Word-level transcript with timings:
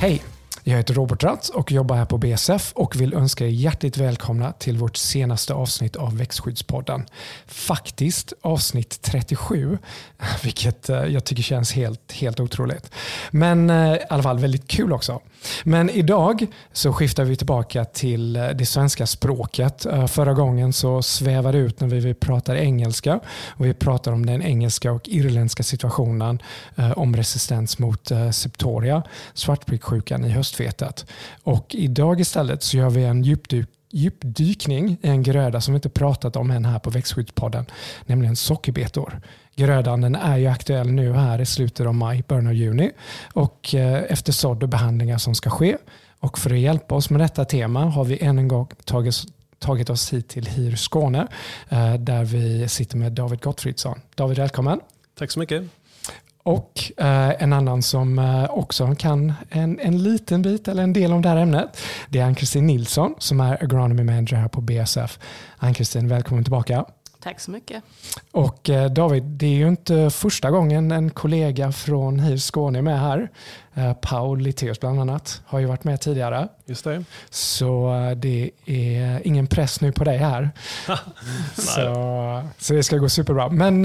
Hej! 0.00 0.22
Jag 0.64 0.76
heter 0.76 0.94
Robert 0.94 1.24
Ratz 1.24 1.50
och 1.50 1.72
jobbar 1.72 1.96
här 1.96 2.04
på 2.04 2.18
BSF 2.18 2.72
och 2.74 3.00
vill 3.00 3.14
önska 3.14 3.44
er 3.44 3.48
hjärtligt 3.48 3.96
välkomna 3.96 4.52
till 4.52 4.76
vårt 4.76 4.96
senaste 4.96 5.54
avsnitt 5.54 5.96
av 5.96 6.18
Växtskyddspodden. 6.18 7.06
Faktiskt 7.46 8.32
avsnitt 8.40 9.02
37, 9.02 9.78
vilket 10.42 10.88
eh, 10.88 11.04
jag 11.04 11.24
tycker 11.24 11.42
känns 11.42 11.72
helt, 11.72 12.12
helt 12.12 12.40
otroligt. 12.40 12.90
Men 13.30 13.70
eh, 13.70 13.94
i 13.94 13.98
alla 14.08 14.22
fall 14.22 14.38
väldigt 14.38 14.68
kul 14.68 14.92
också. 14.92 15.20
Men 15.64 15.90
idag 15.90 16.46
så 16.72 16.92
skiftar 16.92 17.24
vi 17.24 17.36
tillbaka 17.36 17.84
till 17.84 18.36
eh, 18.36 18.48
det 18.48 18.66
svenska 18.66 19.06
språket. 19.06 19.86
Förra 20.08 20.34
gången 20.34 20.72
så 20.72 21.02
svävade 21.02 21.58
det 21.58 21.64
ut 21.64 21.80
när 21.80 21.88
vi 21.88 22.14
pratade 22.14 22.64
engelska 22.64 23.20
och 23.48 23.66
vi 23.66 23.74
pratade 23.74 24.14
om 24.14 24.26
den 24.26 24.42
engelska 24.42 24.92
och 24.92 25.08
irländska 25.08 25.62
situationen 25.62 26.42
om 26.96 27.16
resistens 27.16 27.78
mot 27.78 28.10
septoria, 28.32 29.02
svartpricksjukan 29.34 30.24
i 30.24 30.28
höstvetet. 30.50 31.06
Och 31.42 31.74
idag 31.74 32.20
istället 32.20 32.62
så 32.62 32.76
gör 32.76 32.90
vi 32.90 33.04
en 33.04 33.22
djupdyk 33.22 33.66
djupdykning 33.92 34.98
i 35.02 35.08
en 35.08 35.22
gröda 35.22 35.60
som 35.60 35.74
vi 35.74 35.76
inte 35.76 35.88
pratat 35.88 36.36
om 36.36 36.50
än 36.50 36.64
här 36.64 36.78
på 36.78 36.90
Växtskyddspodden, 36.90 37.66
nämligen 38.06 38.36
sockerbetor. 38.36 39.20
Grödan 39.56 40.00
den 40.00 40.14
är 40.14 40.36
ju 40.36 40.46
aktuell 40.46 40.90
nu 40.90 41.12
här 41.12 41.40
i 41.40 41.46
slutet 41.46 41.86
av 41.86 41.94
maj, 41.94 42.22
början 42.28 42.46
av 42.46 42.54
juni 42.54 42.90
och 43.34 43.74
eh, 43.74 44.02
efter 44.08 44.32
sådd 44.32 44.62
och 44.62 44.68
behandlingar 44.68 45.18
som 45.18 45.34
ska 45.34 45.50
ske. 45.50 45.76
Och 46.20 46.38
för 46.38 46.50
att 46.50 46.58
hjälpa 46.58 46.94
oss 46.94 47.10
med 47.10 47.20
detta 47.20 47.44
tema 47.44 47.84
har 47.84 48.04
vi 48.04 48.22
än 48.22 48.38
en 48.38 48.48
gång 48.48 48.68
tagit, 48.84 49.14
tagit 49.58 49.90
oss 49.90 50.12
hit 50.12 50.28
till 50.28 50.46
HIR 50.46 50.76
Skåne 50.76 51.26
eh, 51.68 51.94
där 51.94 52.24
vi 52.24 52.68
sitter 52.68 52.96
med 52.96 53.12
David 53.12 53.40
Gottfridsson. 53.40 54.00
David, 54.14 54.38
välkommen. 54.38 54.80
Tack 55.18 55.30
så 55.30 55.38
mycket. 55.38 55.62
Och 56.42 56.92
eh, 56.96 57.42
en 57.42 57.52
annan 57.52 57.82
som 57.82 58.18
eh, 58.18 58.50
också 58.50 58.94
kan 58.98 59.32
en, 59.50 59.80
en 59.80 60.02
liten 60.02 60.42
bit 60.42 60.68
eller 60.68 60.82
en 60.82 60.92
del 60.92 61.12
om 61.12 61.22
det 61.22 61.28
här 61.28 61.36
ämnet. 61.36 61.80
Det 62.08 62.18
är 62.18 62.24
Ann-Kristin 62.24 62.66
Nilsson 62.66 63.14
som 63.18 63.40
är 63.40 63.64
Agronomy 63.64 64.02
Manager 64.02 64.36
här 64.36 64.48
på 64.48 64.60
BSF. 64.60 65.18
Ann-Kristin, 65.58 66.08
välkommen 66.08 66.44
tillbaka. 66.44 66.84
Tack 67.22 67.40
så 67.40 67.50
mycket. 67.50 67.84
Och 68.32 68.70
eh, 68.70 68.90
David, 68.90 69.22
det 69.22 69.46
är 69.46 69.50
ju 69.50 69.68
inte 69.68 70.10
första 70.10 70.50
gången 70.50 70.92
en 70.92 71.10
kollega 71.10 71.72
från 71.72 72.20
HIR 72.20 72.36
Skåne 72.36 72.78
är 72.78 72.82
med 72.82 73.00
här. 73.00 73.30
Eh, 73.80 73.92
Paul 73.92 74.40
Litteus 74.40 74.80
bland 74.80 75.00
annat 75.00 75.42
har 75.46 75.58
ju 75.58 75.66
varit 75.66 75.84
med 75.84 76.00
tidigare. 76.00 76.48
Just 76.66 76.84
det. 76.84 77.04
Så 77.30 77.94
eh, 77.94 78.10
det 78.16 78.50
är 78.66 79.26
ingen 79.26 79.46
press 79.46 79.80
nu 79.80 79.92
på 79.92 80.04
dig 80.04 80.18
här. 80.18 80.50
så, 81.54 82.44
så 82.58 82.74
det 82.74 82.82
ska 82.82 82.96
gå 82.96 83.08
superbra. 83.08 83.48
Men 83.48 83.82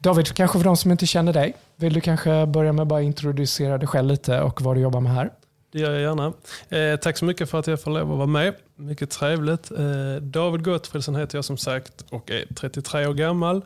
David, 0.00 0.34
kanske 0.34 0.58
för 0.58 0.64
de 0.64 0.76
som 0.76 0.90
inte 0.90 1.06
känner 1.06 1.32
dig, 1.32 1.54
vill 1.76 1.92
du 1.92 2.00
kanske 2.00 2.46
börja 2.46 2.72
med 2.72 2.82
att 2.82 2.88
bara 2.88 3.02
introducera 3.02 3.78
dig 3.78 3.88
själv 3.88 4.08
lite 4.08 4.40
och 4.40 4.62
vad 4.62 4.76
du 4.76 4.80
jobbar 4.80 5.00
med 5.00 5.14
här? 5.14 5.30
Det 5.72 5.78
gör 5.78 5.92
jag 5.92 6.00
gärna. 6.00 6.32
Eh, 6.68 6.96
tack 6.96 7.18
så 7.18 7.24
mycket 7.24 7.50
för 7.50 7.58
att 7.58 7.66
jag 7.66 7.80
får 7.80 7.90
lov 7.90 8.12
att 8.12 8.16
vara 8.16 8.26
med. 8.26 8.54
Mycket 8.76 9.10
trevligt. 9.10 9.70
Eh, 9.70 10.16
David 10.20 10.64
Gottfridsson 10.64 11.16
heter 11.16 11.38
jag 11.38 11.44
som 11.44 11.56
sagt 11.56 12.04
och 12.10 12.30
är 12.30 12.54
33 12.54 13.06
år 13.06 13.14
gammal. 13.14 13.62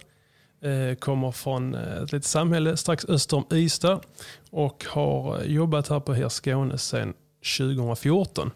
Eh, 0.62 0.94
kommer 0.94 1.30
från 1.32 1.74
eh, 1.74 2.02
ett 2.02 2.12
litet 2.12 2.24
samhälle 2.24 2.76
strax 2.76 3.04
öster 3.04 3.36
om 3.36 3.44
Ystad 3.52 4.00
och 4.50 4.84
har 4.88 5.40
eh, 5.40 5.52
jobbat 5.52 5.88
här 5.88 6.00
på 6.00 6.14
HER 6.14 6.28
Skåne 6.28 6.78
sedan 6.78 7.14
2014. 7.58 8.50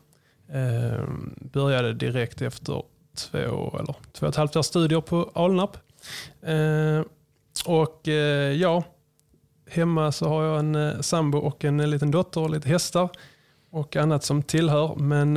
Började 1.37 1.93
direkt 1.93 2.43
efter 2.43 2.83
två, 3.17 3.79
eller 3.79 3.95
två 4.13 4.27
och 4.27 4.29
ett 4.29 4.37
halvt 4.37 4.57
års 4.57 4.67
studier 4.67 5.01
på 5.01 5.31
Alnarp. 5.35 5.77
Och 7.67 8.09
ja, 8.57 8.83
hemma 9.71 10.13
så 10.13 10.29
har 10.29 10.45
jag 10.45 10.59
en 10.59 11.03
sambo 11.03 11.39
och 11.39 11.65
en 11.65 11.91
liten 11.91 12.11
dotter 12.11 12.41
och 12.41 12.51
lite 12.51 12.69
hästar 12.69 13.09
och 13.71 13.97
annat 13.97 14.25
som 14.25 14.43
tillhör. 14.43 14.95
Men 14.95 15.35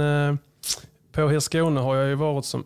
på 1.12 1.30
HIR 1.30 1.40
Skåne 1.40 1.80
har 1.80 1.96
jag 1.96 2.08
ju 2.08 2.16
varit 2.16 2.46
som 2.46 2.66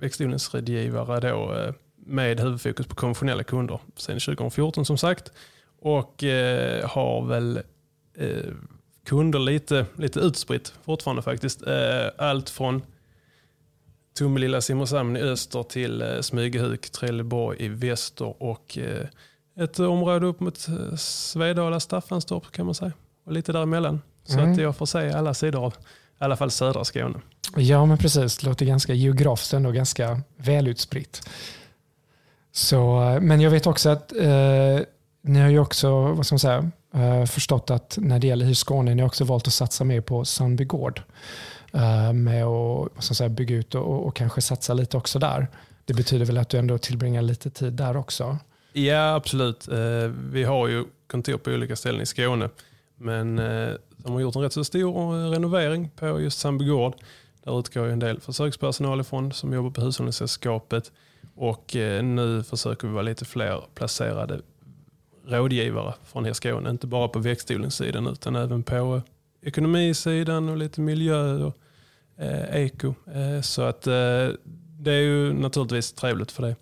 växtodlingsrådgivare 0.00 1.20
då, 1.20 1.72
med 2.06 2.40
huvudfokus 2.40 2.86
på 2.86 2.94
konventionella 2.94 3.42
kunder 3.42 3.80
sedan 3.96 4.20
2014 4.20 4.84
som 4.84 4.98
sagt. 4.98 5.32
Och 5.80 6.24
eh, 6.24 6.88
har 6.88 7.26
väl 7.26 7.56
eh, 8.18 8.52
kunder 9.04 9.38
lite, 9.38 9.86
lite 9.96 10.20
utspritt 10.20 10.74
fortfarande 10.84 11.22
faktiskt. 11.22 11.66
Eh, 11.66 12.06
allt 12.18 12.50
från 12.50 12.82
Tummelilla 14.18 14.60
Simrishamn 14.60 15.16
i 15.16 15.20
öster 15.20 15.62
till 15.62 16.02
eh, 16.02 16.20
Smygehuk, 16.20 16.90
Trelleborg 16.90 17.64
i 17.64 17.68
väster 17.68 18.42
och 18.42 18.78
eh, 18.78 19.06
ett 19.64 19.78
område 19.78 20.26
upp 20.26 20.40
mot 20.40 20.68
Svedala, 20.98 21.80
Staffanstorp 21.80 22.52
kan 22.52 22.66
man 22.66 22.74
säga. 22.74 22.92
Och 23.24 23.32
lite 23.32 23.52
däremellan. 23.52 24.00
Så 24.24 24.38
mm. 24.38 24.52
att 24.52 24.58
jag 24.58 24.76
får 24.76 24.86
se 24.86 25.10
alla 25.12 25.34
sidor 25.34 25.64
av 25.64 25.74
i 26.20 26.24
alla 26.24 26.36
fall 26.36 26.50
södra 26.50 26.84
Skåne. 26.84 27.20
Ja, 27.56 27.86
men 27.86 27.98
precis. 27.98 28.38
Det 28.38 28.46
låter 28.46 28.66
ganska 28.66 28.94
geografiskt 28.94 29.52
ändå 29.52 29.70
ganska 29.70 30.20
välutspritt. 30.36 31.28
Så, 32.52 33.02
eh, 33.02 33.20
men 33.20 33.40
jag 33.40 33.50
vet 33.50 33.66
också 33.66 33.90
att 33.90 34.12
eh, 34.12 34.78
ni 35.22 35.40
har 35.40 35.48
ju 35.48 35.58
också 35.58 36.00
vad 36.00 36.26
ska 36.26 36.34
man 36.34 36.38
säga, 36.38 36.70
eh, 36.94 37.24
förstått 37.24 37.70
att 37.70 37.98
när 38.00 38.18
det 38.18 38.26
gäller 38.26 38.46
hyrskåne, 38.46 38.94
ni 38.94 39.02
har 39.02 39.06
också 39.06 39.24
valt 39.24 39.46
att 39.46 39.52
satsa 39.52 39.84
mer 39.84 40.00
på 40.00 40.24
Sandbygård. 40.24 41.02
Eh, 41.72 42.12
med 42.12 42.44
att 42.44 42.92
vad 42.94 43.04
ska 43.04 43.12
man 43.12 43.14
säga, 43.14 43.28
bygga 43.28 43.56
ut 43.56 43.74
och, 43.74 44.06
och, 44.06 44.16
kanske 44.16 44.40
satsa 44.40 44.74
lite 44.74 44.96
också 44.96 45.18
där. 45.18 45.46
Det 45.84 45.94
betyder 45.94 46.24
väl 46.24 46.38
att 46.38 46.48
du 46.48 46.58
ändå 46.58 46.78
tillbringar 46.78 47.22
lite 47.22 47.50
tid 47.50 47.72
där 47.72 47.96
också? 47.96 48.38
Ja, 48.72 49.14
absolut. 49.14 49.68
Eh, 49.68 49.78
vi 50.30 50.44
har 50.44 50.68
ju 50.68 50.84
kontor 51.06 51.38
på 51.38 51.50
olika 51.50 51.76
ställen 51.76 52.00
i 52.00 52.06
Skåne. 52.06 52.48
Men 52.96 53.38
eh, 53.38 53.74
de 53.96 54.12
har 54.12 54.20
gjort 54.20 54.36
en 54.36 54.42
rätt 54.42 54.52
så 54.52 54.64
stor 54.64 55.14
eh, 55.14 55.30
renovering 55.30 55.90
på 55.96 56.20
just 56.20 56.38
Sandby 56.38 56.64
Gård. 56.64 56.94
Där 57.44 57.58
utgår 57.58 57.86
en 57.86 57.98
del 57.98 58.20
försökspersonal 58.20 59.00
ifrån 59.00 59.32
som 59.32 59.52
jobbar 59.52 59.70
på 59.70 59.80
Hushållningssällskapet. 59.80 60.92
Och 61.34 61.76
eh, 61.76 62.02
nu 62.02 62.42
försöker 62.42 62.88
vi 62.88 62.94
vara 62.94 63.02
lite 63.02 63.24
fler 63.24 63.64
placerade 63.74 64.40
rådgivare 65.26 65.94
från 66.04 66.24
hela 66.24 66.34
Skåne. 66.34 66.70
Inte 66.70 66.86
bara 66.86 67.08
på 67.08 67.18
växtodlingssidan 67.18 68.06
utan 68.06 68.36
även 68.36 68.62
på 68.62 68.74
eh, 68.74 69.02
ekonomisidan 69.48 70.48
och 70.48 70.56
lite 70.56 70.80
miljö 70.80 71.44
och 71.44 71.56
eh, 72.16 72.64
eko. 72.64 72.94
Eh, 73.14 73.40
så 73.40 73.62
att 73.62 73.86
eh, 73.86 74.28
det 74.78 74.92
är 74.92 75.00
ju 75.00 75.32
naturligtvis 75.32 75.92
trevligt 75.92 76.32
för 76.32 76.42
det. 76.42 76.56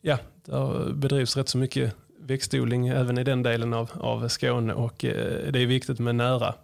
Ja, 0.00 0.18
det 0.44 0.92
bedrivs 0.94 1.36
rätt 1.36 1.48
så 1.48 1.58
mycket 1.58 1.94
växtodling 2.20 2.88
även 2.88 3.18
i 3.18 3.24
den 3.24 3.42
delen 3.42 3.74
av, 3.74 3.90
av 3.94 4.28
Skåne 4.28 4.74
och 4.74 5.04
eh, 5.04 5.52
det 5.52 5.58
är 5.58 5.66
viktigt 5.66 5.98
med 5.98 6.14
nära, 6.14 6.54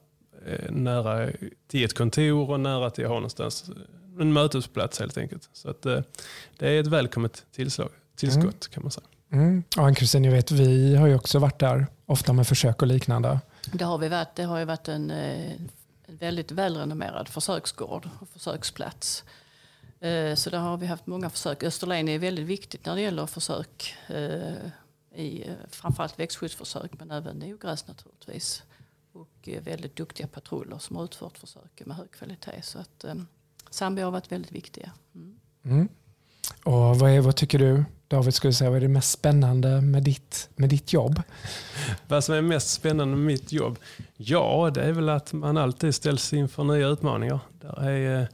eh, 0.46 0.70
nära 0.70 1.30
till 1.68 1.84
ett 1.84 1.94
kontor 1.94 2.50
och 2.50 2.60
nära 2.60 2.90
till 2.90 3.04
att 3.04 3.10
ha 3.10 3.16
någonstans 3.16 3.68
eh, 3.68 3.74
en 4.20 4.32
mötesplats 4.32 5.00
helt 5.00 5.18
enkelt. 5.18 5.48
Så 5.52 5.70
att, 5.70 5.86
eh, 5.86 6.00
det 6.58 6.68
är 6.68 6.80
ett 6.80 6.86
välkommet 6.86 7.46
tillslag, 7.52 7.90
tillskott 8.16 8.44
mm. 8.44 8.70
kan 8.70 8.82
man 8.82 8.90
säga. 8.90 9.06
Mm. 9.32 9.64
Ja, 9.76 9.86
Ann-Kristin, 9.86 10.24
jag 10.24 10.32
vet, 10.32 10.50
vi 10.50 10.96
har 10.96 11.06
ju 11.06 11.14
också 11.14 11.38
varit 11.38 11.58
där, 11.58 11.86
ofta 12.06 12.32
med 12.32 12.46
försök 12.46 12.82
och 12.82 12.88
liknande. 12.88 13.40
Det 13.72 13.84
har 13.84 13.98
vi 13.98 14.08
varit. 14.08 14.34
Det 14.34 14.42
har 14.42 14.58
ju 14.58 14.64
varit 14.64 14.88
en, 14.88 15.10
en 15.10 15.68
väldigt 16.06 16.50
välrenommerad 16.50 17.28
försöksgård 17.28 18.08
och 18.20 18.28
försöksplats. 18.28 19.24
Så 20.34 20.50
där 20.50 20.58
har 20.58 20.76
vi 20.76 20.86
haft 20.86 21.06
många 21.06 21.30
försök. 21.30 21.62
Österlen 21.62 22.08
är 22.08 22.18
väldigt 22.18 22.46
viktigt 22.46 22.86
när 22.86 22.94
det 22.94 23.00
gäller 23.00 23.26
försök 23.26 23.94
i 25.14 25.48
eh, 25.48 25.54
framförallt 25.68 26.18
växtskyddsförsök 26.18 26.90
men 26.98 27.10
även 27.10 27.42
ogräs 27.42 27.86
naturligtvis. 27.86 28.62
Och 29.12 29.48
eh, 29.48 29.62
väldigt 29.62 29.96
duktiga 29.96 30.26
patruller 30.26 30.78
som 30.78 30.96
har 30.96 31.04
utfört 31.04 31.38
försöken 31.38 31.88
med 31.88 31.96
hög 31.96 32.10
kvalitet. 32.10 32.62
Så 32.62 32.78
att 32.78 33.04
um, 33.04 33.26
Zambia 33.74 34.04
har 34.04 34.12
varit 34.12 34.32
väldigt 34.32 34.52
viktiga. 34.52 34.90
Mm. 35.14 35.36
Mm. 35.64 35.88
Och 36.64 36.98
vad, 36.98 37.10
är, 37.10 37.20
vad 37.20 37.36
tycker 37.36 37.58
du 37.58 37.84
David, 38.08 38.34
skulle 38.34 38.52
säga, 38.52 38.70
vad 38.70 38.76
är 38.76 38.80
det 38.80 38.88
mest 38.88 39.10
spännande 39.10 39.80
med 39.80 40.02
ditt, 40.02 40.48
med 40.56 40.68
ditt 40.68 40.92
jobb? 40.92 41.22
Vad 42.08 42.24
som 42.24 42.34
är 42.34 42.42
mest 42.42 42.70
spännande 42.70 43.16
med 43.16 43.26
mitt 43.26 43.52
jobb? 43.52 43.78
Ja, 44.16 44.70
det 44.74 44.82
är 44.82 44.92
väl 44.92 45.08
att 45.08 45.32
man 45.32 45.56
alltid 45.56 45.94
ställs 45.94 46.32
inför 46.32 46.64
nya 46.64 46.88
utmaningar. 46.88 47.40
Där 47.60 47.88
är 47.88 48.28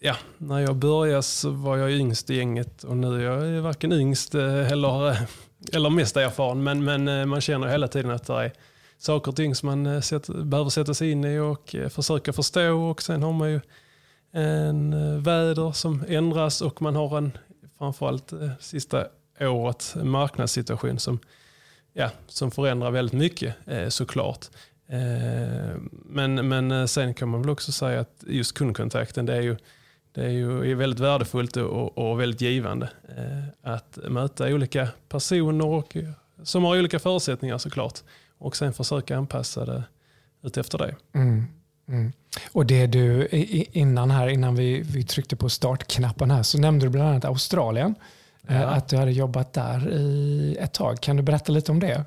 ja, 0.00 0.16
när 0.38 0.58
jag 0.58 0.76
började 0.76 1.22
så 1.22 1.50
var 1.50 1.76
jag 1.76 1.92
yngst 1.92 2.30
i 2.30 2.36
gänget 2.36 2.84
och 2.84 2.96
nu 2.96 3.28
är 3.28 3.44
jag 3.44 3.62
varken 3.62 3.92
yngst 3.92 4.34
eh, 4.34 4.72
eller, 4.72 5.10
eh, 5.10 5.22
eller 5.72 5.90
mest 5.90 6.16
erfaren. 6.16 6.62
Men, 6.62 6.84
men 6.84 7.08
eh, 7.08 7.26
man 7.26 7.40
känner 7.40 7.66
hela 7.66 7.88
tiden 7.88 8.10
att 8.10 8.26
det 8.26 8.34
är 8.34 8.52
saker 8.98 9.30
och 9.30 9.36
ting 9.36 9.54
som 9.54 9.66
man 9.66 9.86
eh, 9.86 10.00
sätt, 10.00 10.26
behöver 10.26 10.70
sätta 10.70 10.94
sig 10.94 11.10
in 11.10 11.24
i 11.24 11.38
och 11.38 11.74
eh, 11.74 11.88
försöka 11.88 12.32
förstå. 12.32 12.74
Och 12.74 13.02
sen 13.02 13.22
har 13.22 13.32
man 13.32 13.50
ju 13.50 13.60
en 14.32 14.92
eh, 14.92 15.22
väder 15.22 15.72
som 15.72 16.04
ändras 16.08 16.60
och 16.60 16.82
man 16.82 16.96
har 16.96 17.18
en, 17.18 17.38
framförallt 17.78 18.32
sista 18.60 19.06
året, 19.40 19.94
en 20.00 20.10
marknadssituation 20.10 20.98
som, 20.98 21.18
ja, 21.92 22.10
som 22.28 22.50
förändrar 22.50 22.90
väldigt 22.90 23.18
mycket 23.18 23.54
såklart. 23.88 24.46
Men, 25.90 26.48
men 26.48 26.88
sen 26.88 27.14
kan 27.14 27.28
man 27.28 27.40
väl 27.40 27.50
också 27.50 27.72
säga 27.72 28.00
att 28.00 28.24
just 28.26 28.54
kundkontakten, 28.54 29.26
det 29.26 29.34
är 29.34 29.40
ju 29.40 29.56
det 30.12 30.24
är 30.24 30.28
ju 30.30 30.74
väldigt 30.74 31.00
värdefullt 31.00 31.56
och, 31.56 31.98
och 31.98 32.20
väldigt 32.20 32.40
givande 32.40 32.88
att 33.62 33.98
möta 34.08 34.46
olika 34.46 34.88
personer 35.08 35.66
och, 35.66 35.96
som 36.42 36.64
har 36.64 36.78
olika 36.78 36.98
förutsättningar 36.98 37.58
såklart. 37.58 38.00
Och 38.44 38.56
sen 38.56 38.72
försöka 38.72 39.16
anpassa 39.16 39.64
det 39.64 39.84
utefter 40.42 40.78
det. 40.78 40.94
Mm. 41.14 41.46
Mm. 41.88 42.12
Och 42.52 42.66
det 42.66 42.86
du, 42.86 43.28
innan 43.72 44.10
här, 44.10 44.28
innan 44.28 44.56
vi, 44.56 44.82
vi 44.82 45.04
tryckte 45.04 45.36
på 45.36 45.48
startknappen 45.48 46.30
här, 46.30 46.42
så 46.42 46.58
nämnde 46.58 46.86
du 46.86 46.90
bland 46.90 47.08
annat 47.08 47.24
Australien. 47.24 47.94
Eh, 48.48 48.60
ja. 48.60 48.66
Att 48.66 48.88
du 48.88 48.96
hade 48.96 49.12
jobbat 49.12 49.52
där 49.52 49.92
i 49.92 50.56
ett 50.60 50.72
tag. 50.72 51.00
Kan 51.00 51.16
du 51.16 51.22
berätta 51.22 51.52
lite 51.52 51.72
om 51.72 51.80
det? 51.80 52.04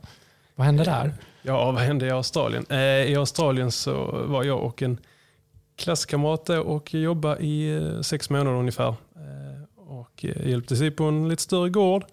Vad 0.55 0.65
hände 0.65 0.83
där? 0.83 1.13
Ja, 1.41 1.71
vad 1.71 1.81
hände 1.81 2.05
i 2.05 2.11
Australien? 2.11 2.65
Eh, 2.69 2.77
I 2.79 3.15
Australien 3.15 3.71
så 3.71 4.25
var 4.27 4.43
jag 4.43 4.63
och 4.63 4.81
en 4.81 4.97
klasskamrat 5.75 6.49
och 6.49 6.93
jobbade 6.93 7.45
i 7.45 7.77
eh, 7.77 8.01
sex 8.01 8.29
månader 8.29 8.57
ungefär. 8.57 8.95
Och 9.75 10.23
hjälpte 10.23 10.75
sig 10.75 10.91
på 10.91 11.03
en 11.03 11.29
lite 11.29 11.43
större 11.43 11.69
gård. 11.69 12.05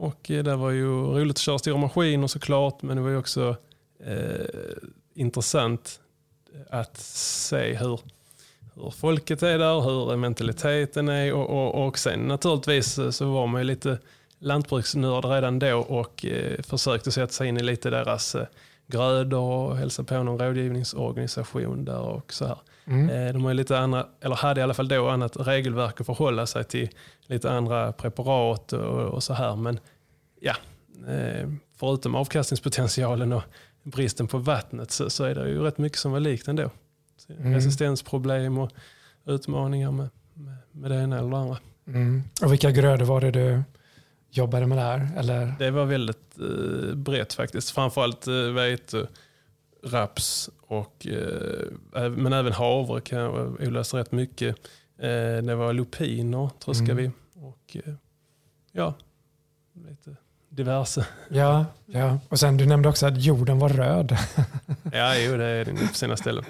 Och 0.00 0.30
eh, 0.30 0.44
det 0.44 0.56
var 0.56 0.70
ju 0.70 0.86
roligt 0.86 1.36
att 1.36 1.38
köra 1.38 1.58
stora 1.58 1.76
maskiner 1.76 2.26
såklart, 2.26 2.82
men 2.82 2.96
det 2.96 3.02
var 3.02 3.10
ju 3.10 3.16
också 3.16 3.56
eh, 4.04 4.46
intressant 5.14 6.00
eh, 6.54 6.78
att 6.78 6.96
se 6.96 7.74
hur, 7.74 8.00
hur 8.74 8.90
folket 8.90 9.42
är 9.42 9.58
där, 9.58 9.80
hur 9.80 10.16
mentaliteten 10.16 11.08
är 11.08 11.32
och, 11.32 11.50
och, 11.50 11.86
och 11.86 11.98
sen 11.98 12.20
naturligtvis 12.20 12.98
eh, 12.98 13.10
så 13.10 13.32
var 13.32 13.46
man 13.46 13.60
ju 13.60 13.64
lite 13.64 13.98
lantbruksnörd 14.38 15.24
redan 15.24 15.58
då 15.58 15.78
och 15.78 16.24
eh, 16.24 16.62
försökte 16.62 17.12
sätta 17.12 17.32
sig 17.32 17.48
in 17.48 17.56
i 17.56 17.62
lite 17.62 17.90
deras 17.90 18.34
eh, 18.34 18.46
grödor 18.88 19.40
och 19.40 19.76
hälsa 19.76 20.04
på 20.04 20.22
någon 20.22 20.38
rådgivningsorganisation 20.38 21.84
där 21.84 22.00
och 22.00 22.32
så 22.32 22.46
här. 22.46 22.58
Mm. 22.84 23.10
Eh, 23.10 23.32
de 23.32 23.44
har 23.44 23.54
lite 23.54 23.78
andra, 23.78 24.06
eller 24.20 24.36
hade 24.36 24.60
i 24.60 24.64
alla 24.64 24.74
fall 24.74 24.88
då 24.88 25.08
annat 25.08 25.36
regelverk 25.36 26.00
att 26.00 26.06
förhålla 26.06 26.46
sig 26.46 26.64
till, 26.64 26.88
lite 27.26 27.50
andra 27.50 27.92
preparat 27.92 28.72
och, 28.72 29.00
och 29.00 29.22
så 29.22 29.34
här. 29.34 29.56
Men 29.56 29.80
ja, 30.40 30.54
eh, 31.08 31.48
förutom 31.76 32.14
avkastningspotentialen 32.14 33.32
och 33.32 33.42
bristen 33.82 34.26
på 34.26 34.38
vattnet 34.38 34.90
så, 34.90 35.10
så, 35.10 35.24
är 35.24 35.34
det 35.34 35.48
ju 35.48 35.62
rätt 35.62 35.78
mycket 35.78 35.98
som 35.98 36.12
var 36.12 36.20
likt 36.20 36.48
ändå. 36.48 36.70
Mm. 37.38 37.54
Resistensproblem 37.54 38.58
och 38.58 38.70
utmaningar 39.26 39.92
med, 39.92 40.08
med, 40.34 40.56
med 40.72 40.90
det 40.90 40.96
ena 40.96 41.18
eller 41.18 41.30
det 41.30 41.36
andra. 41.36 41.58
Mm. 41.86 42.22
Och 42.42 42.52
vilka 42.52 42.70
grödor 42.70 43.04
var 43.04 43.20
det 43.20 43.30
du 43.30 43.62
jobbade 44.30 44.66
med 44.66 44.78
där? 44.78 45.08
Eller? 45.16 45.54
Det 45.58 45.70
var 45.70 45.84
väldigt 45.84 46.38
eh, 46.38 46.94
brett 46.94 47.34
faktiskt. 47.34 47.70
Framförallt 47.70 48.26
eh, 48.26 48.34
vete, 48.34 49.08
raps 49.84 50.50
och 50.60 51.06
eh, 51.06 52.10
men 52.10 52.32
även 52.32 52.52
havre 52.52 53.00
kan 53.00 53.56
odlas 53.60 53.94
rätt 53.94 54.12
mycket. 54.12 54.56
Eh, 54.98 55.42
det 55.42 55.54
var 55.54 55.72
lupiner 55.72 56.50
tröskade 56.64 56.92
mm. 56.92 57.04
vi. 57.04 57.40
Och, 57.40 57.76
eh, 57.84 57.94
ja, 58.72 58.94
lite 59.72 60.16
diverse. 60.58 61.06
Ja, 61.28 61.66
ja, 61.86 62.18
och 62.28 62.40
sen 62.40 62.56
du 62.56 62.66
nämnde 62.66 62.88
också 62.88 63.06
att 63.06 63.22
jorden 63.22 63.58
var 63.58 63.68
röd. 63.68 64.16
ja, 64.92 65.16
jo, 65.16 65.36
det 65.36 65.44
är 65.44 65.64
den 65.64 65.76
på 65.76 65.94
sina 65.94 66.16
ställen. 66.16 66.44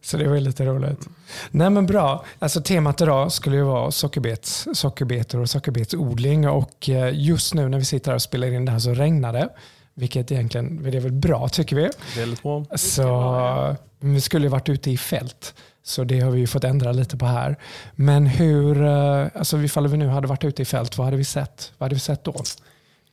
Så 0.00 0.16
det 0.16 0.28
var 0.28 0.40
lite 0.40 0.64
roligt. 0.64 1.08
Nej 1.50 1.70
men 1.70 1.86
bra. 1.86 2.24
Alltså 2.38 2.62
temat 2.62 3.00
idag 3.00 3.32
skulle 3.32 3.56
ju 3.56 3.62
vara 3.62 3.90
sockerbets, 3.90 4.68
sockerbetor 4.72 5.40
och 5.40 5.50
sockerbetsodling. 5.50 6.48
Och 6.48 6.88
eh, 6.88 7.10
just 7.14 7.54
nu 7.54 7.68
när 7.68 7.78
vi 7.78 7.84
sitter 7.84 8.10
här 8.10 8.16
och 8.16 8.22
spelar 8.22 8.52
in 8.52 8.64
det 8.64 8.72
här 8.72 8.78
så 8.78 8.94
regnar 8.94 9.32
det. 9.32 9.48
Vilket 9.94 10.32
egentligen 10.32 10.82
det 10.82 10.96
är 10.96 11.00
väl 11.00 11.12
bra 11.12 11.48
tycker 11.48 11.76
vi. 11.76 11.90
Väldigt 12.16 12.42
bra. 12.42 12.64
Så 12.74 13.76
vi 14.00 14.20
skulle 14.20 14.46
ju 14.46 14.50
varit 14.50 14.68
ute 14.68 14.90
i 14.90 14.96
fält. 14.96 15.54
Så 15.84 16.04
det 16.04 16.20
har 16.20 16.30
vi 16.30 16.40
ju 16.40 16.46
fått 16.46 16.64
ändra 16.64 16.92
lite 16.92 17.16
på 17.16 17.26
här. 17.26 17.56
Men 17.94 18.26
hur, 18.26 18.82
eh, 18.82 19.26
alltså 19.34 19.58
ifall 19.58 19.88
vi 19.88 19.96
nu 19.96 20.08
hade 20.08 20.26
varit 20.26 20.44
ute 20.44 20.62
i 20.62 20.64
fält, 20.64 20.98
vad 20.98 21.04
hade 21.04 21.16
vi 21.16 21.24
sett? 21.24 21.72
Vad 21.78 21.84
hade 21.84 21.94
vi 21.94 22.00
sett 22.00 22.24
då? 22.24 22.42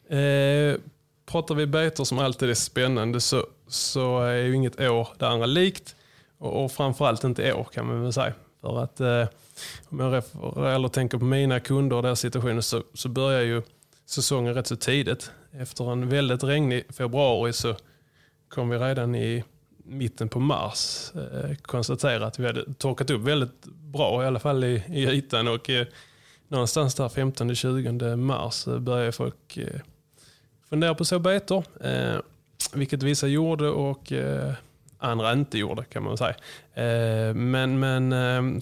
Eh, 0.10 0.76
pratar 1.26 1.56
vi 1.56 1.66
betor 1.66 2.04
som 2.04 2.20
alltid 2.20 2.50
är 2.50 2.54
spännande 2.54 3.22
så, 3.22 3.46
så 3.68 4.20
är 4.20 4.36
ju 4.36 4.56
inget 4.56 4.80
år 4.80 5.08
det 5.18 5.28
andra 5.28 5.46
likt. 5.46 5.96
Och, 6.38 6.64
och 6.64 6.72
framförallt 6.72 7.24
inte 7.24 7.54
år 7.54 7.68
kan 7.74 7.88
man 7.88 8.04
väl 8.04 8.14
säga. 8.14 8.34
För 8.62 8.84
att 8.84 9.00
eh, 9.00 9.28
om 9.90 10.00
jag 10.00 10.24
eller 10.76 10.88
tänker 10.88 11.18
på 11.18 11.26
mina 11.26 11.60
kunder 11.60 11.96
och 11.96 12.04
deras 12.04 12.20
situation 12.20 12.64
så, 12.64 12.84
så 12.94 13.10
börjar 13.10 13.42
ju 13.42 13.62
säsongen 14.06 14.54
rätt 14.54 14.68
så 14.68 14.76
tidigt. 14.76 15.32
Efter 15.52 15.92
en 15.92 16.10
väldigt 16.10 16.44
regnig 16.44 16.96
februari 16.96 17.54
så 17.54 17.76
kom 18.50 18.70
vi 18.70 18.78
redan 18.78 19.16
i 19.16 19.44
mitten 19.84 20.30
på 20.30 20.40
mars 20.40 21.12
eh, 21.16 21.56
konstatera 21.62 22.26
att 22.26 22.40
vi 22.40 22.46
hade 22.46 22.74
torkat 22.74 23.10
upp 23.10 23.22
väldigt 23.22 23.66
bra, 23.66 24.24
i 24.24 24.28
alla 24.28 24.40
fall 24.40 24.64
i, 24.64 24.84
i 24.88 25.08
ytan. 25.08 25.48
Och, 25.48 25.70
eh, 25.70 25.88
någonstans 26.48 26.96
där 26.96 27.10
15-20 27.10 28.16
mars 28.16 28.68
eh, 28.68 28.80
började 28.80 29.12
folk 29.12 29.58
eh, 29.58 29.82
fundera 30.70 30.96
på 30.96 31.02
att 31.02 31.08
så 31.08 31.20
betor. 31.20 31.64
Eh, 31.82 32.20
vilket 32.74 33.04
vissa 33.04 33.28
gjorde 33.28 33.70
och 33.70 34.12
eh, 34.12 34.54
andra 34.98 35.34
inte 35.34 35.58
gjorde 35.58 35.84
kan 35.84 36.04
man 36.04 36.18
säga. 36.18 36.36
Eh, 36.74 37.34
men 37.34 37.80
men 37.80 38.14
eh, 38.14 38.62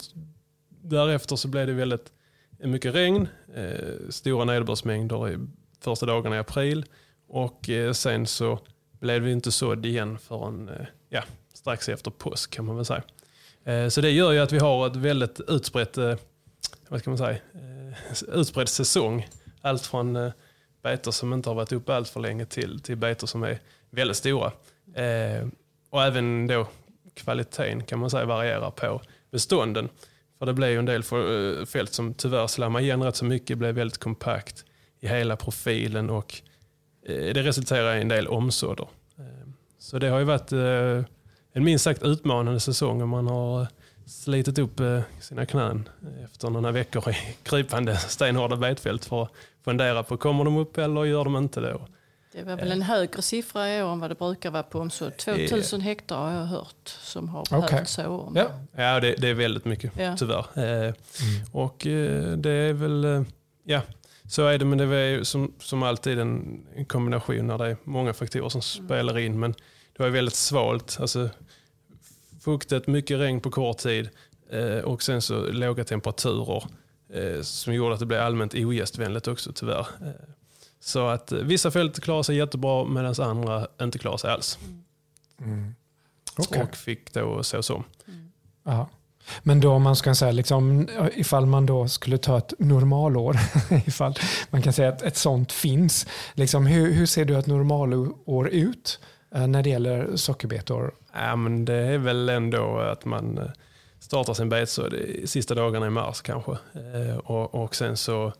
därefter 0.81 1.35
så 1.35 1.47
blev 1.47 1.67
det 1.67 1.73
väldigt 1.73 2.11
mycket 2.59 2.95
regn, 2.95 3.27
eh, 3.55 4.09
stora 4.09 4.45
nederbördsmängder 4.45 5.29
i 5.29 5.37
första 5.79 6.05
dagarna 6.05 6.35
i 6.35 6.39
april 6.39 6.85
och 7.27 7.69
eh, 7.69 7.93
sen 7.93 8.27
så 8.27 8.59
blev 8.99 9.23
det 9.23 9.31
inte 9.31 9.51
sådd 9.51 9.85
igen 9.85 10.17
förrän 10.17 10.69
eh, 10.69 10.85
ja, 11.09 11.23
strax 11.53 11.89
efter 11.89 12.11
påsk 12.11 12.51
kan 12.51 12.65
man 12.65 12.75
väl 12.75 12.85
säga. 12.85 13.03
Eh, 13.63 13.89
så 13.89 14.01
det 14.01 14.11
gör 14.11 14.31
ju 14.31 14.39
att 14.39 14.51
vi 14.51 14.59
har 14.59 14.87
ett 14.87 14.95
väldigt 14.95 15.39
utbrett, 15.39 15.97
eh, 15.97 16.15
vad 16.87 16.99
ska 16.99 17.09
man 17.09 17.17
säga, 17.17 17.37
utbredd 18.33 18.69
säsong. 18.69 19.27
Allt 19.61 19.85
från 19.85 20.31
betor 20.87 21.11
som 21.11 21.33
inte 21.33 21.49
har 21.49 21.55
varit 21.55 21.71
uppe 21.71 21.95
allt 21.95 22.09
för 22.09 22.19
länge 22.19 22.45
till, 22.45 22.79
till 22.79 22.95
betor 22.97 23.27
som 23.27 23.43
är 23.43 23.59
väldigt 23.89 24.17
stora. 24.17 24.51
Eh, 24.93 25.47
och 25.89 26.03
även 26.03 26.47
då 26.47 26.67
kvaliteten 27.13 27.83
kan 27.83 27.99
man 27.99 28.09
säga 28.09 28.25
varierar 28.25 28.71
på 28.71 29.01
bestånden. 29.31 29.89
För 30.39 30.45
det 30.45 30.53
blev 30.53 30.69
ju 30.69 30.79
en 30.79 30.85
del 30.85 31.01
eh, 31.01 31.65
fält 31.65 31.93
som 31.93 32.13
tyvärr 32.13 32.47
slammade 32.47 32.85
igen 32.85 33.03
rätt 33.03 33.15
så 33.15 33.25
mycket, 33.25 33.57
blev 33.57 33.75
väldigt 33.75 33.97
kompakt 33.97 34.65
i 34.99 35.07
hela 35.07 35.35
profilen 35.35 36.09
och 36.09 36.41
eh, 37.05 37.33
det 37.33 37.43
resulterar 37.43 37.95
i 37.95 38.01
en 38.01 38.07
del 38.07 38.27
omsådder. 38.27 38.87
Eh, 39.17 39.47
så 39.79 39.99
det 39.99 40.07
har 40.07 40.19
ju 40.19 40.25
varit 40.25 40.51
eh, 40.51 41.05
en 41.53 41.63
minst 41.63 41.83
sagt 41.83 42.03
utmanande 42.03 42.59
säsong 42.59 43.01
och 43.01 43.07
man 43.07 43.27
har 43.27 43.67
slitit 44.07 44.59
upp 44.59 44.79
eh, 44.79 45.01
sina 45.19 45.45
knän 45.45 45.89
efter 46.23 46.49
några 46.49 46.71
veckor 46.71 47.09
i 47.09 47.15
krypande 47.43 47.97
stenhårda 47.97 48.55
betfält 48.55 49.05
för 49.05 49.23
att 49.23 49.31
fundera 49.63 50.03
på 50.03 50.17
kommer 50.17 50.43
de 50.43 50.57
upp 50.57 50.77
eller 50.77 51.05
gör 51.05 51.23
de 51.23 51.37
inte 51.37 51.59
det. 51.59 51.79
Det 52.31 52.43
var 52.43 52.55
väl 52.55 52.71
en 52.71 52.81
högre 52.81 53.21
siffra 53.21 53.73
i 53.73 53.83
år 53.83 53.91
än 53.91 53.99
vad 53.99 54.11
det 54.11 54.15
brukar 54.15 54.51
vara 54.51 54.63
på 54.63 54.79
omsorg. 54.79 55.11
2000 55.11 55.81
hektar 55.81 56.17
har 56.17 56.31
jag 56.31 56.45
hört 56.45 56.87
som 57.01 57.29
har 57.29 57.45
behövt 57.49 57.73
okay. 57.73 57.85
så 57.85 58.07
om. 58.07 58.35
Ja, 58.35 58.47
ja 58.75 58.99
det, 58.99 59.15
det, 59.15 59.27
är 59.27 59.33
väldigt 59.33 59.65
mycket 59.65 59.91
ja. 59.97 60.17
tyvärr. 60.17 60.45
Eh, 60.55 60.63
mm. 60.63 60.95
Och 61.51 61.87
eh, 61.87 62.37
det 62.37 62.51
är 62.51 62.73
väl, 62.73 63.25
ja 63.63 63.81
så 64.27 64.47
är 64.47 64.57
det 64.57 64.65
men 64.65 64.77
det 64.77 64.95
är 64.95 65.23
som, 65.23 65.53
som 65.59 65.83
alltid 65.83 66.19
en, 66.19 66.65
en 66.75 66.85
kombination 66.85 67.47
när 67.47 67.57
det 67.57 67.65
är 67.65 67.77
många 67.83 68.13
faktorer 68.13 68.49
som 68.49 68.61
mm. 68.79 68.87
spelar 68.87 69.17
in. 69.17 69.39
Men 69.39 69.51
det 69.97 70.03
var 70.03 70.09
väldigt 70.09 70.35
svalt. 70.35 70.97
Alltså, 70.99 71.29
fuktigt, 72.47 72.87
mycket 72.87 73.19
regn 73.19 73.41
på 73.41 73.51
kort 73.51 73.77
tid 73.77 74.09
eh, 74.49 74.77
och 74.77 75.03
sen 75.03 75.21
så 75.21 75.51
låga 75.51 75.83
temperaturer 75.83 76.63
eh, 77.13 77.41
som 77.41 77.73
gjorde 77.73 77.93
att 77.93 77.99
det 77.99 78.05
blev 78.05 78.21
allmänt 78.21 78.53
ogästvänligt 78.55 79.27
också 79.27 79.51
tyvärr. 79.55 79.87
Eh, 80.01 80.11
så 80.79 81.07
att 81.07 81.31
vissa 81.31 81.71
fält 81.71 81.99
klarar 81.99 82.23
sig 82.23 82.35
jättebra 82.35 82.85
medan 82.85 83.15
andra 83.19 83.67
inte 83.81 83.99
klarar 83.99 84.17
sig 84.17 84.31
alls. 84.31 84.59
Mm. 85.41 85.75
Okay. 86.37 86.63
Och 86.63 86.75
fick 86.75 87.13
då 87.13 87.43
sås 87.43 87.69
om. 87.69 87.83
Mm. 88.07 88.85
Men 89.43 89.59
då 89.59 89.79
man 89.79 89.95
ska 89.95 90.15
säga, 90.15 90.31
liksom, 90.31 90.87
ifall 91.13 91.45
man 91.45 91.65
då 91.65 91.87
skulle 91.87 92.17
ta 92.17 92.37
ett 92.37 92.53
normalår, 92.59 93.37
ifall 93.87 94.15
man 94.49 94.61
kan 94.61 94.73
säga 94.73 94.89
att 94.89 95.01
ett 95.01 95.17
sånt 95.17 95.51
finns, 95.51 96.07
liksom, 96.33 96.65
hur, 96.65 96.93
hur 96.93 97.05
ser 97.05 97.25
du 97.25 97.37
ett 97.39 97.47
normalår 97.47 98.47
ut 98.47 98.99
Eh, 99.37 99.47
när 99.47 99.63
det 99.63 99.69
gäller 99.69 100.15
sockerbetor? 100.15 100.91
Ja, 101.13 101.35
men 101.35 101.65
det 101.65 101.73
är 101.73 101.97
väl 101.97 102.29
ändå 102.29 102.79
att 102.79 103.05
man 103.05 103.37
eh, 103.37 103.49
startar 103.99 104.33
sin 104.33 104.49
betsådd 104.49 104.91
de 104.91 105.27
sista 105.27 105.55
dagarna 105.55 105.87
i 105.87 105.89
mars 105.89 106.21
kanske. 106.21 106.51
Eh, 106.51 107.17
och, 107.17 107.55
och 107.55 107.75
sen 107.75 107.97
så 107.97 108.33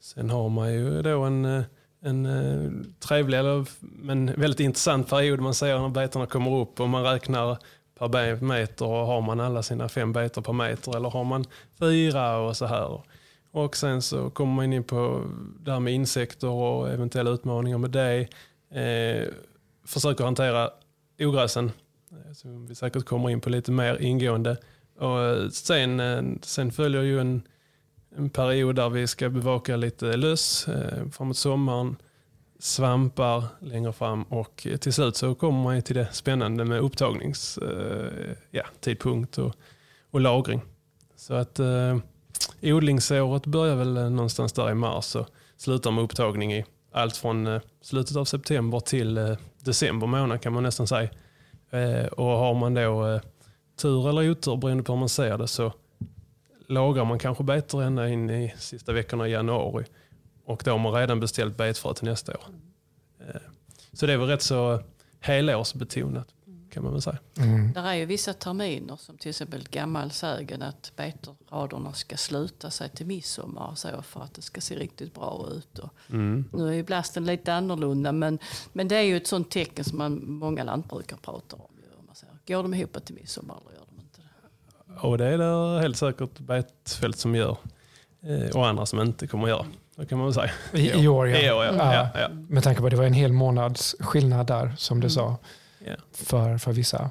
sen 0.00 0.30
har 0.30 0.48
man 0.48 0.72
ju 0.72 1.02
då 1.02 1.22
en, 1.22 1.64
en 2.02 2.94
trevlig 3.00 3.38
men 3.80 4.26
väldigt 4.26 4.60
intressant 4.60 5.10
period 5.10 5.40
man 5.40 5.54
ser 5.54 5.78
när 5.78 5.88
betorna 5.88 6.26
kommer 6.26 6.54
upp 6.54 6.80
och 6.80 6.88
man 6.88 7.04
räknar 7.04 7.58
per 7.98 8.40
meter 8.40 8.86
och 8.86 9.06
har 9.06 9.20
man 9.20 9.40
alla 9.40 9.62
sina 9.62 9.88
fem 9.88 10.12
betor 10.12 10.42
per 10.42 10.52
meter 10.52 10.96
eller 10.96 11.10
har 11.10 11.24
man 11.24 11.44
fyra 11.78 12.38
och 12.38 12.56
så 12.56 12.66
här. 12.66 13.00
Och 13.50 13.76
sen 13.76 14.02
så 14.02 14.30
kommer 14.30 14.54
man 14.54 14.72
in 14.72 14.84
på 14.84 15.22
det 15.60 15.72
här 15.72 15.80
med 15.80 15.94
insekter 15.94 16.48
och 16.48 16.88
eventuella 16.88 17.30
utmaningar 17.30 17.78
med 17.78 17.90
det. 17.90 18.28
Försöker 19.86 20.24
hantera 20.24 20.70
ogräsen 21.18 21.72
eh, 22.10 22.32
som 22.32 22.66
vi 22.66 22.74
säkert 22.74 23.04
kommer 23.04 23.30
in 23.30 23.40
på 23.40 23.50
lite 23.50 23.72
mer 23.72 24.02
ingående. 24.02 24.56
Och 24.98 25.20
eh, 25.20 25.48
sen, 25.48 26.00
eh, 26.00 26.22
sen 26.42 26.72
följer 26.72 27.02
ju 27.02 27.20
en, 27.20 27.42
en 28.16 28.30
period 28.30 28.76
där 28.76 28.90
vi 28.90 29.06
ska 29.06 29.28
bevaka 29.28 29.76
lite 29.76 30.16
löss 30.16 30.66
framåt 31.12 31.36
sommaren. 31.36 31.96
svampar 32.58 33.44
längre 33.60 33.92
fram 33.92 34.22
och 34.22 34.66
till 34.80 34.92
slut 34.92 35.16
så 35.16 35.34
kommer 35.34 35.62
man 35.62 35.82
till 35.82 35.96
det 35.96 36.08
spännande 36.12 36.64
med 36.64 36.80
upptagningstidpunkt 36.80 39.38
ja, 39.38 39.44
och, 39.44 39.54
och 40.10 40.20
lagring. 40.20 40.60
Så 41.16 41.34
att 41.34 41.58
eh, 41.58 41.98
odlingsåret 42.62 43.46
börjar 43.46 43.76
väl 43.76 44.12
någonstans 44.12 44.52
där 44.52 44.70
i 44.70 44.74
mars 44.74 45.14
och 45.14 45.26
slutar 45.56 45.90
med 45.90 46.04
upptagning 46.04 46.54
i 46.54 46.64
allt 46.92 47.16
från 47.16 47.46
eh, 47.46 47.60
slutet 47.80 48.16
av 48.16 48.24
september 48.24 48.80
till 48.80 49.36
december 49.66 50.06
månad 50.06 50.42
kan 50.42 50.52
man 50.52 50.62
nästan 50.62 50.86
säga. 50.86 51.08
Eh, 51.70 52.06
och 52.06 52.24
har 52.26 52.54
man 52.54 52.74
då 52.74 53.06
eh, 53.06 53.20
tur 53.76 54.08
eller 54.08 54.30
otur 54.30 54.56
beroende 54.56 54.82
på 54.82 54.92
hur 54.92 55.00
man 55.00 55.08
ser 55.08 55.38
det 55.38 55.48
så 55.48 55.72
lagrar 56.68 57.04
man 57.04 57.18
kanske 57.18 57.44
betor 57.44 57.82
ända 57.82 58.08
in 58.08 58.30
i 58.30 58.54
sista 58.58 58.92
veckorna 58.92 59.28
i 59.28 59.30
januari. 59.30 59.84
Och 60.44 60.62
då 60.64 60.70
har 60.70 60.78
man 60.78 60.92
redan 60.92 61.20
beställt 61.20 61.56
betfrö 61.56 61.94
till 61.94 62.04
nästa 62.04 62.32
år. 62.32 62.44
Eh, 63.20 63.40
så 63.92 64.06
det 64.06 64.12
är 64.12 64.16
väl 64.16 64.28
rätt 64.28 64.42
så 64.42 64.80
helårsbetonat 65.20 66.28
kan 66.76 66.84
man 66.84 66.92
väl 66.92 67.02
säga. 67.02 67.18
Mm. 67.38 67.72
Där 67.72 67.84
är 67.84 67.94
ju 67.94 68.04
vissa 68.04 68.32
terminer 68.32 68.96
som 68.96 69.18
till 69.18 69.28
exempel 69.28 69.68
gammal 69.70 70.10
sägen 70.10 70.62
att 70.62 70.92
betraderna 70.96 71.92
ska 71.92 72.16
sluta 72.16 72.70
sig 72.70 72.88
till 72.88 73.06
midsommar 73.06 73.74
så 73.74 74.02
för 74.02 74.20
att 74.20 74.34
det 74.34 74.42
ska 74.42 74.60
se 74.60 74.76
riktigt 74.76 75.14
bra 75.14 75.48
ut. 75.52 75.78
Mm. 76.10 76.44
Nu 76.52 76.68
är 76.68 76.72
ju 76.72 76.82
blasten 76.82 77.24
lite 77.24 77.54
annorlunda 77.54 78.12
men, 78.12 78.38
men 78.72 78.88
det 78.88 78.96
är 78.96 79.02
ju 79.02 79.16
ett 79.16 79.26
sånt 79.26 79.50
tecken 79.50 79.84
som 79.84 79.98
man, 79.98 80.30
många 80.30 80.64
lantbrukare 80.64 81.18
pratar 81.22 81.56
om. 81.56 81.70
Man 82.06 82.14
säger, 82.14 82.34
går 82.46 82.62
de 82.62 82.74
ihop 82.74 83.04
till 83.04 83.14
midsommar 83.14 83.56
eller 83.60 83.78
gör 83.78 83.86
de 83.90 84.00
inte 84.00 84.20
det? 84.20 85.00
Och 85.00 85.18
det 85.18 85.26
är 85.26 85.38
det 85.38 85.80
helt 85.80 85.96
säkert 85.96 86.38
betfält 86.38 87.18
som 87.18 87.34
gör 87.34 87.56
eh, 88.22 88.56
och 88.56 88.66
andra 88.66 88.86
som 88.86 89.00
inte 89.00 89.26
kommer 89.26 89.44
att 89.44 89.50
göra. 89.50 89.66
Det 89.96 90.06
kan 90.06 90.18
man 90.18 90.26
väl 90.26 90.34
säga. 90.34 90.50
I, 90.72 91.02
i 91.02 91.08
år 91.08 91.28
ja. 91.28 91.38
I 91.38 91.50
år, 91.50 91.64
ja. 91.64 91.72
ja. 91.76 92.10
ja, 92.14 92.20
ja. 92.20 92.28
Med 92.28 92.62
tanke 92.62 92.80
på 92.80 92.86
att 92.86 92.90
det 92.90 92.96
var 92.96 93.04
en 93.04 93.12
hel 93.12 93.32
månads 93.32 93.96
skillnad 94.00 94.46
där 94.46 94.74
som 94.76 95.00
du 95.00 95.04
mm. 95.04 95.10
sa. 95.10 95.36
För, 96.12 96.58
för 96.58 96.72
vissa. 96.72 97.10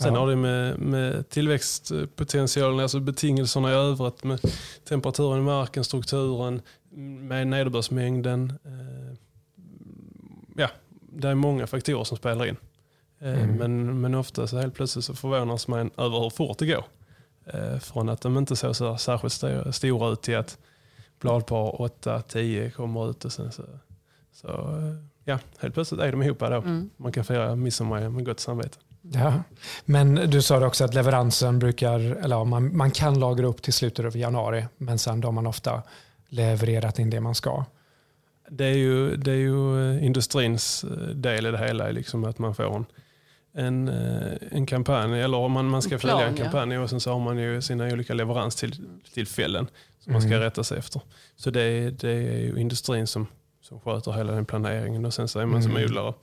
Sen 0.00 0.14
har 0.14 0.26
det 0.26 0.36
med, 0.36 0.78
med 0.78 1.28
tillväxtpotentialen, 1.28 2.80
alltså 2.80 3.00
betingelserna 3.00 3.70
i 3.70 3.74
övrigt 3.74 4.24
med 4.24 4.40
temperaturen 4.88 5.38
i 5.38 5.42
marken, 5.42 5.84
strukturen, 5.84 6.62
med 7.28 7.46
nederbördsmängden. 7.46 8.52
Eh, 8.64 9.16
ja, 10.56 10.70
det 11.12 11.28
är 11.28 11.34
många 11.34 11.66
faktorer 11.66 12.04
som 12.04 12.16
spelar 12.16 12.46
in. 12.46 12.56
Eh, 13.20 13.42
mm. 13.42 13.56
Men, 13.56 14.00
men 14.00 14.14
ofta 14.14 14.46
så 14.46 14.58
helt 14.58 14.74
plötsligt 14.74 15.04
så 15.04 15.14
förvånas 15.14 15.68
man 15.68 15.90
över 15.96 16.18
hur 16.20 16.30
fort 16.30 16.58
det 16.58 16.66
går. 16.66 16.84
Eh, 17.44 17.78
från 17.78 18.08
att 18.08 18.20
de 18.20 18.38
inte 18.38 18.56
såg 18.56 18.76
så 18.76 18.96
särskilt 18.96 19.44
stora 19.74 20.12
ut 20.12 20.22
till 20.22 20.36
att 20.36 20.58
bladpar 21.20 21.72
8-10 21.72 22.70
kommer 22.70 23.10
ut 23.10 23.24
och 23.24 23.32
sen 23.32 23.52
så, 23.52 23.62
så 24.32 24.48
ja, 25.30 25.38
helt 25.58 25.74
plötsligt 25.74 26.00
är 26.00 26.12
de 26.12 26.22
ihop 26.22 26.38
då. 26.38 26.46
Mm. 26.46 26.90
Man 26.96 27.12
kan 27.12 27.24
fira 27.24 27.56
midsommar 27.56 28.08
med 28.08 28.24
gott 28.24 28.40
samvete. 28.40 28.78
Ja. 29.02 29.42
Men 29.84 30.14
du 30.14 30.42
sa 30.42 30.66
också 30.66 30.84
att 30.84 30.94
leveransen 30.94 31.58
brukar, 31.58 32.00
eller 32.00 32.44
man, 32.44 32.76
man 32.76 32.90
kan 32.90 33.18
lagra 33.18 33.46
upp 33.46 33.62
till 33.62 33.72
slutet 33.72 34.06
av 34.06 34.16
januari, 34.16 34.66
men 34.76 34.98
sen 34.98 35.20
då 35.20 35.28
har 35.28 35.32
man 35.32 35.46
ofta 35.46 35.82
levererat 36.28 36.98
in 36.98 37.10
det 37.10 37.20
man 37.20 37.34
ska. 37.34 37.64
Det 38.50 38.64
är 38.64 38.76
ju, 38.76 39.16
det 39.16 39.30
är 39.30 39.36
ju 39.36 39.94
eh, 39.94 40.04
industrins 40.04 40.84
eh, 40.84 40.90
del 41.08 41.46
i 41.46 41.50
det 41.50 41.58
hela, 41.58 41.90
liksom 41.90 42.24
att 42.24 42.38
man 42.38 42.54
får 42.54 42.76
en, 42.76 42.86
en, 43.54 43.88
eh, 43.88 44.32
en 44.50 44.66
kampanj, 44.66 45.20
eller 45.20 45.38
om 45.38 45.52
man, 45.52 45.66
man 45.66 45.82
ska 45.82 45.98
plan, 45.98 46.00
följa 46.00 46.26
en 46.26 46.36
kampanj 46.36 46.74
ja. 46.74 46.80
och 46.80 46.90
sen 46.90 47.00
så 47.00 47.12
har 47.12 47.20
man 47.20 47.38
ju 47.38 47.62
sina 47.62 47.84
olika 47.84 48.14
leveranstillfällen 48.14 49.66
som 49.98 50.12
man 50.12 50.22
ska 50.22 50.30
mm. 50.30 50.40
rätta 50.40 50.64
sig 50.64 50.78
efter. 50.78 51.02
Så 51.36 51.50
det, 51.50 51.90
det 51.90 52.10
är 52.10 52.38
ju 52.38 52.60
industrin 52.60 53.06
som, 53.06 53.26
som 53.60 53.80
sköter 53.80 54.12
hela 54.12 54.32
den 54.32 54.46
planeringen 54.46 55.04
och 55.04 55.14
sen 55.14 55.28
så 55.28 55.40
är 55.40 55.46
man 55.46 55.62
som 55.62 55.70
mm. 55.70 55.84
odlare, 55.84 56.14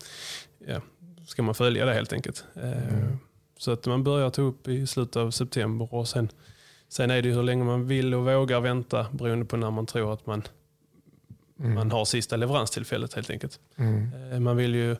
ja, 0.67 0.81
ska 1.25 1.43
man 1.43 1.55
följa 1.55 1.85
det 1.85 1.93
helt 1.93 2.13
enkelt. 2.13 2.45
Eh, 2.55 2.93
mm. 2.93 3.17
Så 3.57 3.71
att 3.71 3.85
man 3.85 4.03
börjar 4.03 4.29
ta 4.29 4.41
upp 4.41 4.67
i 4.67 4.87
slutet 4.87 5.15
av 5.15 5.31
september 5.31 5.93
och 5.93 6.07
sen, 6.07 6.29
sen 6.89 7.11
är 7.11 7.21
det 7.21 7.29
hur 7.29 7.43
länge 7.43 7.63
man 7.63 7.87
vill 7.87 8.13
och 8.13 8.25
vågar 8.25 8.59
vänta 8.59 9.07
beroende 9.11 9.45
på 9.45 9.57
när 9.57 9.71
man 9.71 9.85
tror 9.85 10.13
att 10.13 10.25
man, 10.25 10.43
mm. 11.59 11.73
man 11.73 11.91
har 11.91 12.05
sista 12.05 12.35
leveranstillfället 12.35 13.13
helt 13.13 13.29
enkelt. 13.29 13.59
Mm. 13.75 14.31
Eh, 14.31 14.39
man 14.39 14.57
vill 14.57 14.75
ju 14.75 14.95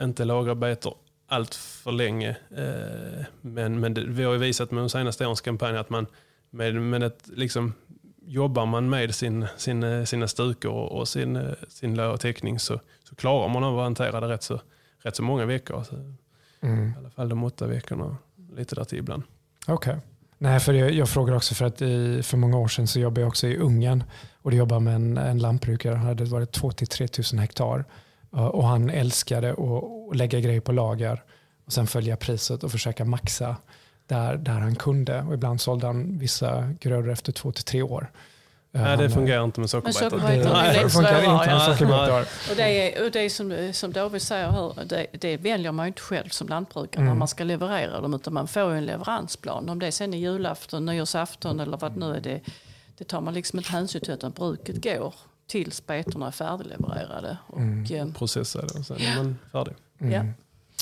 inte 0.00 0.24
lagra 0.24 0.54
betor 0.54 0.94
allt 1.32 1.54
för 1.54 1.92
länge. 1.92 2.36
Eh, 2.50 3.24
men, 3.40 3.80
men 3.80 3.94
det, 3.94 4.04
vi 4.04 4.24
har 4.24 4.32
ju 4.32 4.38
visat 4.38 4.70
med 4.70 4.82
de 4.82 4.90
senaste 4.90 5.26
årens 5.26 5.40
kampanj 5.40 5.76
att 5.76 5.90
man 5.90 6.06
med, 6.50 6.74
med 6.74 7.02
ett 7.02 7.28
liksom, 7.34 7.74
jobbar 8.26 8.66
man 8.66 8.90
med 8.90 9.14
sin, 9.14 9.46
sin, 9.56 10.06
sina 10.06 10.28
stukor 10.28 10.92
och 10.92 11.08
sin, 11.08 11.54
sin 11.68 12.18
täckning 12.18 12.58
så, 12.58 12.80
så 13.08 13.14
klarar 13.14 13.48
man 13.48 13.64
av 13.64 13.78
att 13.78 13.84
hantera 13.84 14.20
det 14.20 14.28
rätt 14.28 14.42
så, 14.42 14.60
rätt 14.98 15.16
så 15.16 15.22
många 15.22 15.46
veckor. 15.46 15.82
Så, 15.82 15.94
mm. 16.60 16.88
I 16.88 16.94
alla 16.98 17.10
fall 17.10 17.28
de 17.28 17.44
åtta 17.44 17.66
veckorna, 17.66 18.16
lite 18.56 18.74
där 18.74 18.84
till 18.84 18.98
ibland. 18.98 19.22
Okay. 19.66 19.96
Nej, 20.38 20.60
för 20.60 20.72
jag, 20.72 20.90
jag, 20.90 21.08
frågar 21.08 21.34
också 21.34 21.54
för 21.54 21.64
att 21.64 21.82
i, 21.82 22.22
för 22.22 22.36
många 22.36 22.58
år 22.58 22.68
sedan 22.68 22.86
så 22.86 23.00
jobbade 23.00 23.20
jag 23.20 23.28
också 23.28 23.46
i 23.46 23.56
Ungern 23.56 24.04
och 24.42 24.50
det 24.50 24.56
jobbade 24.56 24.80
med 24.80 24.94
en, 24.94 25.18
en 25.18 25.38
lantbrukare. 25.38 25.94
Han 25.94 26.06
hade 26.06 26.24
varit 26.24 26.58
2-3 26.58 27.06
tusen 27.06 27.38
hektar 27.38 27.84
och 28.30 28.66
han 28.66 28.90
älskade 28.90 29.52
att 29.52 30.16
lägga 30.16 30.40
grejer 30.40 30.60
på 30.60 30.72
lager 30.72 31.22
och 31.66 31.72
sen 31.72 31.86
följa 31.86 32.16
priset 32.16 32.64
och 32.64 32.70
försöka 32.70 33.04
maxa 33.04 33.56
där, 34.06 34.36
där 34.36 34.60
han 34.60 34.74
kunde. 34.74 35.22
Och 35.22 35.34
ibland 35.34 35.60
sålde 35.60 35.86
han 35.86 36.18
vissa 36.18 36.74
grödor 36.80 37.10
efter 37.10 37.32
två 37.32 37.52
till 37.52 37.64
tre 37.64 37.82
år. 37.82 38.10
Nej, 38.74 38.96
det 38.96 39.10
fungerar 39.10 39.44
inte 39.44 39.60
med 39.60 39.70
sockerbetor. 39.70 40.18
Det, 40.18 40.82
det 40.82 40.90
funkar 40.90 41.18
inte 41.18 41.50
med 41.50 41.62
sockerbetor. 41.62 42.20
Och 42.20 42.56
det 42.56 42.62
är, 42.62 43.04
och 43.04 43.10
det 43.10 43.20
är 43.20 43.28
som, 43.28 43.70
som 43.72 43.92
David 43.92 44.22
säger 44.22 44.50
här, 44.50 44.84
det, 44.84 45.06
det 45.12 45.36
väljer 45.36 45.72
man 45.72 45.86
ju 45.86 45.88
inte 45.88 46.02
själv 46.02 46.28
som 46.28 46.48
lantbrukare 46.48 47.02
mm. 47.02 47.12
när 47.12 47.18
man 47.18 47.28
ska 47.28 47.44
leverera 47.44 48.00
dem. 48.00 48.14
Utan 48.14 48.34
man 48.34 48.48
får 48.48 48.72
ju 48.72 48.78
en 48.78 48.86
leveransplan. 48.86 49.68
Om 49.68 49.78
det 49.78 49.86
är 49.86 49.90
sen 49.90 50.14
är 50.14 50.18
julafton, 50.18 50.86
nyårsafton 50.86 51.60
eller 51.60 51.76
vad 51.76 51.96
nu 51.96 52.14
är. 52.14 52.20
Det, 52.20 52.40
det 52.98 53.04
tar 53.04 53.20
man 53.20 53.34
liksom 53.34 53.58
inte 53.58 53.70
hänsyn 53.70 54.00
till 54.00 54.12
utan 54.12 54.30
bruket 54.30 54.82
går 54.82 55.14
tills 55.46 55.86
betorna 55.86 56.26
är 56.26 56.30
färdiglevererade. 56.30 57.36
Och, 57.46 57.58
mm. 57.58 58.08
Eh, 58.08 58.14
Processade 58.14 58.78
och 58.78 58.86
sen 58.86 58.96
är 58.96 59.16
man 59.16 59.38
färdig. 59.52 59.74
Mm. 59.98 60.12
Ja. 60.12 60.32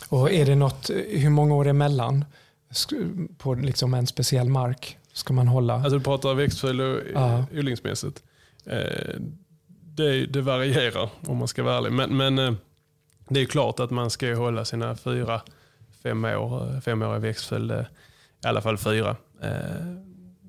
Och 0.08 0.32
är 0.32 0.46
det 0.46 0.54
något, 0.54 0.90
hur 1.08 1.30
många 1.30 1.54
år 1.54 1.68
emellan 1.68 2.24
på 3.38 3.54
liksom 3.54 3.94
en 3.94 4.06
speciell 4.06 4.48
mark 4.48 4.98
ska 5.12 5.32
man 5.32 5.48
hålla? 5.48 5.74
Alltså 5.74 5.98
du 5.98 6.04
pratar 6.04 6.34
växtföljd 6.34 6.80
och 6.80 7.00
ja. 7.14 7.44
odlingsmässigt. 7.52 8.22
Eh, 8.64 9.20
det, 9.68 10.26
det, 10.26 10.40
varierar 10.40 11.10
om 11.26 11.36
man 11.36 11.48
ska 11.48 11.62
vara 11.62 11.76
ärlig. 11.76 11.92
Men, 11.92 12.16
men 12.16 12.38
eh, 12.38 12.52
det 13.28 13.40
är 13.40 13.46
klart 13.46 13.80
att 13.80 13.90
man 13.90 14.10
ska 14.10 14.34
hålla 14.34 14.64
sina 14.64 14.96
fyra, 14.96 15.40
fem 16.02 16.24
år, 16.24 16.80
fem 16.80 17.02
år 17.02 17.16
i 17.16 17.18
växtföljd. 17.18 17.72
I 17.72 18.46
alla 18.46 18.62
fall 18.62 18.78
fyra. 18.78 19.16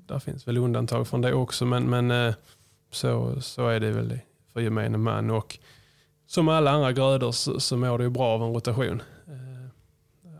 Där 0.06 0.18
finns 0.18 0.48
väl 0.48 0.58
undantag 0.58 1.08
från 1.08 1.20
det 1.20 1.34
också. 1.34 1.66
Men, 1.66 1.90
men 1.90 2.34
så, 2.90 3.40
så 3.40 3.68
är 3.68 3.80
det 3.80 3.90
väl 3.90 4.18
för 4.52 4.60
gemene 4.60 4.98
man. 4.98 5.30
Och 5.30 5.58
som 6.26 6.48
alla 6.48 6.70
andra 6.70 6.92
grödor 6.92 7.32
så, 7.32 7.60
så 7.60 7.76
mår 7.76 7.98
det 7.98 8.10
bra 8.10 8.28
av 8.28 8.42
en 8.42 8.52
rotation. 8.52 9.02
Eh, 9.26 9.68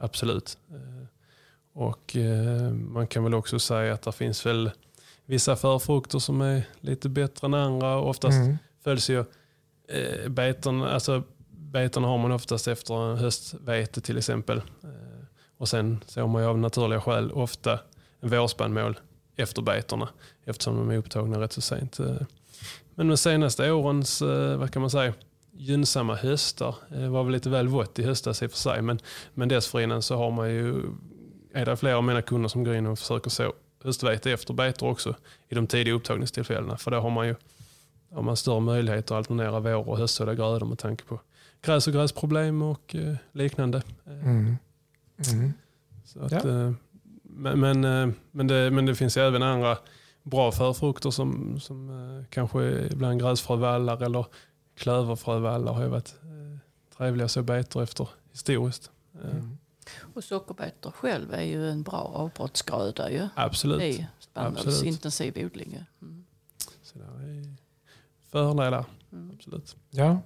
absolut. 0.01 0.59
Och 1.73 2.17
eh, 2.17 2.73
man 2.73 3.07
kan 3.07 3.25
väl 3.25 3.35
också 3.35 3.59
säga 3.59 3.95
att 3.95 4.03
det 4.03 4.13
finns 4.13 4.47
väl 4.47 4.71
vissa 5.27 5.57
förfrukter 5.57 6.19
som 6.19 6.41
är 6.41 6.63
lite 6.81 7.09
bättre 7.09 7.47
än 7.47 7.55
andra. 7.55 7.99
Oftast 7.99 8.37
mm. 8.37 8.59
följs 8.85 9.11
ju 9.11 9.25
eh, 9.89 10.95
alltså 10.95 11.23
betorna 11.51 12.09
har 12.09 12.19
man 12.19 12.33
oftast 12.33 12.69
efter 12.69 13.17
höstvete 13.17 14.01
till 14.01 14.19
exempel. 14.19 14.59
Eh, 14.59 15.25
och 15.57 15.69
sen 15.69 16.05
så 16.07 16.27
man 16.27 16.43
ju 16.43 16.49
av 16.49 16.59
naturliga 16.59 17.01
skäl 17.01 17.33
ofta 17.33 17.79
en 18.21 18.31
vårspannmål 18.31 18.99
efter 19.37 19.63
betorna 19.63 20.09
eftersom 20.45 20.77
de 20.77 20.91
är 20.91 20.97
upptagna 20.97 21.41
rätt 21.41 21.53
så 21.53 21.61
sent. 21.61 22.01
Eh, 22.01 22.17
men 22.95 23.09
de 23.09 23.17
senaste 23.17 23.73
årens, 23.73 24.23
eh, 24.23 24.57
vad 24.57 24.71
kan 24.71 24.83
man 24.83 24.91
säga, 24.91 25.15
gynnsamma 25.53 26.15
höstar. 26.15 26.75
Det 26.89 27.09
var 27.09 27.25
väl 27.25 27.33
lite 27.33 27.51
väl 27.51 27.69
vått 27.69 27.99
i 27.99 28.03
höstas 28.03 28.43
i 28.43 28.47
och 28.47 28.51
för 28.51 28.59
sig. 28.59 28.83
Men, 28.83 28.99
men 29.35 29.49
dessförinnan 29.49 30.03
så 30.03 30.17
har 30.17 30.31
man 30.31 30.51
ju, 30.51 30.83
är 31.55 31.67
det 31.67 31.77
flera 31.77 31.97
av 31.97 32.05
mina 32.05 32.23
kunder 32.23 32.49
som 32.49 32.65
går 32.65 32.75
in 32.75 32.87
och 32.87 32.99
försöker 32.99 33.31
så 33.31 33.53
höstvete 33.85 34.33
efter 34.33 34.55
betor 34.55 34.91
också 34.91 35.15
i 35.49 35.55
de 35.55 35.67
tidiga 35.67 35.95
upptagningstillfällena. 35.95 36.77
För 36.77 36.91
då 36.91 37.01
har 37.01 37.11
man 37.11 37.27
ju 37.27 37.35
har 38.13 38.23
man 38.23 38.37
större 38.37 38.61
möjligheter 38.61 39.15
att 39.15 39.19
alternera 39.19 39.61
vår 39.61 39.89
och 39.89 39.99
höstsådda 39.99 40.35
grödor 40.35 40.67
med 40.67 40.79
tanke 40.79 41.05
på 41.05 41.21
gräs 41.63 41.87
och 41.87 41.93
gräsproblem 41.93 42.63
och 42.63 42.95
eh, 42.95 43.17
liknande. 43.33 43.83
Mm. 44.07 44.57
Mm. 45.33 45.53
Så 46.05 46.21
att, 46.21 46.33
ja. 46.33 46.39
eh, 46.39 46.73
men, 47.23 47.61
men, 47.61 47.85
eh, 47.85 48.15
men, 48.31 48.47
det, 48.47 48.71
men 48.71 48.87
det 48.87 48.95
finns 48.95 49.17
även 49.17 49.43
andra 49.43 49.79
bra 50.23 50.53
förfrukter 50.53 51.11
som, 51.11 51.61
som 51.61 51.91
eh, 51.91 52.25
kanske 52.31 52.89
ibland 52.93 53.21
gräsfrövallar 53.21 54.03
eller 54.03 54.27
klöverfrövallar 54.77 55.73
har 55.73 55.83
ju 55.83 55.89
varit 55.89 56.15
eh, 56.23 56.59
trevliga 56.97 57.29
så 57.29 57.43
betor 57.43 57.83
efter 57.83 58.09
historiskt. 58.31 58.91
Eh. 59.25 59.31
Mm. 59.31 59.59
Och 60.15 60.25
sockerbetor 60.25 60.91
själv 60.91 61.35
är 61.35 61.43
ju 61.43 61.71
en 61.71 61.83
bra 61.83 62.13
avbrottsgröda 62.15 63.11
ju. 63.11 63.29
Absolut. 63.35 63.83
I 63.83 64.07
spannmålsintensiv 64.19 65.39
odling. 65.47 65.85
Mm. 66.03 66.25
Så 66.83 66.99
det 66.99 67.05
är 67.05 67.55
fördelar, 68.31 68.85
mm. 69.13 69.31
absolut. 69.35 69.77
Ja. 69.91 70.21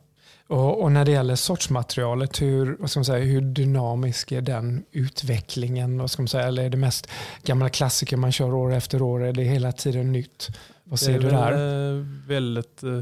Och, 0.48 0.82
och, 0.82 0.92
när 0.92 1.04
det 1.04 1.10
gäller 1.10 1.36
sortsmaterialet, 1.36 2.42
hur, 2.42 2.76
vad 2.80 2.90
ska 2.90 3.00
man 3.00 3.04
säga, 3.04 3.24
hur 3.24 3.40
dynamisk 3.40 4.32
är 4.32 4.40
den 4.40 4.84
utvecklingen? 4.92 5.98
Vad 5.98 6.10
ska 6.10 6.22
man 6.22 6.28
säga? 6.28 6.46
Eller 6.46 6.64
är 6.64 6.70
det 6.70 6.76
mest 6.76 7.08
gamla 7.42 7.68
klassiker 7.68 8.16
man 8.16 8.32
kör 8.32 8.54
år 8.54 8.74
efter 8.74 9.02
år? 9.02 9.24
Är 9.24 9.32
det 9.32 9.42
hela 9.42 9.72
tiden 9.72 10.12
nytt? 10.12 10.48
Vad 10.84 11.00
säger 11.00 11.18
du 11.18 11.28
där? 11.30 11.52
Det 11.52 11.58
är 11.58 12.26
väldigt, 12.28 12.82
eh, 12.82 13.00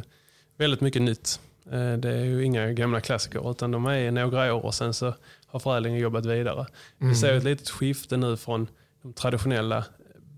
väldigt 0.56 0.80
mycket 0.80 1.02
nytt. 1.02 1.40
Eh, 1.66 1.92
det 1.92 2.14
är 2.14 2.24
ju 2.24 2.44
inga 2.44 2.72
gamla 2.72 3.00
klassiker 3.00 3.50
utan 3.50 3.70
de 3.70 3.86
är 3.86 4.10
några 4.10 4.54
år 4.54 4.64
och 4.64 4.74
sen 4.74 4.94
så 4.94 5.14
har 5.54 5.60
förädlingen 5.60 5.98
jobbat 5.98 6.26
vidare. 6.26 6.66
Mm. 6.98 7.12
Vi 7.12 7.14
ser 7.14 7.32
ett 7.32 7.44
litet 7.44 7.70
skifte 7.70 8.16
nu 8.16 8.36
från 8.36 8.68
de 9.02 9.12
traditionella 9.12 9.84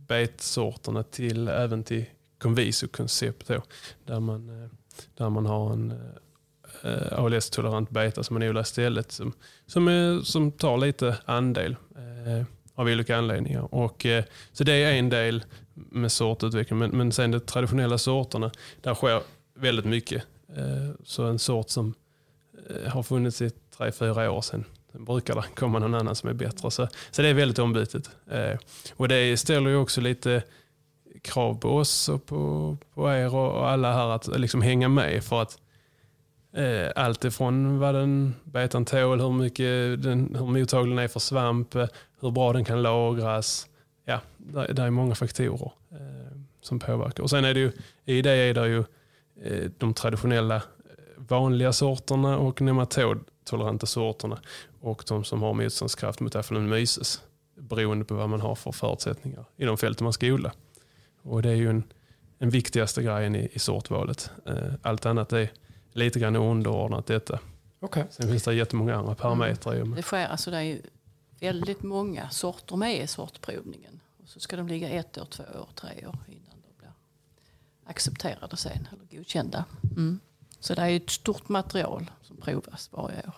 betsorterna 0.09 1.03
till 1.03 1.49
även 1.49 1.85
till 1.85 2.05
Conviso-koncept 2.39 3.51
där 4.05 4.21
man, 4.21 4.63
eh, 4.63 4.71
där 5.15 5.31
man 5.31 5.47
har 5.47 5.73
en 5.73 5.91
eh, 6.83 7.19
ALS-tolerant 7.19 7.91
beta 7.91 8.23
som 8.23 8.35
man 8.35 8.49
odlar 8.49 8.63
istället 8.63 9.13
som, 9.13 9.33
som, 9.67 9.89
är, 9.89 10.21
som 10.21 10.53
tar 10.53 10.79
lite 10.79 11.17
andel 11.25 11.77
eh, 11.97 12.47
av 12.75 12.87
olika 12.87 13.17
anledningar. 13.17 13.75
Och, 13.75 14.07
eh, 14.07 14.25
så 14.53 14.65
det 14.65 14.73
är 14.73 14.93
en 14.93 15.09
del 15.09 15.45
med 15.75 16.13
sortutveckling 16.13 16.79
men, 16.79 16.91
men 16.91 17.13
sen 17.13 17.31
de 17.31 17.41
traditionella 17.41 17.99
sorterna 17.99 18.51
där 18.81 18.95
sker 18.95 19.23
väldigt 19.55 19.87
mycket. 19.87 20.23
Eh, 20.57 20.91
så 21.05 21.25
en 21.25 21.39
sort 21.39 21.71
som 21.71 21.95
eh, 22.71 22.91
har 22.93 23.03
funnits 23.03 23.43
i 23.43 23.51
tre, 23.77 23.93
fyra 23.93 24.31
år 24.31 24.41
sedan 24.41 24.65
brukar 24.99 25.35
det 25.35 25.45
komma 25.55 25.79
någon 25.79 25.95
annan 25.95 26.15
som 26.15 26.29
är 26.29 26.35
bättre. 26.35 26.71
Så, 26.71 26.89
så 27.11 27.23
det 27.23 27.29
är 27.29 27.35
väldigt 27.35 27.59
ombytet. 27.59 28.11
Eh, 28.31 28.59
och 28.97 29.09
det 29.09 29.37
ställer 29.37 29.71
ju 29.71 29.77
också 29.77 30.01
lite 30.01 30.43
krav 31.23 31.55
på 31.55 31.77
oss 31.77 32.09
och 32.09 32.27
på, 32.27 32.77
på 32.95 33.13
er 33.13 33.35
och 33.35 33.71
alla 33.71 33.93
här 33.93 34.09
att 34.09 34.41
liksom 34.41 34.63
hänga 34.63 34.89
med. 34.89 35.25
För 35.25 35.43
att 35.43 35.59
eh, 36.57 36.91
allt 36.97 37.25
ifrån 37.25 37.79
vad 37.79 37.95
den 37.95 38.35
betan 38.45 38.85
tål, 38.85 39.21
hur, 39.21 39.33
mycket 39.33 40.03
den, 40.03 40.37
hur 40.39 40.47
mottaglig 40.47 40.97
den 40.97 41.05
är 41.05 41.09
för 41.09 41.21
svamp, 41.21 41.75
eh, 41.75 41.89
hur 42.21 42.31
bra 42.31 42.53
den 42.53 42.65
kan 42.65 42.83
lagras. 42.83 43.69
Ja, 44.05 44.21
där, 44.37 44.73
där 44.73 44.87
är 44.87 44.91
många 44.91 45.15
faktorer 45.15 45.73
eh, 45.91 46.39
som 46.61 46.79
påverkar. 46.79 47.23
Och 47.23 47.31
sen 47.31 47.45
är 47.45 47.55
det 47.55 47.61
ju, 47.61 47.73
i 48.05 48.23
det 48.23 48.31
är 48.31 48.55
det 48.55 48.69
ju 48.69 48.85
eh, 49.43 49.71
de 49.79 49.95
traditionella 49.95 50.57
eh, 50.57 50.63
vanliga 51.17 51.73
sorterna 51.73 52.39
och 52.39 52.61
nematod 52.61 53.25
nematodtoleranta 53.47 53.87
sorterna 53.87 54.39
och 54.81 55.05
de 55.09 55.25
som 55.25 55.43
har 55.43 55.55
motståndskraft 55.55 56.21
mot 56.21 56.37
aflonymyces 56.37 57.23
beroende 57.55 58.05
på 58.05 58.15
vad 58.15 58.29
man 58.29 58.41
har 58.41 58.55
för 58.55 58.73
förutsättningar 58.73 59.45
i 59.57 59.65
de 59.65 59.77
fält 59.77 60.01
man 60.01 60.13
ska 60.13 60.27
odla. 60.27 60.53
Och 61.23 61.43
det 61.43 61.51
är 61.51 61.55
ju 61.55 61.71
en, 61.71 61.85
den 62.39 62.51
viktigaste 62.51 63.03
grejen 63.03 63.35
i, 63.35 63.49
i 63.53 63.59
sortvalet. 63.59 64.31
Eh, 64.47 64.75
allt 64.83 65.07
annat 65.07 65.33
är 65.33 65.51
lite 65.93 66.19
grann 66.19 66.37
underordnat 66.37 67.07
detta. 67.07 67.39
Okay. 67.81 68.05
Sen 68.11 68.29
finns 68.29 68.45
det 68.45 68.55
jättemånga 68.55 68.95
andra 68.95 69.15
parametrar. 69.15 69.75
Mm. 69.75 69.95
Det, 69.95 70.03
sker, 70.03 70.27
alltså 70.27 70.51
det 70.51 70.63
är 70.63 70.81
väldigt 71.41 71.83
många 71.83 72.31
sorter 72.31 72.77
med 72.77 73.03
i 73.03 73.07
sortprovningen. 73.07 74.01
Och 74.23 74.29
så 74.29 74.41
ska 74.41 74.57
de 74.57 74.69
ligga 74.69 74.89
ett 74.89 75.19
år, 75.19 75.25
två 75.25 75.43
år, 75.43 75.69
tre 75.75 76.07
år 76.07 76.19
innan 76.29 76.57
de 76.63 76.79
blir 76.79 76.93
accepterade 77.87 78.57
sen 78.57 78.89
eller 78.93 79.19
godkända. 79.19 79.65
Mm. 79.97 80.21
Så 80.61 80.75
det 80.75 80.83
är 80.83 80.97
ett 80.97 81.11
stort 81.11 81.49
material 81.49 82.11
som 82.37 82.45
provas 82.45 82.89
varje 82.93 83.19
år. 83.19 83.35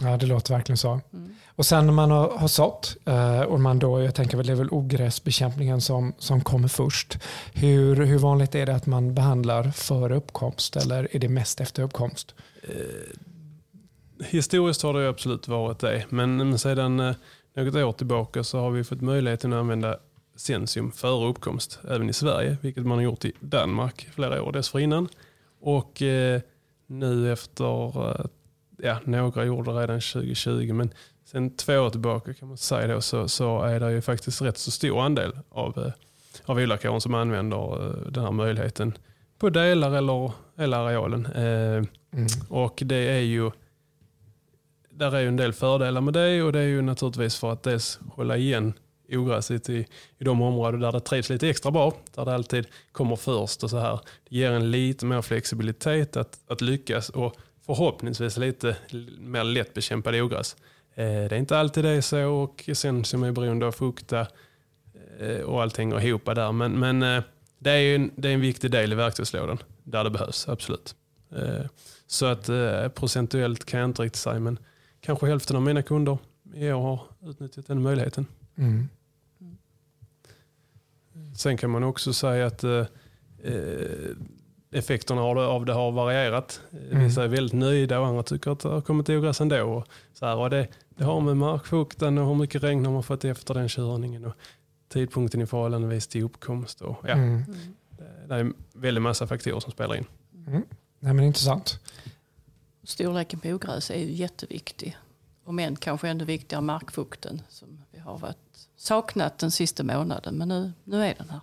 Ja, 0.00 0.16
det 0.16 0.26
låter 0.26 0.54
verkligen 0.54 0.76
så. 0.76 1.00
Mm. 1.12 1.34
Och 1.46 1.66
sen 1.66 1.86
när 1.86 1.92
man 1.92 2.10
har, 2.10 2.30
har 2.38 2.48
sått, 2.48 2.96
eh, 3.04 3.40
och 3.40 3.60
man 3.60 3.78
då, 3.78 4.02
jag 4.02 4.14
tänker 4.14 4.36
väl 4.36 4.46
det 4.46 4.52
är 4.52 4.56
väl 4.56 4.70
ogräsbekämpningen 4.70 5.80
som, 5.80 6.12
som 6.18 6.40
kommer 6.40 6.68
först. 6.68 7.18
Hur, 7.52 7.96
hur 7.96 8.18
vanligt 8.18 8.54
är 8.54 8.66
det 8.66 8.74
att 8.74 8.86
man 8.86 9.14
behandlar 9.14 9.70
före 9.70 10.16
uppkomst 10.16 10.76
eller 10.76 11.08
är 11.16 11.18
det 11.18 11.28
mest 11.28 11.60
efter 11.60 11.82
uppkomst? 11.82 12.34
Eh, 12.62 12.74
historiskt 14.26 14.82
har 14.82 14.94
det 14.94 15.08
absolut 15.08 15.48
varit 15.48 15.78
det, 15.78 16.04
men, 16.08 16.36
men 16.36 16.58
sedan 16.58 17.00
eh, 17.00 17.14
något 17.56 17.74
år 17.74 17.92
tillbaka 17.92 18.44
så 18.44 18.60
har 18.60 18.70
vi 18.70 18.84
fått 18.84 19.00
möjligheten 19.00 19.52
att 19.52 19.58
använda 19.58 19.96
Sensium 20.36 20.92
före 20.92 21.28
uppkomst, 21.28 21.78
även 21.90 22.08
i 22.08 22.12
Sverige, 22.12 22.56
vilket 22.60 22.86
man 22.86 22.98
har 22.98 23.02
gjort 23.02 23.24
i 23.24 23.32
Danmark 23.40 24.08
flera 24.14 24.42
år 24.42 24.52
dessförinnan. 24.52 25.08
Och 25.60 26.02
eh, 26.02 26.40
nu 26.92 27.32
efter 27.32 28.08
eh, 28.10 28.24
ja, 28.78 28.98
några 29.04 29.44
gjorde 29.44 29.70
redan 29.70 30.00
2020 30.00 30.72
men 30.72 30.90
sen 31.24 31.56
två 31.56 31.78
år 31.78 31.90
tillbaka 31.90 32.34
kan 32.34 32.48
man 32.48 32.56
säga 32.56 32.94
då, 32.94 33.00
så, 33.00 33.28
så 33.28 33.62
är 33.62 33.80
det 33.80 33.92
ju 33.92 34.00
faktiskt 34.00 34.42
rätt 34.42 34.58
så 34.58 34.70
stor 34.70 35.00
andel 35.00 35.32
av, 35.48 35.78
eh, 35.78 35.92
av 36.44 36.56
odlarkåren 36.56 37.00
som 37.00 37.14
använder 37.14 37.86
eh, 37.86 38.12
den 38.12 38.24
här 38.24 38.32
möjligheten 38.32 38.98
på 39.38 39.50
delar 39.50 39.92
eller 39.92 40.32
hela 40.56 40.76
arealen. 40.76 41.26
Mm. 41.26 42.26
Och 42.48 42.82
det 42.84 42.96
är 42.96 43.20
ju 43.20 43.50
där 44.90 45.14
är 45.14 45.20
ju 45.20 45.28
en 45.28 45.36
del 45.36 45.52
fördelar 45.52 46.00
med 46.00 46.14
det 46.14 46.42
och 46.42 46.52
det 46.52 46.58
är 46.58 46.66
ju 46.66 46.82
naturligtvis 46.82 47.36
för 47.36 47.52
att 47.52 47.62
dels 47.62 48.00
hålla 48.10 48.36
igen 48.36 48.72
ogräset 49.12 49.68
i, 49.68 49.86
i 50.18 50.24
de 50.24 50.42
områden 50.42 50.80
där 50.80 50.92
det 50.92 51.00
trivs 51.00 51.30
lite 51.30 51.48
extra 51.48 51.70
bra, 51.70 51.94
där 52.14 52.24
det 52.24 52.34
alltid 52.34 52.66
kommer 52.92 53.16
först 53.16 53.64
och 53.64 53.70
så 53.70 53.78
här. 53.78 54.00
Det 54.28 54.36
ger 54.36 54.52
en 54.52 54.70
lite 54.70 55.06
mer 55.06 55.22
flexibilitet 55.22 56.16
att, 56.16 56.38
att 56.48 56.60
lyckas 56.60 57.08
och 57.08 57.36
förhoppningsvis 57.66 58.36
lite 58.36 58.76
mer 59.18 59.44
lättbekämpade 59.44 60.22
ogräs. 60.22 60.56
Eh, 60.94 61.04
det 61.04 61.32
är 61.32 61.38
inte 61.38 61.58
alltid 61.58 61.84
det 61.84 61.90
är 61.90 62.00
så 62.00 62.28
och 62.28 62.70
sen 62.72 63.04
som 63.04 63.22
är 63.22 63.32
beroende 63.32 63.66
av 63.66 63.72
fukta 63.72 64.26
eh, 65.20 65.40
och 65.40 65.62
allting 65.62 65.92
och 65.92 66.02
ihop 66.02 66.24
där. 66.24 66.52
Men, 66.52 66.78
men 66.78 67.02
eh, 67.02 67.22
det, 67.58 67.70
är 67.70 67.94
en, 67.94 68.10
det 68.16 68.28
är 68.28 68.34
en 68.34 68.40
viktig 68.40 68.70
del 68.70 68.92
i 68.92 68.94
verktygslådan 68.94 69.58
där 69.84 70.04
det 70.04 70.10
behövs, 70.10 70.48
absolut. 70.48 70.94
Eh, 71.36 71.66
så 72.06 72.26
att 72.26 72.48
eh, 72.48 72.88
procentuellt 72.88 73.64
kan 73.64 73.80
jag 73.80 73.88
inte 73.88 74.02
riktigt 74.02 74.20
säga 74.20 74.40
men 74.40 74.58
kanske 75.00 75.26
hälften 75.26 75.56
av 75.56 75.62
mina 75.62 75.82
kunder 75.82 76.18
i 76.54 76.72
år 76.72 76.80
har 76.82 77.00
utnyttjat 77.30 77.66
den 77.66 77.82
möjligheten. 77.82 78.26
Mm. 78.56 78.88
Sen 81.36 81.56
kan 81.56 81.70
man 81.70 81.84
också 81.84 82.12
säga 82.12 82.46
att 82.46 82.64
effekterna 84.72 85.22
av 85.22 85.64
det 85.64 85.72
har 85.72 85.92
varierat. 85.92 86.60
Mm. 86.90 87.04
Vissa 87.04 87.24
är 87.24 87.28
väldigt 87.28 87.52
nöjda 87.52 88.00
och 88.00 88.06
andra 88.06 88.22
tycker 88.22 88.50
att 88.50 88.60
det 88.60 88.68
har 88.68 88.80
kommit 88.80 89.08
ogräs 89.08 89.40
ändå. 89.40 89.62
Och 89.62 89.88
så 90.12 90.26
här, 90.26 90.36
och 90.36 90.50
det, 90.50 90.68
det 90.88 91.04
har 91.04 91.20
med 91.20 91.36
markfukten 91.36 92.18
och 92.18 92.26
hur 92.26 92.34
mycket 92.34 92.62
regn 92.62 92.86
har 92.86 92.92
man 92.92 93.02
fått 93.02 93.24
efter 93.24 93.54
den 93.54 93.68
körningen 93.68 94.24
och 94.24 94.34
tidpunkten 94.88 95.40
i 95.40 95.46
förhållande 95.46 96.00
till 96.00 96.24
uppkomst. 96.24 96.80
Och, 96.80 96.96
ja, 97.02 97.12
mm. 97.12 97.44
det, 98.28 98.34
är 98.34 98.38
en 98.38 98.54
väldigt 98.72 99.02
massa 99.02 99.26
faktorer 99.26 99.60
som 99.60 99.72
spelar 99.72 99.96
in. 99.96 100.06
Mm. 100.46 100.62
Nej, 101.00 101.14
men 101.14 101.24
intressant. 101.24 101.78
Storleken 102.84 103.40
på 103.40 103.48
ogräs 103.48 103.90
är 103.90 103.98
ju 103.98 104.12
jätteviktig. 104.12 104.96
Och 105.44 105.54
men 105.54 105.76
kanske 105.76 106.08
ännu 106.08 106.24
viktigare 106.24 106.62
markfukten 106.62 107.42
som 107.48 107.82
vi 107.90 107.98
har 107.98 108.18
varit 108.18 108.36
saknat 108.82 109.38
den 109.38 109.50
sista 109.50 109.82
månaden. 109.82 110.34
Men 110.34 110.48
nu, 110.48 110.72
nu 110.84 111.04
är 111.04 111.14
den 111.18 111.30
här. 111.30 111.40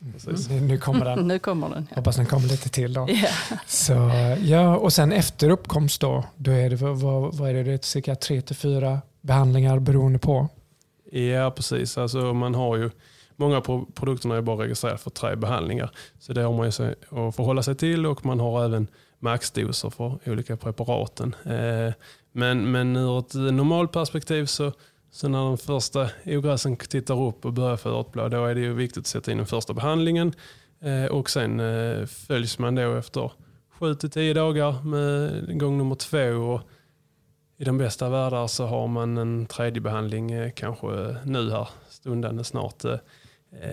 Mm. 0.00 0.66
Nu 0.66 0.78
kommer 0.78 1.04
den. 1.04 1.18
nu 1.28 1.38
kommer 1.38 1.68
den 1.68 1.86
ja. 1.90 1.96
Hoppas 1.96 2.16
den 2.16 2.26
kommer 2.26 2.48
lite 2.48 2.68
till 2.68 2.92
då. 2.92 3.08
Yeah. 3.08 3.34
Så, 3.66 4.10
ja, 4.40 4.76
och 4.76 4.92
sen 4.92 5.12
efter 5.12 5.50
uppkomst 5.50 6.00
då, 6.00 6.24
då 6.36 6.50
är 6.50 6.70
det, 6.70 6.76
vad, 6.76 7.34
vad 7.34 7.50
är 7.50 7.54
det, 7.54 7.62
det 7.62 7.72
är 7.72 7.78
cirka 7.82 8.14
tre 8.14 8.42
till 8.42 8.56
fyra 8.56 9.00
behandlingar 9.20 9.78
beroende 9.78 10.18
på? 10.18 10.48
Ja, 11.12 11.50
precis. 11.50 11.98
Alltså, 11.98 12.34
man 12.34 12.54
har 12.54 12.76
ju, 12.76 12.90
många 13.36 13.56
av 13.56 13.86
produkterna 13.94 14.36
är 14.36 14.42
bara 14.42 14.64
registrerade 14.64 14.98
för 14.98 15.10
tre 15.10 15.36
behandlingar. 15.36 15.90
Så 16.18 16.32
det 16.32 16.42
har 16.42 16.52
man 16.52 16.66
ju 16.66 16.72
sig 16.72 16.94
att 17.08 17.36
förhålla 17.36 17.62
sig 17.62 17.74
till 17.74 18.06
och 18.06 18.26
man 18.26 18.40
har 18.40 18.64
även 18.64 18.86
maxdoser 19.18 19.90
för 19.90 20.18
olika 20.26 20.56
preparaten. 20.56 21.34
Eh, 21.44 21.92
men, 22.32 22.70
men 22.70 22.96
ur 22.96 23.18
ett 23.18 23.34
normalt 23.34 23.92
perspektiv 23.92 24.46
så 24.46 24.72
så 25.14 25.28
när 25.28 25.38
de 25.38 25.58
första 25.58 26.10
ogräsen 26.26 26.76
tittar 26.76 27.22
upp 27.22 27.44
och 27.44 27.52
börjar 27.52 27.76
få 27.76 27.88
örtblad, 27.88 28.30
då 28.30 28.46
är 28.46 28.54
det 28.54 28.60
ju 28.60 28.74
viktigt 28.74 29.00
att 29.00 29.06
sätta 29.06 29.32
in 29.32 29.36
den 29.36 29.46
första 29.46 29.74
behandlingen. 29.74 30.32
Eh, 30.80 31.04
och 31.04 31.30
sen 31.30 31.60
eh, 31.60 32.06
följs 32.06 32.58
man 32.58 32.74
då 32.74 32.94
efter 32.94 33.32
7-10 33.78 34.34
dagar 34.34 34.82
med 34.82 35.58
gång 35.58 35.78
nummer 35.78 35.94
två. 35.94 36.18
Och 36.18 36.60
I 37.58 37.64
den 37.64 37.78
bästa 37.78 38.08
världar 38.08 38.46
så 38.46 38.66
har 38.66 38.86
man 38.86 39.18
en 39.18 39.46
tredje 39.46 39.80
behandling 39.80 40.32
eh, 40.32 40.50
kanske 40.50 41.16
nu 41.24 41.50
här 41.50 41.68
stundande 41.88 42.44
snart. 42.44 42.84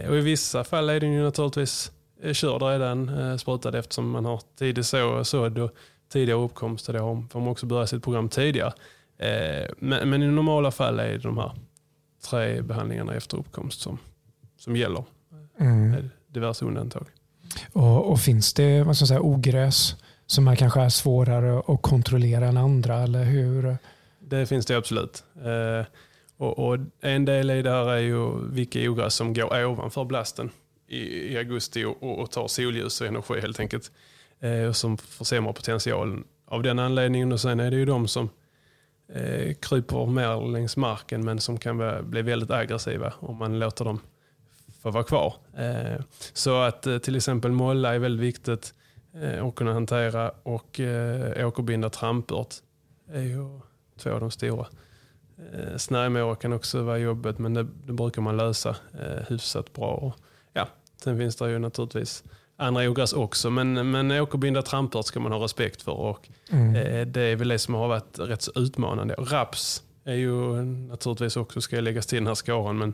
Och 0.10 0.17
I 0.17 0.21
vissa 0.21 0.63
fall 0.63 0.89
är 0.89 0.99
den 0.99 1.13
ju 1.13 1.23
naturligtvis 1.23 1.91
körd 2.34 2.62
redan, 2.62 3.39
sprutad 3.39 3.75
eftersom 3.75 4.10
man 4.10 4.25
har 4.25 4.41
tidig 4.58 4.86
sådd 5.25 5.58
och 5.60 5.71
tidigare 6.10 6.39
uppkomst. 6.39 6.88
Då 6.88 7.23
får 7.32 7.39
man 7.39 7.49
också 7.49 7.65
börja 7.65 7.88
sitt 7.88 8.04
program 8.04 8.30
tidigare. 8.30 8.73
Eh, 9.19 9.69
men, 9.77 10.10
men, 10.10 10.23
i 10.23 10.27
normala 10.27 10.71
fall 10.71 10.99
är 10.99 11.12
det 11.12 11.17
de 11.17 11.38
här 11.38 11.51
tre 12.29 12.62
behandlingarna 12.62 13.13
efter 13.13 13.38
uppkomst 13.38 13.82
som, 13.82 13.97
som 14.58 14.75
gäller. 14.75 15.03
Mm. 15.60 15.91
Med 15.91 16.10
diverse 16.27 16.65
undantag. 16.65 17.05
Och, 17.73 18.12
och, 18.12 18.19
finns 18.19 18.53
det 18.53 18.84
vad 18.84 18.97
ska 18.97 19.05
säga, 19.05 19.21
ogräs 19.21 19.95
som 20.25 20.47
är 20.47 20.55
kanske 20.55 20.82
är 20.82 20.89
svårare 20.89 21.60
att 21.67 21.82
kontrollera 21.82 22.47
än 22.47 22.58
andra? 22.58 22.95
Eller 22.95 23.23
hur? 23.23 23.77
Det 24.19 24.45
finns 24.45 24.65
det 24.65 24.77
absolut. 24.77 25.23
Eh, 25.36 25.86
och, 26.38 26.60
och, 26.60 26.77
En 27.01 27.25
del 27.25 27.51
i 27.51 27.62
det 27.62 27.71
här 27.71 27.89
är 27.89 27.99
ju 27.99 28.49
vilka 28.49 28.91
ogräs 28.91 29.15
som 29.15 29.34
går 29.34 29.65
ovanför 29.65 30.05
blasten 30.05 30.49
i, 30.88 31.34
i 31.34 31.38
augusti 31.38 31.84
och, 31.84 32.19
och, 32.19 32.32
tar 32.32 32.47
solljus 32.47 33.01
och 33.01 33.08
energi 33.08 33.41
helt 33.41 33.60
enkelt. 33.60 33.91
Eh, 34.39 34.71
som 34.71 34.97
försämrar 34.97 35.53
potentialen 35.53 36.23
av 36.45 36.63
den 36.63 36.79
anledningen. 36.79 37.32
Och 37.32 37.41
sen 37.41 37.60
är 37.60 37.71
det 37.71 37.77
ju 37.77 37.86
de 37.86 38.08
som 38.08 38.29
eh, 39.15 39.54
kryper 39.54 40.06
mer 40.06 40.52
längs 40.52 40.78
marken 40.78 41.26
men 41.26 41.39
som 41.39 41.58
kan 41.58 42.04
bli 42.10 42.22
väldigt 42.22 42.52
aggressiva 42.52 43.13
om 43.19 43.38
man 43.38 43.60
låter 43.60 43.86
dem 43.86 44.00
få 44.82 44.91
vara 44.91 45.04
kvar. 45.04 45.34
Eh, 45.58 46.02
så 46.34 46.62
att 46.62 46.88
eh, 46.88 46.98
till 46.98 47.15
exempel 47.15 47.52
molla 47.52 47.95
är 47.95 48.00
väldigt 48.00 48.28
viktigt 48.28 48.74
eh, 49.22 49.45
att 49.45 49.56
kunna 49.56 49.74
hantera 49.74 50.32
och 50.43 50.80
eh, 50.80 51.48
åkerbinda 51.48 51.89
trampört 51.89 52.56
är 53.12 53.22
ju 53.22 53.60
två 53.98 54.12
av 54.12 54.19
de 54.19 54.32
stora. 54.32 54.67
Eh, 55.54 55.78
Snärjmåra 55.78 56.36
kan 56.36 56.54
också 56.54 56.82
vara 56.84 56.98
jobbigt 56.98 57.39
men 57.39 57.54
det, 57.54 57.67
det 57.86 57.93
brukar 57.93 58.22
man 58.22 58.38
lösa 58.38 58.69
eh, 58.69 59.24
hyfsat 59.28 59.74
bra. 59.74 59.91
Och, 59.91 60.15
ja, 60.54 60.67
sen 61.04 61.17
finns 61.17 61.36
det 61.36 61.52
ju 61.52 61.60
naturligtvis 61.60 62.24
andra 62.60 62.89
ogräs 62.89 63.13
också 63.13 63.50
men, 63.50 63.91
men 63.91 64.12
åkerbinda 64.12 64.62
trampört 64.62 65.06
ska 65.06 65.19
man 65.19 65.32
ha 65.32 65.43
respekt 65.43 65.82
för 65.82 65.91
och 65.91 66.30
mm. 66.52 66.76
eh, 66.76 67.08
det 67.08 67.22
är 67.22 67.36
väl 67.36 67.48
det 67.48 67.60
som 67.60 67.74
har 67.74 67.88
varit 67.88 68.19
rätt 68.19 68.41
så 68.41 68.52
utmanande. 68.56 69.15
Raps 69.17 69.84
är 70.04 70.15
ju 70.15 70.62
naturligtvis 70.63 71.38
också 71.38 71.62
ska 71.62 71.80
läggas 71.80 72.06
till 72.06 72.17
den 72.17 72.28
här 72.28 72.36
skaran 72.36 72.78
men 72.78 72.93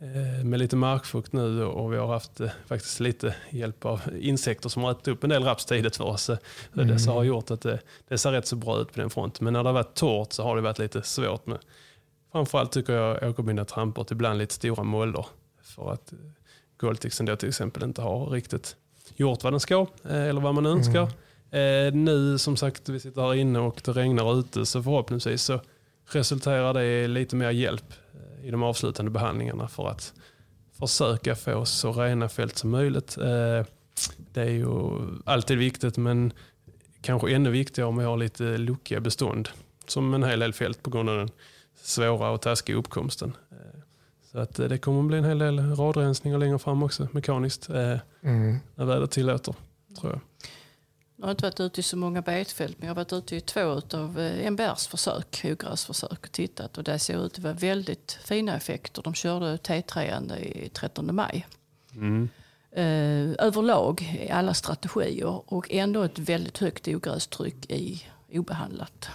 eh, 0.00 0.44
med 0.44 0.58
lite 0.58 0.76
markfukt 0.76 1.32
nu 1.32 1.64
och 1.64 1.92
vi 1.92 1.96
har 1.96 2.06
haft 2.06 2.40
eh, 2.40 2.50
faktiskt 2.66 3.00
lite 3.00 3.34
hjälp 3.50 3.84
av 3.84 4.00
insekter 4.20 4.68
som 4.68 4.82
har 4.82 4.90
ätit 4.90 5.08
upp 5.08 5.24
en 5.24 5.30
del 5.30 5.44
raps 5.44 5.66
tidigt 5.66 5.96
för 5.96 6.04
oss. 6.04 6.28
Mm. 6.28 6.88
Det 6.88 7.06
har 7.06 7.24
gjort 7.24 7.50
att 7.50 7.60
det, 7.60 7.78
det 8.08 8.18
ser 8.18 8.32
rätt 8.32 8.46
så 8.46 8.56
bra 8.56 8.80
ut 8.80 8.92
på 8.92 9.00
den 9.00 9.10
fronten. 9.10 9.44
Men 9.44 9.52
när 9.52 9.62
det 9.62 9.68
har 9.68 9.74
varit 9.74 9.94
torrt 9.94 10.32
så 10.32 10.42
har 10.42 10.56
det 10.56 10.62
varit 10.62 10.78
lite 10.78 11.02
svårt 11.02 11.46
med 11.46 11.58
framförallt 12.32 12.72
tycker 12.72 12.92
jag 12.92 13.30
åkerbinda 13.30 13.64
trampor 13.64 14.06
ibland 14.10 14.38
lite 14.38 14.54
stora 14.54 14.82
moller 14.82 15.26
för 15.62 15.92
att 15.92 16.12
Goltixen 16.76 17.26
då 17.26 17.36
till 17.36 17.48
exempel 17.48 17.82
inte 17.82 18.02
har 18.02 18.26
riktigt 18.26 18.76
gjort 19.18 19.44
vad 19.44 19.52
den 19.52 19.60
ska 19.60 19.86
eller 20.04 20.40
vad 20.40 20.54
man 20.54 20.66
önskar. 20.66 21.08
Mm. 21.50 22.04
nu 22.04 22.38
som 22.38 22.56
sagt, 22.56 22.88
vi 22.88 23.00
sitter 23.00 23.22
här 23.22 23.34
inne 23.34 23.58
och 23.58 23.80
det 23.84 23.92
regnar 23.92 24.38
ute 24.38 24.66
så 24.66 24.82
förhoppningsvis 24.82 25.42
så 25.42 25.60
resulterar 26.10 26.74
det 26.74 26.84
i 26.84 27.08
lite 27.08 27.36
mer 27.36 27.50
hjälp 27.50 27.94
i 28.42 28.50
de 28.50 28.62
avslutande 28.62 29.10
behandlingarna 29.10 29.68
för 29.68 29.88
att 29.88 30.12
försöka 30.78 31.36
få 31.36 31.64
så 31.64 31.92
rena 31.92 32.28
fält 32.28 32.58
som 32.58 32.70
möjligt. 32.70 33.18
Eh, 33.18 33.66
det 34.32 34.40
är 34.40 34.50
ju 34.50 34.66
alltid 35.24 35.58
viktigt 35.58 35.96
men 35.96 36.32
kanske 37.00 37.34
ännu 37.34 37.50
viktigare 37.50 37.88
om 37.88 37.96
vi 37.96 38.04
har 38.04 38.16
lite 38.16 38.58
luckiga 38.58 39.00
bestånd 39.00 39.48
som 39.86 40.14
en 40.14 40.22
hel 40.22 40.40
del 40.40 40.52
fält 40.52 40.82
på 40.82 40.90
grund 40.90 41.08
av 41.08 41.16
den 41.16 41.30
svåra 41.82 42.30
och 42.30 42.40
taskiga 42.40 42.76
uppkomsten. 42.76 43.36
Eh, 44.38 44.46
så 44.46 44.62
att 44.62 44.70
det 44.70 44.78
kommer 44.78 45.00
att 45.00 45.06
bli 45.06 45.18
en 45.18 45.24
hel 45.24 45.38
del 45.38 45.76
radrensningar 45.76 46.38
längre 46.38 46.58
fram 46.58 46.82
också 46.82 47.08
mekaniskt 47.12 47.70
eh, 47.70 47.98
mm. 48.22 48.58
när 48.74 48.84
vädret 48.84 49.10
tillåter. 49.10 49.54
Tror 50.00 50.12
jag. 50.12 50.20
Jag 51.16 51.26
har 51.26 51.30
inte 51.30 51.44
varit 51.44 51.60
ute 51.60 51.80
i 51.80 51.82
så 51.82 51.96
många 51.96 52.22
betfält 52.22 52.76
men 52.78 52.88
jag 52.88 52.94
har 52.94 52.96
varit 52.96 53.12
ute 53.12 53.36
i 53.36 53.40
två 53.40 53.80
av 53.94 54.20
eh, 54.20 54.46
MBRs 54.46 54.86
försök, 54.86 55.40
ogräsförsök 55.44 56.20
och 56.20 56.32
tittat 56.32 56.78
och 56.78 56.84
det 56.84 56.98
ser 56.98 57.26
ut 57.26 57.32
att 57.32 57.38
vara 57.38 57.54
väldigt 57.54 58.18
fina 58.22 58.56
effekter. 58.56 59.02
De 59.02 59.14
körde 59.14 59.56
T3 59.56 60.36
i 60.36 60.68
13 60.68 61.14
maj. 61.14 61.46
Mm. 61.94 62.28
Eh, 62.70 63.46
överlag 63.46 64.18
i 64.20 64.30
alla 64.30 64.54
strategier 64.54 65.52
och 65.52 65.70
ändå 65.70 66.02
ett 66.02 66.18
väldigt 66.18 66.58
högt 66.58 66.88
ogrästryck 66.88 67.70
i 67.70 68.02
obehandlat. 68.32 69.08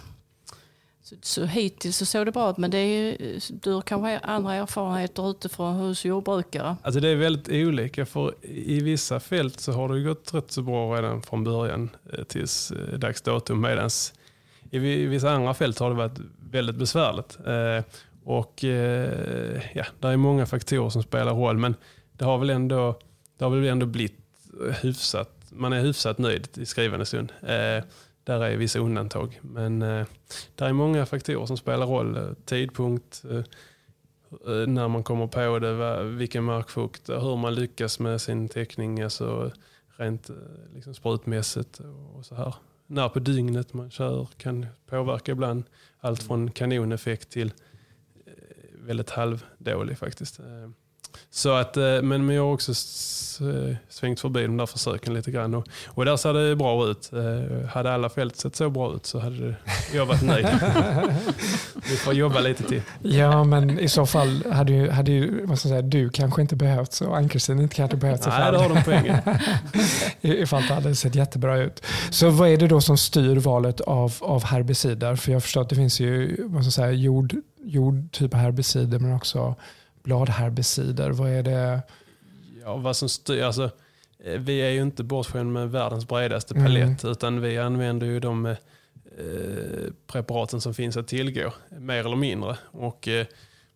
Så, 1.04 1.16
så 1.22 1.46
hittills 1.46 1.98
så 1.98 2.06
såg 2.06 2.26
det 2.26 2.32
bra 2.32 2.50
ut 2.50 2.58
men 2.58 2.72
det 2.72 2.78
är, 2.78 3.40
du 3.64 3.72
har 3.72 3.82
kanske 3.82 4.20
andra 4.20 4.54
erfarenheter 4.56 5.32
utifrån 5.32 5.76
hos 5.76 6.06
jordbrukare? 6.06 6.76
Alltså 6.82 7.00
det 7.00 7.10
är 7.10 7.16
väldigt 7.16 7.68
olika 7.68 8.06
för 8.06 8.34
i 8.42 8.80
vissa 8.80 9.20
fält 9.20 9.60
så 9.60 9.72
har 9.72 9.90
det 9.90 10.02
gått 10.02 10.34
rätt 10.34 10.52
så 10.52 10.62
bra 10.62 10.96
redan 10.98 11.22
från 11.22 11.44
början 11.44 11.90
eh, 12.14 12.24
tills 12.24 12.72
eh, 12.72 13.00
dags 13.00 13.22
datum 13.22 13.62
medan 13.62 13.90
i 14.72 14.80
vissa 15.06 15.32
andra 15.32 15.54
fält 15.54 15.80
har 15.80 15.90
det 15.90 15.96
varit 15.96 16.20
väldigt 16.52 16.76
besvärligt. 16.76 17.38
Eh, 17.46 17.84
och 18.24 18.64
ja, 19.74 19.86
det 20.00 20.08
är 20.08 20.18
många 20.18 20.46
faktorer 20.46 20.90
som 20.90 21.04
spelar 21.04 21.34
roll 21.34 21.58
men 21.58 21.76
det 22.14 22.26
har 22.26 22.38
väl 22.38 22.50
ändå, 22.50 23.00
det 23.38 23.46
har 23.46 23.52
väl 23.52 23.70
ändå 23.70 23.86
blivit 23.86 24.18
hyfsat, 24.82 25.30
man 25.50 25.74
är 25.74 25.82
hyfsat 25.82 26.18
nöjd 26.18 26.48
i 26.54 26.66
skrivande 26.66 27.06
stund. 27.06 27.32
Där 28.24 28.44
är 28.44 28.58
vissa 28.58 28.80
undantag. 28.80 29.40
Men 29.42 29.82
eh, 29.82 30.06
det 30.56 30.66
är 30.66 30.74
många 30.74 31.06
faktorer 31.06 31.46
som 31.46 31.58
spelar 31.58 31.86
roll. 31.88 32.18
Eh, 32.18 32.34
tidpunkt, 32.46 33.24
eh, 33.30 33.38
eh, 33.38 34.68
när 34.68 34.88
man 34.88 35.04
kommer 35.04 35.28
på 35.28 35.60
det, 35.60 36.04
vilken 36.04 36.44
markfukt, 36.44 37.10
eh, 37.10 37.22
hur 37.24 37.38
man 37.38 37.56
lyckas 37.56 38.00
med 38.00 38.22
sin 38.22 38.50
täckning, 38.50 39.02
alltså 39.02 39.52
rent 39.98 40.30
liksom 40.74 40.94
sprutmässigt 40.94 41.82
och 42.16 42.26
så 42.26 42.36
här. 42.36 42.56
När 42.88 43.10
på 43.10 43.20
dygnet 43.20 43.74
man 43.74 43.92
kör 43.92 44.28
kan 44.38 44.66
påverka 44.86 45.32
ibland. 45.32 45.64
Allt 46.00 46.24
från 46.24 46.52
kanoneffekt 46.52 47.30
till 47.30 47.54
väldigt 48.74 49.10
halvdålig 49.10 49.98
faktiskt. 49.98 50.40
Så 51.32 51.54
att, 51.54 51.78
eh, 51.78 52.02
men 52.02 52.30
jag 52.30 52.44
har 52.44 52.54
också 52.54 52.72
eh, 53.42 53.76
svängt 53.90 54.20
förbi 54.20 54.42
de 54.42 54.58
där 54.58 54.66
försöken 54.66 55.14
lite 55.14 55.32
grann. 55.32 55.54
Och, 55.54 55.68
och 55.86 56.06
där 56.06 56.18
ser 56.18 56.34
det 56.34 56.56
bra 56.56 56.88
ut. 56.88 57.12
Eh, 57.14 57.70
hade 57.70 57.94
alla 57.94 58.10
fält 58.10 58.36
sett 58.36 58.56
så 58.56 58.70
bra 58.70 58.96
ut 58.96 59.06
så 59.06 59.20
hade 59.20 59.56
jag 59.94 60.06
varit 60.06 60.22
nöjd. 60.22 60.48
Vi 61.90 61.96
får 61.98 62.14
jobba 62.14 62.40
lite 62.40 62.64
till. 62.64 62.82
Ja, 63.02 63.44
men 63.44 63.80
i 63.80 63.90
så 63.90 64.06
fall 64.06 64.44
hade, 64.52 64.74
ju, 64.74 64.90
hade 64.90 65.12
ju, 65.12 65.46
vad 65.46 65.60
ska 65.60 65.70
säga, 65.70 65.82
du 65.82 66.10
kanske 66.10 66.42
inte 66.42 66.56
behövt 66.56 67.02
och 67.02 67.18
Ann-Kristin 67.18 67.60
inte 67.60 67.76
kanske 67.76 67.98
behövt. 67.98 68.28
Nej, 68.28 68.52
det 68.52 68.58
har 68.58 68.70
de 68.70 68.84
poängen. 68.84 69.18
Ifall 70.22 70.62
det 70.68 70.74
hade 70.74 70.96
sett 70.96 71.16
jättebra 71.16 71.58
ut. 71.58 71.86
Så 72.10 72.30
vad 72.30 72.50
är 72.50 72.58
det 72.58 72.68
då 72.68 72.82
som 72.82 72.98
styr 72.98 73.36
valet 73.36 73.82
av, 73.82 74.14
av 74.20 74.44
herbicider? 74.44 75.16
För 75.16 75.32
jag 75.32 75.44
förstår 75.44 75.62
att 75.62 75.70
det 75.70 75.76
finns 75.76 76.00
ju 76.00 76.36
vad 76.48 76.64
ska 76.64 76.68
jag 76.68 76.74
säga, 76.74 76.92
jord, 76.92 77.36
jordtyp 77.64 78.34
av 78.34 78.40
herbicider 78.40 79.00
men 79.00 79.16
också 79.16 79.56
bladherbicider? 80.04 81.10
Vad 81.10 81.30
är 81.30 81.44
det? 81.44 81.82
Ja, 82.62 82.78
vad 82.78 82.96
som 82.96 83.10
styr, 83.10 83.44
alltså, 83.44 83.72
eh, 84.20 84.40
vi 84.40 84.60
är 84.60 84.70
ju 84.70 84.82
inte 84.82 85.04
bortskämda 85.04 85.60
med 85.60 85.72
världens 85.72 86.08
bredaste 86.08 86.54
mm. 86.54 86.66
palett 86.66 87.04
mm. 87.04 87.12
utan 87.12 87.42
vi 87.42 87.58
använder 87.58 88.08
ju 88.08 88.20
de 88.20 88.46
eh, 88.46 88.56
preparaten 90.08 90.62
som 90.62 90.74
finns 90.74 90.98
att 90.98 91.08
tillgå, 91.08 91.54
mer 91.70 92.00
eller 92.00 92.16
mindre. 92.16 92.58
Och 92.72 93.08
eh, 93.08 93.26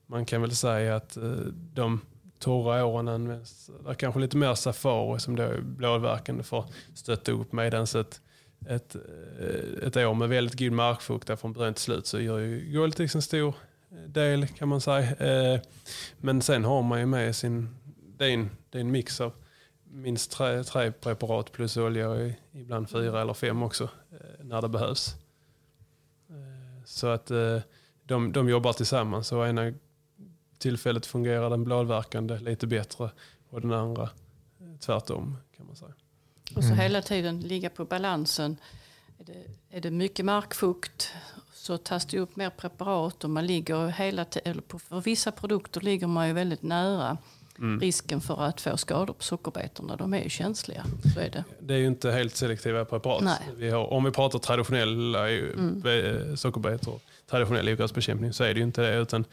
man 0.05 0.25
kan 0.25 0.41
väl 0.41 0.55
säga 0.55 0.95
att 0.95 1.17
eh, 1.17 1.31
de 1.73 2.01
torra 2.39 2.85
åren 2.85 3.07
används, 3.07 3.69
det 3.83 3.89
är 3.89 3.93
kanske 3.93 4.19
lite 4.19 4.37
mer 4.37 4.55
safari 4.55 5.19
som 5.19 5.35
då 5.35 5.43
är 5.43 5.61
blåverkande 5.61 6.43
för 6.43 6.59
att 6.59 6.71
stötta 6.95 7.31
upp 7.31 7.51
medan 7.51 7.83
ett, 7.83 8.21
ett, 8.67 8.95
eh, 8.95 9.87
ett 9.87 9.97
år 9.97 10.13
med 10.13 10.29
väldigt 10.29 10.59
god 10.59 10.71
markfukt 10.71 11.39
från 11.39 11.53
början 11.53 11.73
till 11.73 11.83
slut 11.83 12.07
så 12.07 12.19
gör 12.19 12.39
ju 12.39 12.73
Goldtix 12.73 13.15
en 13.15 13.21
stor 13.21 13.55
del 13.89 14.47
kan 14.47 14.67
man 14.67 14.81
säga. 14.81 15.15
Eh, 15.15 15.61
men 16.17 16.41
sen 16.41 16.65
har 16.65 16.81
man 16.81 16.99
ju 16.99 17.05
med 17.05 17.35
sin, 17.35 17.75
det 18.17 18.25
är 18.25 18.29
en, 18.29 18.49
det 18.69 18.77
är 18.77 18.81
en 18.81 18.91
mix 18.91 19.21
av 19.21 19.33
minst 19.83 20.31
tre, 20.31 20.63
tre 20.63 20.91
preparat 20.91 21.51
plus 21.51 21.77
olja 21.77 22.33
ibland 22.51 22.89
fyra 22.89 23.21
eller 23.21 23.33
fem 23.33 23.63
också 23.63 23.83
eh, 24.11 24.45
när 24.45 24.61
det 24.61 24.69
behövs. 24.69 25.15
Eh, 26.29 26.83
så 26.85 27.07
att 27.07 27.31
de, 28.03 28.31
de 28.31 28.49
jobbar 28.49 28.73
tillsammans 28.73 29.31
och 29.31 29.47
ena 29.47 29.73
tillfället 30.57 31.05
fungerar 31.05 31.49
den 31.49 31.63
bladverkande 31.63 32.39
lite 32.39 32.67
bättre 32.67 33.11
och 33.49 33.61
den 33.61 33.73
andra 33.73 34.09
tvärtom 34.79 35.37
kan 35.57 35.65
man 35.65 35.75
säga. 35.75 35.93
Och 36.55 36.63
så 36.63 36.69
mm. 36.69 36.79
hela 36.79 37.01
tiden 37.01 37.39
ligga 37.39 37.69
på 37.69 37.85
balansen. 37.85 38.57
Är 39.19 39.23
det, 39.23 39.43
är 39.69 39.81
det 39.81 39.91
mycket 39.91 40.25
markfukt 40.25 41.13
så 41.67 41.77
tas 41.77 42.05
det 42.05 42.19
upp 42.19 42.35
mer 42.35 42.49
preparat 42.49 43.23
och 43.23 43.29
man 43.29 43.45
ligger 43.45 43.87
hela 43.87 44.25
eller 44.45 44.61
på, 44.61 44.79
för 44.79 45.01
vissa 45.01 45.31
produkter 45.31 45.81
ligger 45.81 46.07
man 46.07 46.27
ju 46.27 46.33
väldigt 46.33 46.63
nära 46.63 47.17
mm. 47.57 47.79
risken 47.79 48.21
för 48.21 48.41
att 48.41 48.61
få 48.61 48.77
skador 48.77 49.13
på 49.13 49.23
sockerbetorna. 49.23 49.95
De 49.95 50.13
är 50.13 50.23
ju 50.23 50.29
känsliga. 50.29 50.85
Så 51.13 51.19
är 51.19 51.29
det. 51.29 51.43
det 51.59 51.73
är 51.73 51.77
ju 51.77 51.87
inte 51.87 52.11
helt 52.11 52.35
selektiva 52.35 52.85
preparat. 52.85 53.41
Vi 53.57 53.69
har, 53.69 53.93
om 53.93 54.03
vi 54.03 54.11
pratar 54.11 54.39
traditionella 54.39 55.29
mm. 55.29 56.37
sockerbetor, 56.37 56.99
traditionell 57.29 57.69
ogräsbekämpning 57.69 58.33
så 58.33 58.43
är 58.43 58.53
det 58.53 58.59
ju 58.59 58.63
inte 58.63 58.81
det. 58.81 58.97
Utan 58.97 59.25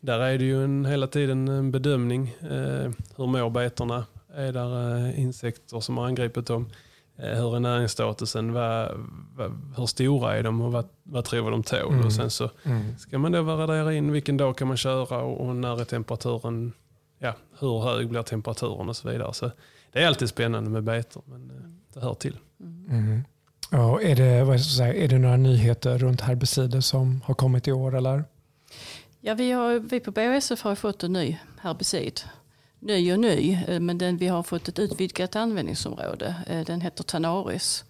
där 0.00 0.20
är 0.20 0.38
det 0.38 0.44
ju 0.44 0.64
en, 0.64 0.84
hela 0.84 1.06
tiden 1.06 1.48
en 1.48 1.70
bedömning. 1.70 2.36
Eh, 2.40 2.90
hur 3.16 3.26
mår 3.26 3.50
betorna? 3.50 4.06
Är 4.34 4.52
det 4.52 4.60
eh, 4.60 5.20
insekter 5.20 5.80
som 5.80 5.98
har 5.98 6.06
angripit 6.06 6.46
dem? 6.46 6.70
Eh, 7.18 7.28
hur 7.28 7.56
är 7.56 7.60
näringsstatusen? 7.60 8.52
Vad, 8.52 8.90
vad, 9.34 9.52
hur 9.76 9.86
stora 9.86 10.36
är 10.36 10.42
de 10.42 10.60
och 10.60 10.72
vad, 10.72 10.88
vad 11.02 11.24
tror 11.24 11.50
de 11.50 11.62
tål? 11.62 11.92
Mm. 11.92 12.06
Och 12.06 12.12
sen 12.12 12.30
så 12.30 12.50
mm. 12.62 12.98
ska 12.98 13.18
man 13.18 13.32
då 13.32 13.42
värdera 13.42 13.94
in 13.94 14.12
vilken 14.12 14.36
dag 14.36 14.56
kan 14.56 14.68
man 14.68 14.76
köra 14.76 15.18
och, 15.18 15.46
och 15.46 15.56
när 15.56 15.80
är 15.80 15.84
temperaturen, 15.84 16.72
ja, 17.18 17.34
hur 17.58 17.80
hög 17.80 18.08
blir 18.08 18.22
temperaturen 18.22 18.88
och 18.88 18.96
så 18.96 19.08
vidare. 19.08 19.34
Så 19.34 19.50
det 19.92 20.02
är 20.02 20.06
alltid 20.06 20.28
spännande 20.28 20.70
med 20.70 20.82
betor, 20.82 21.22
men 21.26 21.50
eh, 21.50 21.56
det 21.94 22.00
hör 22.00 22.14
till. 22.14 22.38
Mm. 22.90 23.24
Ja, 23.70 24.00
är, 24.00 24.16
det, 24.16 24.44
vad 24.44 24.60
ska 24.60 24.76
säga, 24.76 24.94
är 24.94 25.08
det 25.08 25.18
några 25.18 25.36
nyheter 25.36 25.98
runt 25.98 26.20
herbicider 26.20 26.80
som 26.80 27.20
har 27.24 27.34
kommit 27.34 27.68
i 27.68 27.72
år? 27.72 27.96
Eller? 27.96 28.24
Ja, 29.20 29.34
vi, 29.34 29.52
har, 29.52 29.78
vi 29.78 30.00
på 30.00 30.10
BASF 30.10 30.62
har 30.62 30.74
fått 30.74 31.02
en 31.02 31.12
ny 31.12 31.38
herbicid 31.60 32.20
ny 32.86 33.12
och 33.12 33.18
ny, 33.18 33.58
eh, 33.68 33.80
men 33.80 33.98
den, 33.98 34.16
vi 34.16 34.26
har 34.26 34.42
fått 34.42 34.68
ett 34.68 34.78
utvidgat 34.78 35.36
användningsområde. 35.36 36.34
Eh, 36.46 36.64
den 36.64 36.80
heter 36.80 37.04
Tanaris. 37.04 37.84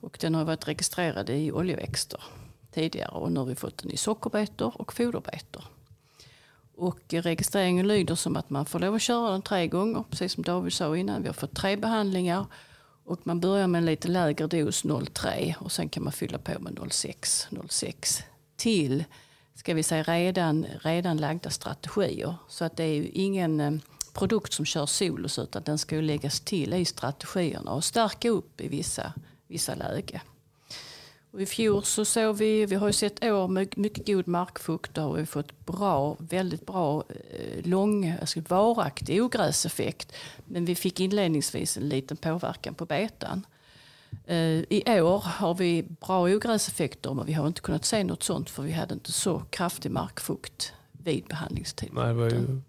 Och 0.00 0.18
den 0.20 0.34
har 0.34 0.44
varit 0.44 0.68
registrerad 0.68 1.30
i 1.30 1.52
oljeväxter 1.52 2.20
tidigare 2.74 3.10
och 3.10 3.32
nu 3.32 3.40
har 3.40 3.46
vi 3.46 3.54
fått 3.54 3.78
den 3.78 3.90
i 3.90 3.96
sockerbetor 3.96 4.72
och 4.80 4.92
foderbetor. 4.92 5.64
Och 6.76 7.00
registreringen 7.08 7.88
lyder 7.88 8.14
som 8.14 8.36
att 8.36 8.50
man 8.50 8.66
får 8.66 8.78
lov 8.78 8.94
att 8.94 9.02
köra 9.02 9.30
den 9.30 9.42
tre 9.42 9.66
gånger, 9.66 10.04
precis 10.10 10.32
som 10.32 10.42
David 10.42 10.72
sa 10.72 10.96
innan. 10.96 11.22
Vi 11.22 11.28
har 11.28 11.34
fått 11.34 11.54
tre 11.54 11.76
behandlingar 11.76 12.46
och 13.04 13.26
man 13.26 13.40
börjar 13.40 13.66
med 13.66 13.78
en 13.78 13.86
lite 13.86 14.08
lägre 14.08 14.46
dos, 14.46 14.84
0,3 14.84 15.54
och 15.58 15.72
sen 15.72 15.88
kan 15.88 16.04
man 16.04 16.12
fylla 16.12 16.38
på 16.38 16.58
med 16.58 16.72
0,6, 16.72 17.48
0,6 17.50 18.22
till 18.56 19.04
ska 19.54 19.74
vi 19.74 19.82
säga, 19.82 20.02
redan, 20.02 20.66
redan 20.80 21.16
lagda 21.16 21.50
strategier. 21.50 22.34
Så 22.48 22.64
att 22.64 22.76
det 22.76 22.84
är 22.84 22.94
ju 22.94 23.08
ingen 23.08 23.60
eh, 23.60 23.72
produkt 24.12 24.52
som 24.52 24.64
kör 24.64 24.86
solos 24.86 25.38
utan 25.38 25.62
den 25.62 25.78
ska 25.78 25.96
ju 25.96 26.02
läggas 26.02 26.40
till 26.40 26.74
i 26.74 26.84
strategierna 26.84 27.72
och 27.72 27.84
stärka 27.84 28.30
upp 28.30 28.60
i 28.60 28.68
vissa, 28.68 29.12
vissa 29.48 29.74
lägen. 29.74 30.20
Och 31.32 31.40
I 31.40 31.46
fjol 31.46 31.84
så 31.84 32.04
såg 32.04 32.36
vi, 32.36 32.66
vi 32.66 32.74
har 32.74 32.86
ju 32.86 32.92
sett 32.92 33.24
år 33.24 33.48
med 33.48 33.78
mycket 33.78 34.06
god 34.06 34.28
markfukt 34.28 34.98
och 34.98 35.16
vi 35.16 35.20
har 35.20 35.26
fått 35.26 35.66
bra, 35.66 36.16
väldigt 36.18 36.66
bra, 36.66 37.04
eh, 37.08 37.66
lång, 37.66 38.14
alltså 38.20 38.40
varaktig 38.48 39.22
ogräseffekt. 39.22 40.12
Men 40.44 40.64
vi 40.64 40.74
fick 40.74 41.00
inledningsvis 41.00 41.76
en 41.76 41.88
liten 41.88 42.16
påverkan 42.16 42.74
på 42.74 42.86
betan. 42.86 43.46
Eh, 44.26 44.36
I 44.68 45.00
år 45.00 45.18
har 45.18 45.54
vi 45.54 45.82
bra 45.82 46.22
ogräseffekter 46.22 47.14
men 47.14 47.26
vi 47.26 47.32
har 47.32 47.46
inte 47.46 47.60
kunnat 47.60 47.84
se 47.84 48.04
något 48.04 48.22
sånt 48.22 48.50
för 48.50 48.62
vi 48.62 48.72
hade 48.72 48.94
inte 48.94 49.12
så 49.12 49.42
kraftig 49.50 49.90
markfukt 49.90 50.72
vid 50.92 51.24
behandlingstiden. 51.24 51.94
Nej, 51.94 52.06
det 52.06 52.14
var 52.14 52.30
ju 52.30 52.60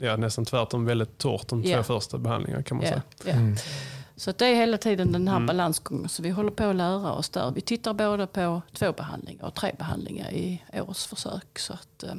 ja, 0.00 0.16
nästan 0.16 0.44
tvärtom 0.44 0.84
väldigt 0.84 1.18
torrt 1.18 1.48
de 1.48 1.62
två 1.62 1.68
Ja. 1.68 1.82
första 1.82 2.18
behandlingarna 2.18 2.62
kan 2.62 2.76
man 2.76 2.86
Ja, 2.86 2.90
säga. 2.92 3.02
ja. 3.24 3.32
Mm. 3.32 3.56
Så 4.16 4.30
att 4.30 4.38
det 4.38 4.46
är 4.46 4.54
hela 4.54 4.78
tiden 4.78 5.12
den 5.12 5.28
här 5.28 5.36
Mm. 5.36 5.46
balansgången. 5.46 6.08
Så 6.08 6.22
vi 6.22 6.30
håller 6.30 6.50
på 6.50 6.64
att 6.64 6.76
lära 6.76 7.12
oss 7.12 7.28
där. 7.28 7.50
Vi 7.50 7.60
tittar 7.60 7.94
både 7.94 8.26
på 8.26 8.62
två 8.72 8.92
behandlingar 8.92 9.44
och 9.44 9.54
tre 9.54 9.74
behandlingar 9.78 10.30
i 10.30 10.62
årets 10.72 11.06
försök. 11.06 11.58
Så 11.58 11.72
att, 11.72 12.02
eh, 12.02 12.14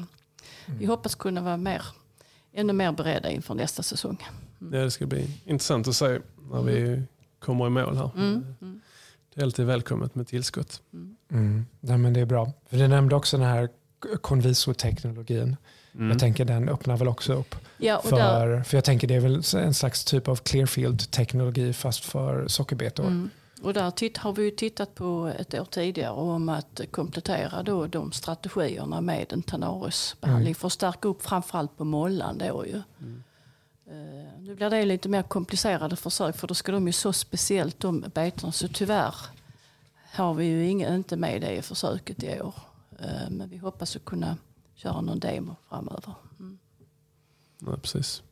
Vi 0.66 0.86
hoppas 0.86 1.16
kunna 1.16 1.42
vara 1.42 1.58
mer, 1.58 1.82
ännu 2.54 2.74
mer 2.74 2.92
beredda 2.92 3.30
inför 3.30 3.54
nästa 3.56 3.84
säsong. 3.84 4.18
Ja, 4.60 4.66
det 4.80 4.92
ska 4.92 5.06
bli 5.06 5.42
intressant 5.46 5.88
att 5.88 5.96
se 5.96 6.20
när 6.52 6.62
vi 6.64 7.04
kommer 7.40 7.68
i 7.68 7.70
mål 7.70 7.98
här. 7.98 8.12
Mm. 8.16 8.56
Mm. 8.62 8.82
Det 9.34 9.42
är 9.42 9.46
alltid 9.46 9.66
välkommet 9.66 10.16
med 10.16 10.28
tillskott. 10.28 10.82
Mm. 11.32 11.66
Nej, 11.80 11.98
men 11.98 12.14
det 12.14 12.20
är 12.20 12.26
bra. 12.26 12.52
För 12.70 12.78
du 12.78 12.88
nämnde 12.88 13.16
också 13.16 13.38
den 13.38 13.46
här 13.46 13.70
Conviso-teknologin. 14.22 15.56
Mm. 15.98 16.10
Jag 16.10 16.20
tänker 16.20 16.46
den 16.46 16.70
öppnar 16.70 16.98
väl 16.98 17.08
också 17.08 17.34
upp. 17.34 17.56
Ja, 17.78 17.98
och 17.98 18.12
där, 18.12 18.58
För, 18.58 18.64
för 18.64 18.78
jag 18.78 18.84
tänker 18.84 19.08
det 19.08 19.16
är 19.16 19.20
väl 19.20 19.42
en 19.56 19.74
slags 19.74 20.04
typ 20.06 20.28
av 20.28 20.36
Clearfield-teknologi 20.36 21.74
fast 21.74 22.06
för 22.06 22.48
sockerbetor. 22.48 23.06
mm. 23.08 23.30
och 23.62 23.74
där 23.74 23.92
titt, 23.92 24.18
har 24.18 24.34
vi 24.34 24.44
ju 24.44 24.52
tittat 24.52 24.96
på 24.96 25.32
ett 25.40 25.54
år 25.54 25.66
tidigare 25.66 26.12
om 26.12 26.50
att 26.50 26.82
komplettera 26.92 27.64
då 27.64 27.88
de 27.88 28.12
strategierna 28.12 29.02
med 29.02 29.34
en 29.34 29.42
Tanaris-behandling 29.44 30.56
för 30.56 30.68
att 30.68 30.74
stärka 30.74 31.08
upp 31.08 31.22
framförallt 31.22 31.78
på 31.78 31.84
mollan. 31.84 32.38
Då 32.38 32.66
ju. 32.66 32.82
Mm. 33.00 33.24
Eh, 33.88 34.40
Nu 34.40 34.56
blir 34.56 34.70
det 34.70 34.86
lite 34.86 35.10
mer 35.10 35.24
komplicerade 35.24 35.96
försök 35.96 36.38
för 36.38 36.48
då 36.48 36.54
ska 36.54 36.72
de 36.72 36.88
ju 36.88 36.94
så 36.94 37.14
speciellt 37.14 37.84
om 37.84 38.06
betorna. 38.14 38.52
Så 38.52 38.68
tyvärr 38.68 39.16
har 40.14 40.34
vi 40.34 40.46
ju 40.46 40.68
ingen, 40.68 40.96
inte 40.96 41.18
med 41.18 41.42
det 41.42 41.52
i 41.52 41.62
försöket 41.62 42.24
i 42.24 42.42
år. 42.42 42.56
Eh, 43.00 43.30
Men 43.30 43.50
vi 43.50 43.58
hoppas 43.58 43.96
att 43.96 44.06
kunna 44.06 44.38
köra 44.78 45.02
någon 45.02 45.20
demo 45.20 45.56
framöver. 45.70 46.14
Mm. 46.40 46.58
Ja, 47.60 47.78
precis. 47.82 48.24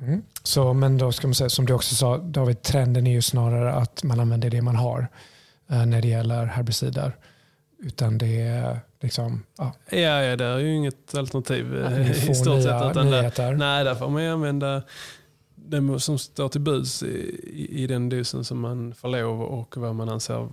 Mm. 0.00 0.22
Så, 0.42 0.72
men 0.72 0.98
då 0.98 1.12
ska 1.12 1.26
man 1.26 1.34
säga, 1.34 1.48
som 1.50 1.66
du 1.66 1.72
också 1.72 1.94
sa 1.94 2.18
David, 2.18 2.62
trenden 2.62 3.06
är 3.06 3.10
ju 3.12 3.22
snarare 3.22 3.72
att 3.72 4.02
man 4.04 4.20
använder 4.20 4.50
det 4.50 4.62
man 4.62 4.76
har 4.76 5.08
eh, 5.68 5.86
när 5.86 6.02
det 6.02 6.08
gäller 6.08 6.46
herbicider. 6.46 7.16
Utan 7.78 8.18
det 8.18 8.40
är 8.40 8.80
liksom, 9.00 9.42
ja, 9.58 9.72
Ja, 9.90 9.98
ja, 9.98 10.36
det 10.36 10.44
är 10.44 10.58
ju 10.58 10.74
inget 10.76 11.14
alternativ 11.14 11.76
eh, 11.76 11.90
vi 11.98 12.10
i 12.30 12.34
stort 12.34 12.46
nya 12.56 12.62
sett. 12.62 12.90
Utan 12.90 13.10
där, 13.10 13.54
nej, 13.56 13.84
där 13.84 13.94
får 13.94 14.08
man 14.10 14.22
ju 14.24 14.28
använda 14.30 14.82
det 15.54 16.00
som 16.00 16.18
står 16.18 16.48
till 16.48 16.60
buds 16.60 17.02
i, 17.02 17.06
i, 17.52 17.82
i 17.82 17.86
den 17.86 18.08
dosen 18.08 18.44
som 18.44 18.60
man 18.60 18.94
får 18.94 19.08
lov 19.08 19.42
och 19.42 19.76
vad 19.76 19.94
man 19.94 20.08
anser 20.08 20.48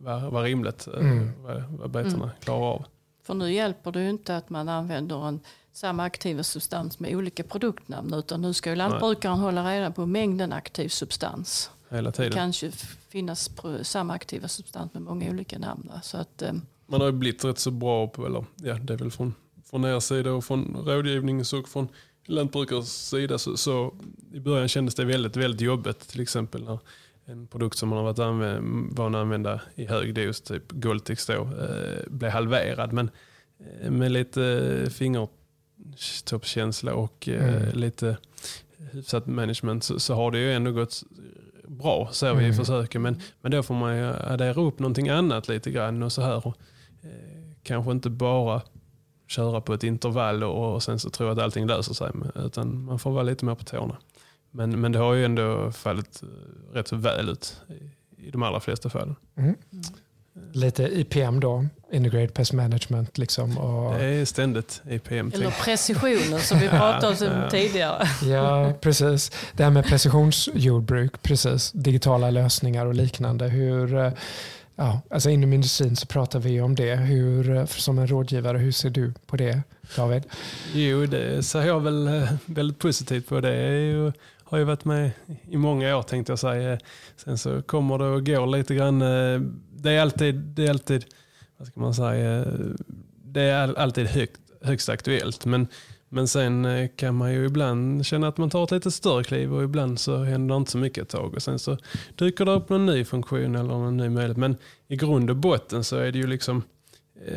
vara 0.00 0.30
vara 0.30 0.44
rimligt. 0.44 0.86
eh, 0.88 1.00
Mm. 1.00 1.32
Vad, 1.42 1.62
vad 1.62 1.90
betorna 1.90 2.24
Mm. 2.24 2.36
klarar 2.40 2.64
av. 2.72 2.84
För 3.28 3.34
nu 3.34 3.52
hjälper 3.52 3.92
det 3.92 4.02
ju 4.02 4.10
inte 4.10 4.36
att 4.36 4.50
man 4.50 4.68
använder 4.68 5.28
en, 5.28 5.40
samma 5.72 6.02
aktiva 6.04 6.42
substans 6.42 6.98
med 6.98 7.16
olika 7.16 7.42
produktnamn. 7.42 8.14
Utan 8.14 8.42
nu 8.42 8.54
ska 8.54 8.70
ju 8.70 8.76
lantbrukaren 8.76 9.38
hålla 9.38 9.70
reda 9.70 9.90
på 9.90 10.06
mängden 10.06 10.52
aktiv 10.52 10.88
substans. 10.88 11.70
Hela 11.88 12.10
Det 12.10 12.16
tiden. 12.16 12.32
kan 12.32 12.50
ju 12.50 12.72
finnas 13.08 13.50
samma 13.82 14.14
aktiva 14.14 14.48
substans 14.48 14.94
med 14.94 15.02
många 15.02 15.30
olika 15.30 15.58
namn. 15.58 15.90
Så 16.02 16.16
att, 16.16 16.42
eh, 16.42 16.52
Man 16.86 17.00
har 17.00 17.06
ju 17.08 17.12
blivit 17.12 17.44
rätt 17.44 17.58
så 17.58 17.70
bra 17.70 18.06
på, 18.08 18.26
eller 18.26 18.44
ja, 18.56 18.74
det 18.74 18.92
är 18.92 18.98
väl 18.98 19.10
från, 19.10 19.34
från 19.70 19.84
er 19.84 20.00
sida 20.00 20.32
och 20.32 20.44
från 20.44 20.76
rådgivningens 20.86 21.52
och 21.52 21.68
från 21.68 21.88
lantbrukars 22.26 22.86
sida. 22.86 23.38
Så, 23.38 23.56
så 23.56 23.94
i 24.32 24.40
början 24.40 24.68
kändes 24.68 24.94
det 24.94 25.04
väldigt, 25.04 25.36
väldigt 25.36 25.60
jobbigt. 25.60 26.08
Till 26.08 26.20
exempel 26.20 26.64
när 26.64 26.78
en 27.28 27.46
produkt 27.46 27.78
som 27.78 27.88
man 27.88 27.98
har 27.98 28.04
varit 28.04 28.18
van 28.98 29.14
att 29.14 29.20
använda 29.20 29.60
i 29.74 29.86
hög 29.86 30.14
dos, 30.14 30.40
typ 30.40 30.72
Goltex 30.72 31.26
då, 31.26 31.32
eh, 31.34 31.98
blev 32.06 32.30
halverad. 32.30 32.92
Men 32.92 33.10
eh, 33.82 33.90
med 33.90 34.12
lite 34.12 34.86
fingertoppskänsla 34.90 36.94
och 36.94 37.28
eh, 37.28 37.54
Mm. 37.54 37.78
lite 37.78 38.16
hyfsat 38.92 39.26
management 39.26 39.84
så, 39.84 40.00
så 40.00 40.14
har 40.14 40.30
det 40.30 40.38
ju 40.38 40.52
ändå 40.52 40.72
gått 40.72 41.02
bra 41.66 42.08
ser 42.12 42.34
vi 42.34 42.40
i 42.42 42.44
Mm. 42.44 42.56
försöken. 42.56 43.02
Men, 43.02 43.20
men 43.40 43.52
då 43.52 43.62
får 43.62 43.74
man 43.74 43.96
ju 43.96 44.04
addera 44.04 44.60
upp 44.62 44.78
någonting 44.78 45.08
annat 45.08 45.48
lite 45.48 45.70
grann 45.70 46.02
och 46.02 46.12
så 46.12 46.22
här. 46.22 46.46
Och, 46.46 46.54
eh, 47.02 47.10
kanske 47.62 47.92
inte 47.92 48.10
bara 48.10 48.62
köra 49.26 49.60
på 49.60 49.74
ett 49.74 49.84
intervall 49.84 50.44
och, 50.44 50.74
och 50.74 50.82
sen 50.82 50.98
så 50.98 51.10
tro 51.10 51.28
att 51.28 51.38
allting 51.38 51.66
löser 51.66 51.94
sig. 51.94 52.10
Utan 52.34 52.84
man 52.84 52.98
får 52.98 53.10
vara 53.10 53.22
lite 53.22 53.44
mer 53.44 53.54
på 53.54 53.64
tårna. 53.64 53.96
Men, 54.50 54.80
men 54.80 54.92
det 54.92 54.98
har 54.98 55.14
ju 55.14 55.24
ändå 55.24 55.72
fallit 55.72 56.22
eh, 56.22 56.74
rätt 56.74 56.88
så 56.88 56.96
väl 56.96 57.28
ut 57.28 57.60
i, 57.68 58.26
i 58.26 58.30
de 58.30 58.42
allra 58.42 58.60
flesta 58.60 58.90
fallen. 58.90 59.16
Mm. 59.36 59.54
Lite 60.52 60.82
IPM 60.82 61.40
då, 61.40 61.66
Integrated 61.92 62.34
Pest 62.34 62.52
Management. 62.52 63.18
Liksom, 63.18 63.58
och, 63.58 63.94
Det 63.94 64.04
är 64.04 64.24
ständigt 64.24 64.82
IPM. 64.90 65.32
eller 65.34 65.64
precisionen 65.64 66.40
som 66.40 66.58
vi 66.58 66.68
pratade 66.78 67.30
om 67.30 67.50
tidigare. 67.50 68.08
Ja, 68.22 68.72
precis. 68.80 69.32
Det 69.52 69.64
här 69.64 69.70
med 69.70 69.84
precisionsjordbruk, 69.84 71.22
precis. 71.22 71.72
digitala 71.72 72.30
lösningar 72.30 72.86
och 72.86 72.94
liknande. 72.94 73.48
Hur, 73.48 73.96
eh, 73.96 74.12
ja, 74.76 75.00
alltså 75.10 75.30
inom 75.30 75.52
industrin 75.52 75.96
så 75.96 76.06
pratar 76.06 76.38
vi 76.38 76.60
om 76.60 76.74
det. 76.74 76.96
Hur, 76.96 77.56
eh, 77.56 77.66
som 77.66 77.98
en 77.98 78.06
rådgivare, 78.06 78.58
hur 78.58 78.72
ser 78.72 78.90
du 78.90 79.12
på 79.26 79.36
det, 79.36 79.62
David? 79.96 80.22
Jo, 80.72 81.06
det 81.06 81.42
ser 81.42 81.62
jag 81.62 81.80
väl 81.80 82.28
väldigt 82.46 82.78
positivt 82.78 83.28
på. 83.28 83.40
Det 83.40 83.52
är 83.54 83.70
ju, 83.70 84.12
har 84.48 84.58
ju 84.58 84.64
varit 84.64 84.84
med 84.84 85.10
i 85.48 85.56
många 85.56 85.96
år 85.96 86.02
tänkte 86.02 86.32
jag 86.32 86.38
säga. 86.38 86.78
Sen 87.16 87.38
så 87.38 87.62
kommer 87.62 87.98
det 87.98 88.04
och 88.04 88.26
går 88.26 88.46
lite 88.46 88.74
grann. 88.74 89.02
Eh, 89.02 89.40
det 89.76 89.90
är 89.90 90.00
alltid, 90.00 90.34
det 90.34 90.66
är 90.66 90.70
alltid 90.70 91.04
vad 91.56 91.68
ska 91.68 91.80
man 91.80 91.94
säga, 91.94 92.44
det 93.24 93.40
är 93.40 93.78
alltid 93.78 94.06
högt, 94.06 94.40
högst 94.62 94.88
aktuellt. 94.88 95.46
Men, 95.46 95.68
men 96.08 96.28
sen 96.28 96.64
eh, 96.64 96.88
kan 96.96 97.14
man 97.14 97.32
ju 97.32 97.46
ibland 97.46 98.06
känna 98.06 98.28
att 98.28 98.38
man 98.38 98.50
tar 98.50 98.64
ett 98.64 98.70
lite 98.70 98.90
större 98.90 99.24
kliv 99.24 99.54
och 99.54 99.64
ibland 99.64 100.00
så 100.00 100.24
händer 100.24 100.54
det 100.54 100.58
inte 100.58 100.70
så 100.70 100.78
mycket 100.78 101.02
ett 101.02 101.08
tag. 101.08 101.34
Och 101.34 101.42
sen 101.42 101.58
så 101.58 101.76
dyker 102.14 102.44
det 102.44 102.52
upp 102.52 102.68
någon 102.68 102.86
ny 102.86 103.04
funktion 103.04 103.54
eller 103.54 103.68
någon 103.68 103.96
ny 103.96 104.08
möjlighet. 104.08 104.36
Men 104.36 104.56
i 104.88 104.96
grund 104.96 105.30
och 105.30 105.36
botten 105.36 105.84
så 105.84 105.96
är 105.96 106.12
det 106.12 106.18
ju 106.18 106.26
liksom 106.26 106.62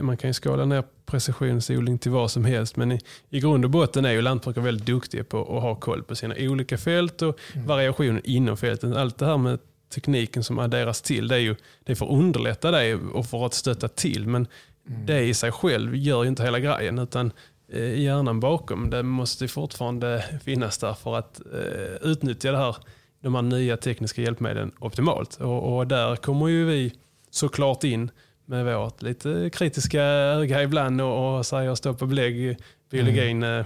man 0.01 0.17
kan 0.17 0.29
ju 0.29 0.33
skala 0.33 0.65
ner 0.65 0.83
precisionsodling 1.05 1.97
till 1.97 2.11
vad 2.11 2.31
som 2.31 2.45
helst 2.45 2.75
men 2.75 2.91
i, 2.91 2.99
i 3.29 3.39
grund 3.39 3.65
och 3.65 3.71
botten 3.71 4.05
är 4.05 4.11
ju 4.11 4.21
lantbrukare 4.21 4.63
väldigt 4.63 4.85
duktiga 4.85 5.23
på 5.23 5.57
att 5.57 5.63
ha 5.63 5.75
koll 5.75 6.03
på 6.03 6.15
sina 6.15 6.35
olika 6.37 6.77
fält 6.77 7.21
och 7.21 7.39
variationen 7.65 8.21
inom 8.23 8.57
fälten. 8.57 8.97
Allt 8.97 9.17
det 9.17 9.25
här 9.25 9.37
med 9.37 9.59
tekniken 9.93 10.43
som 10.43 10.59
adderas 10.59 11.01
till 11.01 11.27
det 11.27 11.35
är 11.35 11.39
ju 11.39 11.55
det 11.83 11.91
är 11.91 11.95
för 11.95 12.05
att 12.05 12.11
underlätta 12.11 12.71
det 12.71 12.95
och 12.95 13.25
för 13.25 13.45
att 13.45 13.53
stötta 13.53 13.87
till 13.87 14.27
men 14.27 14.47
det 14.83 15.23
i 15.23 15.33
sig 15.33 15.51
själv 15.51 15.95
gör 15.95 16.23
ju 16.23 16.29
inte 16.29 16.43
hela 16.43 16.59
grejen 16.59 16.99
utan 16.99 17.31
eh, 17.71 17.99
hjärnan 17.99 18.39
bakom 18.39 18.89
det 18.89 19.03
måste 19.03 19.47
fortfarande 19.47 20.25
finnas 20.43 20.77
där 20.77 20.93
för 20.93 21.17
att 21.17 21.41
eh, 21.53 22.09
utnyttja 22.09 22.51
det 22.51 22.57
här, 22.57 22.75
de 23.21 23.35
här 23.35 23.41
nya 23.41 23.77
tekniska 23.77 24.21
hjälpmedlen 24.21 24.71
optimalt. 24.79 25.35
Och, 25.35 25.77
och 25.77 25.87
där 25.87 26.15
kommer 26.15 26.47
ju 26.47 26.65
vi 26.65 26.93
såklart 27.31 27.83
in 27.83 28.11
med 28.45 28.65
vårt 28.65 29.01
lite 29.01 29.49
kritiska 29.53 30.03
öga 30.03 30.63
ibland 30.63 31.01
och, 31.01 31.37
och 31.37 31.45
säger 31.45 31.75
stopp 31.75 32.01
och 32.01 32.07
belägg. 32.07 32.57
Biologin 32.89 33.43
eh, 33.43 33.65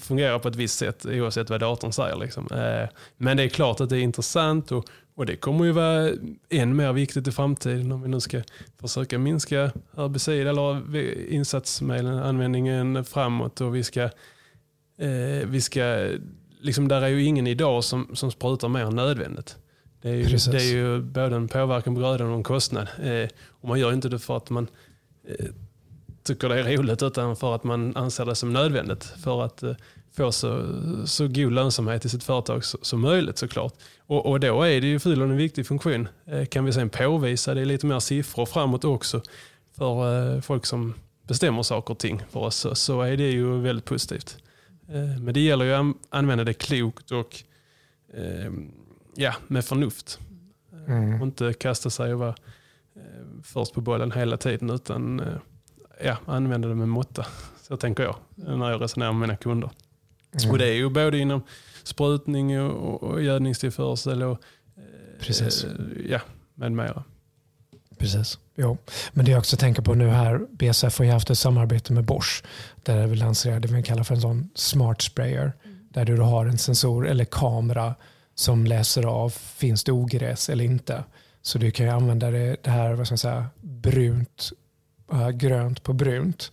fungerar 0.00 0.38
på 0.38 0.48
ett 0.48 0.56
visst 0.56 0.78
sätt 0.78 1.06
oavsett 1.06 1.50
vad 1.50 1.60
datorn 1.60 1.92
säger. 1.92 2.16
Liksom. 2.16 2.48
Eh, 2.52 2.88
men 3.16 3.36
det 3.36 3.42
är 3.42 3.48
klart 3.48 3.80
att 3.80 3.88
det 3.88 3.98
är 3.98 4.02
intressant 4.02 4.72
och, 4.72 4.86
och 5.14 5.26
det 5.26 5.36
kommer 5.36 5.64
ju 5.64 5.72
vara 5.72 6.10
än 6.48 6.76
mer 6.76 6.92
viktigt 6.92 7.28
i 7.28 7.32
framtiden 7.32 7.92
om 7.92 8.02
vi 8.02 8.08
nu 8.08 8.20
ska 8.20 8.42
försöka 8.80 9.18
minska 9.18 9.72
herbicid 9.96 10.46
eller 10.46 10.96
insatsmedlen 11.32 13.04
framåt 13.04 13.60
och 13.60 13.76
vi 13.76 13.82
ska, 13.82 14.02
eh, 14.98 15.46
vi 15.46 15.60
ska 15.60 16.08
liksom, 16.60 16.88
där 16.88 17.02
är 17.02 17.08
ju 17.08 17.24
ingen 17.24 17.46
idag 17.46 17.84
som, 17.84 18.10
som 18.14 18.30
sprutar 18.30 18.68
mer 18.68 18.84
än 18.84 18.96
nödvändigt. 18.96 19.56
Det 20.06 20.12
är 20.12 20.16
ju, 20.16 20.36
det 20.52 20.62
är 20.62 20.74
ju 20.74 21.00
både 21.00 21.36
en 21.36 21.48
påverkan 21.48 21.94
på 21.94 22.00
grödan 22.00 22.30
och 22.30 22.36
en 22.36 22.42
kostnad. 22.42 22.88
Eh, 23.02 23.28
och 23.48 23.68
man 23.68 23.80
gör 23.80 23.92
inte 23.92 24.08
det 24.08 24.18
för 24.18 24.36
att 24.36 24.50
man 24.50 24.68
eh, 25.28 25.46
tycker 26.22 26.48
det 26.48 26.60
är 26.60 26.76
roligt 26.76 27.02
utan 27.02 27.36
för 27.36 27.54
att 27.54 27.64
man 27.64 27.96
anser 27.96 28.24
det 28.24 28.34
som 28.34 28.52
nödvändigt 28.52 29.04
för 29.04 29.44
att 29.44 29.62
eh, 29.62 29.74
få 30.16 30.32
så, 30.32 30.66
så 31.06 31.28
god 31.28 31.52
lönsamhet 31.52 32.04
i 32.04 32.08
sitt 32.08 32.24
företag 32.24 32.64
som 32.64 33.00
möjligt 33.00 33.38
såklart. 33.38 33.74
Och, 34.06 34.26
och 34.26 34.40
då 34.40 34.62
är 34.62 34.80
det 34.80 34.86
ju 34.86 34.98
fyller 34.98 35.24
en 35.24 35.36
viktig 35.36 35.66
funktion. 35.66 36.08
Eh, 36.26 36.44
kan 36.44 36.64
vi 36.64 36.72
sen 36.72 36.90
påvisa 36.90 37.54
det 37.54 37.64
lite 37.64 37.86
mer 37.86 38.00
siffror 38.00 38.46
framåt 38.46 38.84
också 38.84 39.22
för 39.76 40.34
eh, 40.34 40.40
folk 40.40 40.66
som 40.66 40.94
bestämmer 41.22 41.62
saker 41.62 41.94
och 41.94 41.98
ting 41.98 42.22
för 42.30 42.40
oss 42.40 42.66
så 42.72 43.02
är 43.02 43.16
det 43.16 43.30
ju 43.30 43.60
väldigt 43.60 43.84
positivt. 43.84 44.36
Eh, 44.88 45.20
men 45.20 45.34
det 45.34 45.40
gäller 45.40 45.64
ju 45.64 45.72
att 45.72 45.96
använda 46.10 46.44
det 46.44 46.54
klokt 46.54 47.10
och 47.10 47.42
ja, 49.16 49.34
med 49.46 49.64
förnuft. 49.64 50.18
Mm. 50.86 51.20
Och 51.20 51.26
inte 51.26 51.52
kasta 51.52 51.90
sig 51.90 52.12
och 52.12 52.18
vara 52.18 52.34
först 53.42 53.74
på 53.74 53.80
bollen 53.80 54.12
hela 54.12 54.36
tiden 54.36 54.70
utan 54.70 55.22
ja, 56.04 56.16
använda 56.26 56.68
det 56.68 56.74
med 56.74 56.88
måtta. 56.88 57.26
Så 57.62 57.76
tänker 57.76 58.02
jag 58.02 58.16
när 58.34 58.70
jag 58.70 58.82
resonerar 58.82 59.12
med 59.12 59.20
mina 59.20 59.36
kunder. 59.36 59.70
Mm. 60.32 60.50
Och 60.50 60.58
det 60.58 60.68
är 60.68 60.74
ju 60.74 60.90
både 60.90 61.18
inom 61.18 61.42
sprutning 61.82 62.60
och, 62.60 63.02
och 63.02 63.22
gödningstillförsel 63.22 64.22
och 64.22 64.40
Precis. 65.20 65.64
Eh, 65.64 65.70
ja, 66.10 66.20
med 66.54 66.72
mera. 66.72 67.04
Precis. 67.98 68.38
Jo. 68.54 68.78
Men 69.12 69.24
det 69.24 69.30
jag 69.30 69.38
också 69.38 69.56
tänker 69.56 69.82
på 69.82 69.94
nu 69.94 70.08
här, 70.08 70.40
BSF 70.50 70.98
har 70.98 71.04
ju 71.04 71.10
haft 71.10 71.30
ett 71.30 71.38
samarbete 71.38 71.92
med 71.92 72.04
Bosch 72.04 72.42
där 72.82 73.06
vi 73.06 73.16
lanserade 73.16 73.68
det 73.68 73.74
vi 73.74 73.82
kallar 73.82 74.04
för 74.04 74.14
en 74.14 74.20
sån 74.20 74.50
smart 74.54 75.02
sprayer. 75.02 75.52
Mm. 75.64 75.78
Där 75.90 76.04
du 76.04 76.16
har 76.16 76.46
en 76.46 76.58
sensor 76.58 77.08
eller 77.08 77.24
kamera 77.24 77.94
som 78.38 78.66
läser 78.66 79.02
av 79.02 79.30
finns 79.30 79.84
det 79.84 79.92
ogräs 79.92 80.48
eller 80.48 80.64
inte. 80.64 81.04
Så 81.42 81.58
du 81.58 81.70
kan 81.70 81.86
ju 81.86 81.92
använda 81.92 82.30
det, 82.30 82.56
det 82.62 82.70
här 82.70 82.94
vad 82.94 83.06
ska 83.06 83.12
jag 83.12 83.20
säga, 83.20 83.46
brunt, 83.60 84.50
äh, 85.12 85.30
grönt 85.30 85.82
på 85.82 85.92
brunt. 85.92 86.52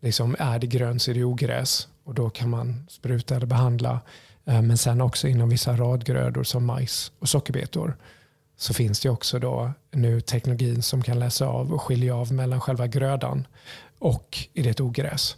Liksom, 0.00 0.36
är 0.38 0.58
det 0.58 0.66
grönt 0.66 1.02
så 1.02 1.10
är 1.10 1.14
det 1.14 1.24
ogräs 1.24 1.88
och 2.04 2.14
då 2.14 2.30
kan 2.30 2.50
man 2.50 2.86
spruta 2.88 3.36
eller 3.36 3.46
behandla. 3.46 4.00
Äh, 4.44 4.62
men 4.62 4.78
sen 4.78 5.00
också 5.00 5.28
inom 5.28 5.48
vissa 5.48 5.76
radgrödor 5.76 6.44
som 6.44 6.64
majs 6.64 7.12
och 7.18 7.28
sockerbetor 7.28 7.96
så 8.56 8.74
finns 8.74 9.00
det 9.00 9.10
också 9.10 9.38
då 9.38 9.72
nu 9.90 10.20
teknologin 10.20 10.82
som 10.82 11.02
kan 11.02 11.18
läsa 11.18 11.46
av 11.46 11.72
och 11.72 11.82
skilja 11.82 12.16
av 12.16 12.32
mellan 12.32 12.60
själva 12.60 12.86
grödan 12.86 13.46
och 13.98 14.38
är 14.54 14.62
det 14.62 14.70
ett 14.70 14.80
ogräs. 14.80 15.36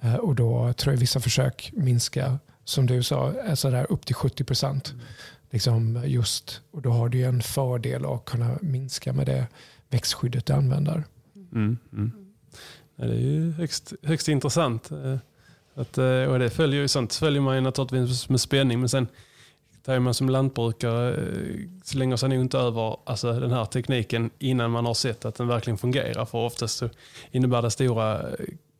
Eh, 0.00 0.14
och 0.14 0.34
då 0.34 0.72
tror 0.72 0.94
jag 0.94 1.00
vissa 1.00 1.20
försök 1.20 1.70
minska, 1.76 2.38
som 2.64 2.86
du 2.86 3.02
sa, 3.02 3.32
alltså 3.48 3.70
där 3.70 3.92
upp 3.92 4.06
till 4.06 4.14
70 4.14 4.44
procent. 4.44 4.90
Mm. 4.90 5.04
Liksom 5.50 6.02
just, 6.06 6.60
och 6.70 6.82
då 6.82 6.90
har 6.90 7.08
du 7.08 7.22
en 7.22 7.42
fördel 7.42 8.04
att 8.06 8.24
kunna 8.24 8.58
minska 8.62 9.12
med 9.12 9.26
det 9.26 9.46
växtskyddet 9.88 10.46
du 10.46 10.52
använder. 10.52 11.04
Mm, 11.52 11.78
mm. 11.92 12.12
Ja, 12.96 13.04
det 13.04 13.14
är 13.14 13.18
ju 13.18 13.52
högst, 13.52 13.92
högst 14.02 14.28
intressant. 14.28 14.90
Eh, 14.90 15.16
att, 15.74 15.98
eh, 15.98 16.24
och 16.24 16.38
det 16.38 16.50
följer 16.50 16.80
ju, 16.80 16.88
sånt 16.88 17.14
följer 17.14 17.40
man 17.42 17.54
ju 17.54 17.60
naturligtvis 17.60 18.28
med 18.28 18.40
spänning. 18.40 18.80
Men 18.80 18.88
sen 18.88 19.06
där 19.84 19.98
man 20.00 20.14
som 20.14 20.28
lantbrukare 20.28 21.14
eh, 21.14 21.68
slänger 21.84 22.16
sig 22.16 22.28
nog 22.28 22.40
inte 22.40 22.58
över 22.58 22.96
alltså, 23.04 23.32
den 23.32 23.50
här 23.50 23.64
tekniken 23.64 24.30
innan 24.38 24.70
man 24.70 24.86
har 24.86 24.94
sett 24.94 25.24
att 25.24 25.34
den 25.34 25.48
verkligen 25.48 25.78
fungerar. 25.78 26.24
För 26.24 26.38
oftast 26.38 26.76
så 26.76 26.90
innebär 27.30 27.62
det 27.62 27.70
stora 27.70 28.26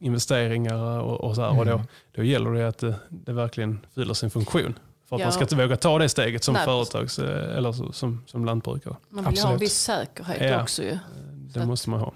investeringar 0.04 1.00
och, 1.00 1.20
och 1.20 1.34
så 1.34 1.42
här, 1.42 1.48
mm. 1.48 1.58
och 1.58 1.66
då, 1.66 1.72
mm. 1.72 1.86
då 2.14 2.22
gäller 2.22 2.50
det 2.50 2.68
att 2.68 2.78
det, 2.78 2.94
det 3.08 3.32
verkligen 3.32 3.80
fyller 3.94 4.14
sin 4.14 4.30
funktion. 4.30 4.78
För 5.08 5.16
att 5.16 5.20
ja. 5.20 5.26
man 5.26 5.32
ska 5.32 5.42
inte 5.42 5.56
våga 5.56 5.76
ta 5.76 5.98
det 5.98 6.08
steget 6.08 6.44
som 6.44 6.54
företags 6.54 7.18
eller 7.18 7.92
som, 7.92 8.22
som 8.26 8.44
lantbrukare. 8.44 8.96
Man 9.08 9.24
vill 9.24 9.28
Absolut. 9.28 9.44
ha 9.44 9.52
en 9.52 9.58
viss 9.58 9.78
säkerhet 9.78 10.50
ja. 10.50 10.62
också 10.62 10.82
ju. 10.82 10.98
Det 11.54 11.66
måste 11.66 11.90
man 11.90 12.00
ha. 12.00 12.12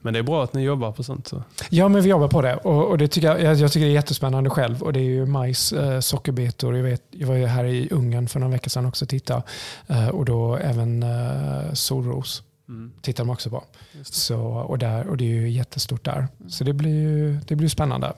Men 0.00 0.12
det 0.12 0.18
är 0.18 0.22
bra 0.22 0.44
att 0.44 0.54
ni 0.54 0.62
jobbar 0.62 0.92
på 0.92 1.02
sånt. 1.02 1.28
Så. 1.28 1.42
Ja, 1.70 1.88
men 1.88 2.02
vi 2.02 2.08
jobbar 2.08 2.28
på 2.28 2.42
det. 2.42 2.56
Och, 2.56 2.88
och 2.88 2.98
det 2.98 3.08
tycker 3.08 3.28
jag, 3.28 3.56
jag, 3.56 3.72
tycker 3.72 3.86
det 3.86 3.92
är 3.92 3.94
jättespännande 3.94 4.50
själv. 4.50 4.82
Och 4.82 4.92
det 4.92 5.00
är 5.00 5.04
ju 5.04 5.26
majs, 5.26 5.72
eh, 5.72 6.00
sockerbetor. 6.00 6.76
Jag, 6.76 6.82
vet, 6.84 7.02
jag 7.10 7.28
var 7.28 7.34
ju 7.34 7.46
här 7.46 7.64
i 7.64 7.88
Ungern 7.90 8.28
för 8.28 8.40
några 8.40 8.52
veckor 8.52 8.68
sedan 8.68 8.86
också 8.86 9.04
och 9.04 9.08
tittade. 9.08 9.42
Eh, 9.86 10.08
och 10.08 10.24
då 10.24 10.56
även 10.56 11.02
eh, 11.02 11.72
solros. 11.72 12.42
Mm. 12.68 12.92
tittar 13.02 13.24
de 13.24 13.30
också 13.30 13.50
på. 13.50 13.64
Så, 14.02 14.40
och, 14.40 14.78
där, 14.78 15.06
och 15.06 15.16
det 15.16 15.24
är 15.24 15.28
ju 15.28 15.50
jättestort 15.50 16.04
där. 16.04 16.28
Så 16.48 16.64
det 16.64 16.72
blir, 16.72 17.40
det 17.46 17.56
blir 17.56 17.68
spännande. 17.68 18.12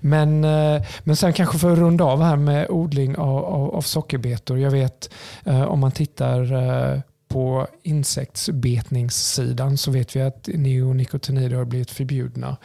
Men, 0.00 0.44
eh, 0.44 0.82
men 1.04 1.16
sen 1.16 1.32
kanske 1.32 1.58
för 1.58 1.72
att 1.72 1.78
runda 1.78 2.04
av 2.04 2.22
här 2.22 2.36
med 2.36 2.66
odling 2.70 3.16
av, 3.16 3.44
av, 3.44 3.74
av 3.74 3.82
sockerbetor. 3.82 4.58
Jag 4.58 4.70
vet 4.70 5.10
eh, 5.44 5.62
om 5.62 5.80
man 5.80 5.92
tittar 5.92 6.52
eh, 6.52 7.00
på 7.28 7.66
insektsbetningssidan 7.82 9.78
så 9.78 9.90
vet 9.90 10.16
vi 10.16 10.22
att 10.22 10.48
neonikotinoider 10.54 11.56
har 11.56 11.64
blivit 11.64 11.90
förbjudna. 11.90 12.56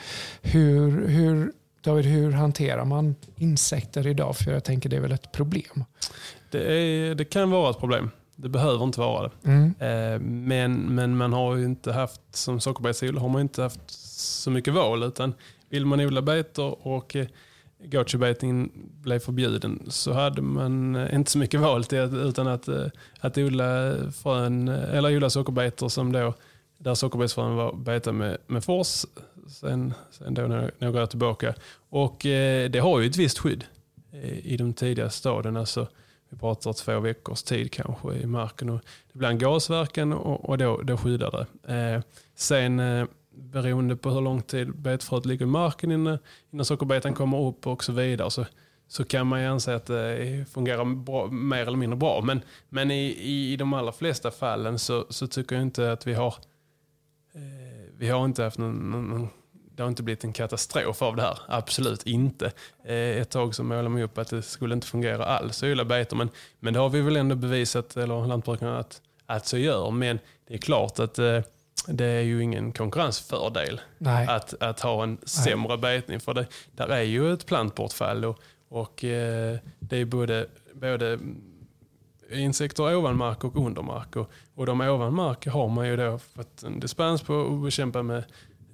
Hur, 0.41 1.07
hur, 1.07 1.51
David, 1.83 2.05
hur 2.05 2.31
hanterar 2.31 2.85
man 2.85 3.15
insekter 3.37 4.07
idag? 4.07 4.35
För 4.35 4.51
jag 4.51 4.63
tänker 4.63 4.89
det 4.89 4.95
är 4.95 5.01
väl 5.01 5.11
ett 5.11 5.31
problem? 5.31 5.85
Det, 6.51 6.73
är, 6.73 7.15
det 7.15 7.25
kan 7.25 7.51
vara 7.51 7.69
ett 7.69 7.79
problem. 7.79 8.11
Det 8.41 8.49
behöver 8.49 8.83
inte 8.83 8.99
vara 8.99 9.23
det. 9.23 9.49
Mm. 9.49 9.73
Eh, 9.79 10.19
men, 10.19 10.95
men 10.95 11.17
man 11.17 11.33
har 11.33 11.55
ju 11.55 11.65
inte 11.65 11.91
haft, 11.91 12.21
som 12.31 12.59
sockerbetsodlare 12.59 13.21
har 13.21 13.29
man 13.29 13.41
inte 13.41 13.61
haft 13.61 13.91
så 14.41 14.51
mycket 14.51 14.73
val. 14.73 15.03
Utan 15.03 15.33
vill 15.69 15.85
man 15.85 15.99
odla 15.99 16.21
betor 16.21 16.87
och 16.87 17.15
eh, 17.15 17.27
gotchebetningen 17.83 18.71
blev 19.01 19.19
förbjuden 19.19 19.79
så 19.87 20.13
hade 20.13 20.41
man 20.41 20.95
eh, 20.95 21.15
inte 21.15 21.31
så 21.31 21.37
mycket 21.37 21.59
val 21.59 21.83
till 21.83 21.99
att, 21.99 22.13
utan 22.13 22.47
att, 22.47 22.67
eh, 22.67 22.85
att 23.19 23.37
odla, 23.37 23.95
frön, 24.23 24.67
eh, 24.67 24.95
eller 24.95 25.15
odla 25.15 25.29
sockerbetor 25.29 25.89
som 25.89 26.11
då, 26.11 26.33
där 26.77 26.95
sockerbetsfrön 26.95 27.55
var 27.55 27.73
betade 27.73 28.17
med, 28.17 28.37
med 28.47 28.63
fors 28.63 29.05
sen, 29.47 29.93
sen 30.11 30.33
då 30.33 30.41
några 30.79 31.01
år 31.01 31.05
tillbaka. 31.05 31.53
Och 31.89 32.17
det 32.69 32.79
har 32.83 32.99
ju 32.99 33.07
ett 33.07 33.17
visst 33.17 33.39
skydd 33.39 33.65
i 34.43 34.57
de 34.57 34.73
tidiga 34.73 35.09
stadierna. 35.09 35.65
Så 35.65 35.87
vi 36.31 36.37
pratar 36.37 36.73
två 36.73 36.99
veckors 36.99 37.43
tid 37.43 37.71
kanske 37.71 38.13
i 38.13 38.25
marken. 38.25 38.69
Och 38.69 38.81
det 39.13 39.19
blir 39.19 39.29
en 39.29 39.37
gasverkan 39.37 40.13
och, 40.13 40.49
och 40.49 40.57
då, 40.57 40.81
då 40.81 40.97
skyddar 40.97 41.31
det. 41.31 41.73
Eh, 41.73 42.01
sen 42.35 42.79
eh, 42.79 43.05
beroende 43.29 43.95
på 43.95 44.09
hur 44.09 44.21
lång 44.21 44.41
tid 44.41 44.77
betfröet 44.77 45.25
ligger 45.25 45.45
i 45.45 45.49
marken 45.49 45.91
innan, 45.91 46.17
innan 46.51 46.65
sockerbetan 46.65 47.13
kommer 47.13 47.47
upp 47.47 47.67
och 47.67 47.83
så 47.83 47.91
vidare 47.91 48.31
så, 48.31 48.45
så 48.87 49.03
kan 49.03 49.27
man 49.27 49.41
ju 49.41 49.47
anse 49.47 49.75
att 49.75 49.85
det 49.85 50.45
fungerar 50.53 50.85
bra, 50.85 51.27
mer 51.27 51.61
eller 51.61 51.77
mindre 51.77 51.97
bra. 51.97 52.21
Men, 52.21 52.41
men 52.69 52.91
i, 52.91 53.17
i 53.51 53.55
de 53.55 53.73
allra 53.73 53.91
flesta 53.91 54.31
fallen 54.31 54.79
så, 54.79 55.05
så 55.09 55.27
tycker 55.27 55.55
jag 55.55 55.63
inte 55.63 55.91
att 55.91 56.07
vi 56.07 56.13
har 56.13 56.35
eh, 57.33 57.71
vi 57.97 58.09
har 58.09 58.25
inte 58.25 58.43
haft 58.43 58.57
någon, 58.57 58.91
någon, 58.91 59.29
det 59.75 59.83
har 59.83 59.89
inte 59.89 60.03
blivit 60.03 60.23
en 60.23 60.33
katastrof 60.33 61.01
av 61.01 61.15
det 61.15 61.21
här. 61.21 61.39
Absolut 61.47 62.03
inte. 62.03 62.51
Eh, 62.85 62.95
ett 62.95 63.29
tag 63.29 63.55
så 63.55 63.63
målade 63.63 63.89
man 63.89 64.01
upp 64.01 64.17
att 64.17 64.29
det 64.29 64.41
skulle 64.41 64.73
inte 64.73 64.87
fungera 64.87 65.25
alls 65.25 65.63
att 65.63 65.69
odla 65.69 65.85
betor. 65.85 66.17
Men, 66.17 66.29
men 66.59 66.73
det 66.73 66.79
har 66.79 66.89
vi 66.89 67.01
väl 67.01 67.15
ändå 67.15 67.35
bevisat, 67.35 67.97
eller 67.97 68.27
lantbrukarna, 68.27 68.79
att, 68.79 69.01
att 69.25 69.47
så 69.47 69.57
gör. 69.57 69.91
Men 69.91 70.19
det 70.47 70.53
är 70.53 70.57
klart 70.57 70.99
att 70.99 71.19
eh, 71.19 71.41
det 71.87 72.05
är 72.05 72.21
ju 72.21 72.43
ingen 72.43 72.71
konkurrensfördel 72.71 73.81
att, 74.27 74.61
att 74.61 74.79
ha 74.79 75.03
en 75.03 75.17
sämre 75.23 75.77
Nej. 75.77 75.77
betning. 75.77 76.19
För 76.19 76.33
det 76.33 76.47
där 76.75 76.87
är 76.87 77.01
ju 77.01 77.33
ett 77.33 77.45
plantbortfall 77.45 78.25
och, 78.25 78.39
och 78.69 79.03
eh, 79.03 79.57
det 79.79 79.97
är 79.97 80.05
både, 80.05 80.47
både 80.73 81.19
insekter 82.31 82.95
ovan 82.95 83.17
mark 83.17 83.43
och 83.43 83.55
under 83.55 83.81
mark. 83.81 84.15
Och, 84.15 84.31
och 84.55 84.65
de 84.65 84.81
ovan 84.81 85.13
mark 85.13 85.47
har 85.47 85.67
man 85.67 85.87
ju 85.87 85.97
då 85.97 86.17
fått 86.35 86.63
en 86.63 86.79
dispens 86.79 87.21
på 87.21 87.41
att 87.41 87.63
bekämpa 87.63 88.03
med 88.03 88.23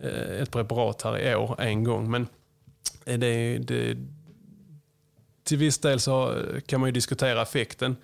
Eh, 0.04 0.42
ett 0.42 0.52
preparat 0.52 1.02
här 1.02 1.20
i 1.20 1.36
år 1.36 1.62
en 1.62 1.84
gång. 1.84 2.12
Men 2.12 2.28
det, 3.04 3.58
det, 3.58 3.98
till 5.44 5.58
viss 5.58 5.78
del 5.78 6.00
så 6.00 6.36
kan 6.66 6.80
man 6.80 6.88
ju 6.88 6.92
diskutera 6.92 7.42
effekten 7.42 7.96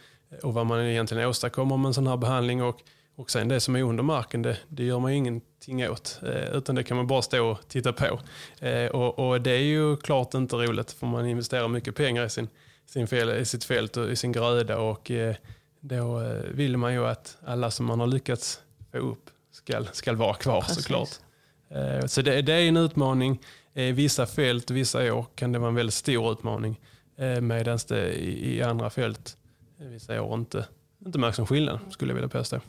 och 0.43 0.53
vad 0.53 0.65
man 0.65 0.81
egentligen 0.81 1.27
åstadkommer 1.27 1.77
med 1.77 1.87
en 1.87 1.93
sån 1.93 2.07
här 2.07 2.17
behandling. 2.17 2.63
Och 2.63 2.83
och 3.15 3.31
sen 3.31 3.47
det 3.47 3.59
som 3.59 3.75
är 3.75 3.83
under 3.83 4.03
marken, 4.03 4.41
det, 4.41 4.57
det 4.69 4.83
gör 4.83 4.99
man 4.99 5.11
ju 5.11 5.17
ingenting 5.17 5.89
åt. 5.89 6.19
Eh, 6.21 6.55
utan 6.55 6.75
det 6.75 6.83
kan 6.83 6.97
man 6.97 7.07
bara 7.07 7.21
stå 7.21 7.45
och 7.45 7.67
titta 7.67 7.93
på. 7.93 8.19
Eh, 8.59 8.85
och, 8.85 9.19
och, 9.19 9.41
det 9.41 9.51
är 9.51 9.63
ju 9.63 9.97
klart 9.97 10.33
inte 10.33 10.55
roligt 10.55 10.91
för 10.91 11.07
man 11.07 11.25
investerar 11.25 11.67
mycket 11.67 11.95
pengar 11.95 12.25
i, 12.25 12.29
sin, 12.29 12.49
sin 12.85 13.07
fel, 13.07 13.29
i 13.29 13.45
sitt 13.45 13.63
fält 13.63 13.97
och 13.97 14.09
i 14.09 14.15
sin 14.15 14.31
gröda. 14.31 14.77
Och 14.77 15.11
eh, 15.11 15.35
då 15.79 16.21
eh, 16.21 16.41
vill 16.51 16.77
man 16.77 16.93
ju 16.93 17.07
att 17.07 17.37
alla 17.45 17.71
som 17.71 17.85
man 17.85 17.99
har 17.99 18.07
lyckats 18.07 18.61
få 18.91 18.97
upp 18.97 19.29
ska, 19.51 19.83
ska 19.91 20.13
vara 20.13 20.33
kvar 20.33 20.61
Precis. 20.61 20.83
såklart. 20.83 21.09
Eh, 21.73 22.05
så 22.05 22.21
det, 22.21 22.41
det, 22.41 22.53
är 22.53 22.67
en 22.67 22.77
utmaning. 22.77 23.39
I 23.73 23.91
vissa 23.91 24.25
fält, 24.25 24.71
vissa 24.71 25.13
år 25.13 25.25
kan 25.35 25.51
det 25.51 25.59
vara 25.59 25.69
en 25.69 25.75
väldigt 25.75 25.93
stor 25.93 26.31
utmaning. 26.31 26.79
Eh, 27.17 27.41
Medan 27.41 27.79
det 27.87 28.13
i, 28.13 28.57
i 28.57 28.61
andra 28.61 28.89
fält 28.89 29.37
vissa 29.77 30.21
år 30.21 30.33
inte, 30.33 30.65
inte 31.05 31.19
märks 31.19 31.37
någon 31.37 31.47
skillnad 31.47 31.79
skulle 31.89 32.11
jag 32.11 32.15
vilja 32.15 32.29
påstå. 32.29 32.59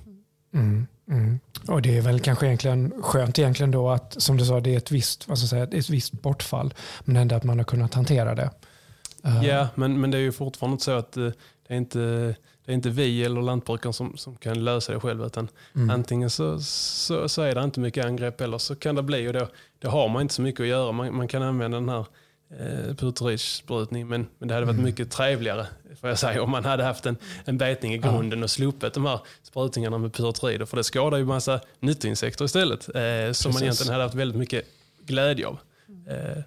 Mm, 0.54 0.86
mm. 1.10 1.40
Och 1.68 1.82
det 1.82 1.96
är 1.96 2.00
väl 2.00 2.20
kanske 2.20 2.46
egentligen 2.46 3.02
skönt 3.02 3.38
egentligen 3.38 3.70
då 3.70 3.90
att 3.90 4.22
som 4.22 4.36
du 4.36 4.44
sa 4.44 4.60
det 4.60 4.74
är 4.74 4.76
ett 4.76 4.90
visst, 4.90 5.28
vad 5.28 5.38
ska 5.38 5.46
säga, 5.46 5.64
ett 5.64 5.90
visst 5.90 6.12
bortfall 6.12 6.74
men 7.04 7.16
ändå 7.16 7.34
att 7.34 7.44
man 7.44 7.58
har 7.58 7.64
kunnat 7.64 7.94
hantera 7.94 8.34
det. 8.34 8.50
Eh, 9.24 9.46
Ja, 9.46 9.68
men, 9.74 10.00
men 10.00 10.10
det 10.10 10.18
är 10.18 10.22
ju 10.22 10.32
fortfarande 10.32 10.80
så 10.82 10.90
att 10.90 11.16
eh, 11.16 11.30
det 11.68 11.74
är 11.74 11.78
inte, 11.78 11.98
det 12.64 12.72
är 12.72 12.74
inte 12.74 12.90
vi 12.90 13.24
eller 13.24 13.42
lantbrukaren 13.42 13.92
som, 13.92 14.16
som 14.16 14.36
kan 14.36 14.64
lösa 14.64 14.92
det 14.92 15.00
själva. 15.00 15.26
Utan 15.26 15.48
mm. 15.74 15.90
Antingen 15.90 16.30
så, 16.30 16.60
så, 16.60 17.28
så 17.28 17.42
är 17.42 17.54
det 17.54 17.64
inte 17.64 17.80
mycket 17.80 18.04
angrepp 18.06 18.40
eller 18.40 18.58
så 18.58 18.74
kan 18.76 18.94
det 18.94 19.02
bli 19.02 19.28
och 19.28 19.32
då, 19.32 19.48
då 19.78 19.88
har 19.88 20.08
man 20.08 20.22
inte 20.22 20.34
så 20.34 20.42
mycket 20.42 20.60
att 20.60 20.66
göra. 20.66 20.92
Man, 20.92 21.14
man 21.16 21.28
kan 21.28 21.42
använda 21.42 21.80
den 21.80 21.88
här 21.88 22.06
eh, 22.50 22.94
puteridsprutningen 22.94 24.08
men, 24.08 24.26
men 24.38 24.48
det 24.48 24.54
hade 24.54 24.66
varit 24.66 24.74
Mm. 24.74 24.84
mycket 24.84 25.10
trevligare 25.10 25.66
får 26.00 26.08
jag 26.08 26.18
säga, 26.18 26.42
om 26.42 26.50
man 26.50 26.64
hade 26.64 26.84
haft 26.84 27.06
en, 27.06 27.16
en 27.44 27.58
betning 27.58 27.94
i 27.94 27.98
grunden 27.98 28.42
och 28.42 28.50
sluppit 28.50 28.94
de 28.94 29.06
här 29.06 29.20
sprutningarna 29.42 29.98
med 29.98 30.12
pyretrider. 30.12 30.66
För 30.66 30.76
det 30.76 30.84
skadar 30.84 31.18
ju 31.18 31.24
massa 31.24 31.60
nyttoinsekter 31.80 32.44
istället 32.44 32.88
eh, 32.88 32.92
som 32.92 32.94
man 32.94 33.32
Precis. 33.32 33.62
egentligen 33.62 33.92
hade 33.92 34.04
haft 34.04 34.14
väldigt 34.14 34.38
mycket 34.38 34.64
glädje 35.06 35.46
av. 35.46 35.58
Eh, 36.08 36.42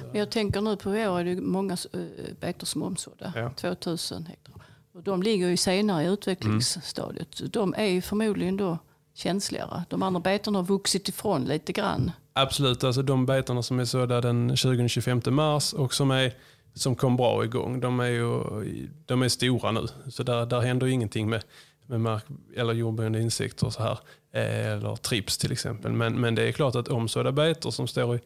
Men 0.00 0.14
jag 0.14 0.30
tänker 0.30 0.60
nu 0.60 0.76
på 0.76 0.96
i 0.96 1.08
år 1.08 1.20
är 1.20 1.24
det 1.24 1.40
många 1.40 1.76
uh, 1.94 2.06
betor 2.40 2.66
som 2.66 2.82
är 2.82 2.86
omsådda. 2.86 3.32
Ja. 3.36 3.50
2000 3.50 4.26
hektar. 4.26 4.54
Och 4.94 5.02
de 5.02 5.22
ligger 5.22 5.48
ju 5.48 5.56
senare 5.56 6.04
i 6.04 6.06
utvecklingsstadiet. 6.06 7.52
De 7.52 7.74
är 7.74 7.84
ju 7.84 8.02
förmodligen 8.02 8.56
då 8.56 8.78
känsligare. 9.14 9.84
De 9.88 10.02
andra 10.02 10.20
betorna 10.20 10.58
har 10.58 10.64
vuxit 10.64 11.08
ifrån 11.08 11.44
lite 11.44 11.72
grann. 11.72 12.10
Absolut, 12.32 12.84
alltså 12.84 13.02
de 13.02 13.26
betorna 13.26 13.62
som 13.62 13.80
är 13.80 13.84
sådda 13.84 14.20
den 14.20 14.50
20-25 14.50 15.30
mars 15.30 15.72
och 15.72 15.94
som, 15.94 16.10
är, 16.10 16.32
som 16.74 16.96
kom 16.96 17.16
bra 17.16 17.44
igång, 17.44 17.80
de 17.80 18.00
är, 18.00 18.06
ju, 18.06 18.88
de 19.06 19.22
är 19.22 19.28
stora 19.28 19.72
nu. 19.72 19.86
Så 20.10 20.22
där, 20.22 20.46
där 20.46 20.60
händer 20.60 20.86
ju 20.86 20.92
ingenting 20.92 21.30
med, 21.30 21.42
med 21.86 22.00
mark, 22.00 22.24
eller 22.56 22.72
jordboende 22.72 23.20
insekter 23.20 23.66
och 23.66 23.72
så 23.72 23.82
här. 23.82 23.98
Eh, 24.32 24.72
Eller 24.72 24.96
trips 24.96 25.38
till 25.38 25.52
exempel. 25.52 25.92
Men, 25.92 26.20
men 26.20 26.34
det 26.34 26.48
är 26.48 26.52
klart 26.52 26.74
att 26.74 26.88
omsådda 26.88 27.32
betor 27.32 27.70
som 27.70 27.88
står 27.88 28.14
i, 28.14 28.18
eh, 28.18 28.22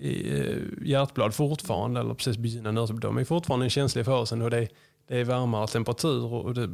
Eh, 0.00 0.58
hjärtblad 0.82 1.34
fortfarande, 1.34 2.00
eller 2.00 2.14
precis 2.14 2.36
begynnande 2.36 2.86
de 2.86 3.18
är 3.18 3.24
fortfarande 3.24 3.66
en 3.66 3.70
känslig 3.70 4.04
fasen 4.04 4.42
och 4.42 4.50
det 4.50 4.58
är, 4.58 4.68
det 5.08 5.20
är 5.20 5.24
varmare 5.24 5.66
temperatur 5.66 6.34
och 6.34 6.54
det, 6.54 6.70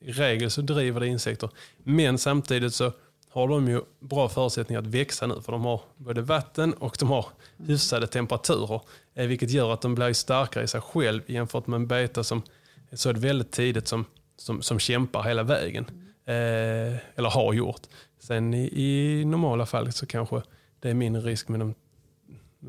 i 0.00 0.12
regel 0.12 0.50
så 0.50 0.62
driver 0.62 1.00
det 1.00 1.06
insekter. 1.06 1.50
Men 1.78 2.18
samtidigt 2.18 2.74
så 2.74 2.92
har 3.28 3.48
de 3.48 3.68
ju 3.68 3.80
bra 4.00 4.28
förutsättningar 4.28 4.80
att 4.80 4.86
växa 4.86 5.26
nu 5.26 5.40
för 5.40 5.52
de 5.52 5.64
har 5.64 5.80
både 5.96 6.22
vatten 6.22 6.72
och 6.72 6.96
de 7.00 7.08
har 7.08 7.26
hyfsade 7.66 8.06
temperaturer. 8.06 8.80
Eh, 9.14 9.26
vilket 9.26 9.50
gör 9.50 9.72
att 9.72 9.80
de 9.80 9.94
blir 9.94 10.12
starkare 10.12 10.64
i 10.64 10.68
sig 10.68 10.80
själv 10.80 11.22
jämfört 11.26 11.66
med 11.66 11.76
en 11.76 11.86
beta 11.86 12.24
som 12.24 12.42
är 12.90 12.96
så 12.96 13.12
väldigt 13.12 13.52
tidigt 13.52 13.88
som, 13.88 14.04
som, 14.36 14.62
som 14.62 14.78
kämpar 14.78 15.22
hela 15.22 15.42
vägen. 15.42 15.84
Eh, 16.26 16.96
eller 17.16 17.30
har 17.30 17.52
gjort. 17.52 17.82
Sen 18.18 18.54
i, 18.54 18.70
i 18.72 19.24
normala 19.24 19.66
fall 19.66 19.92
så 19.92 20.06
kanske 20.06 20.42
det 20.80 20.90
är 20.90 20.94
mindre 20.94 21.22
risk 21.22 21.48
med 21.48 21.60
de 21.60 21.74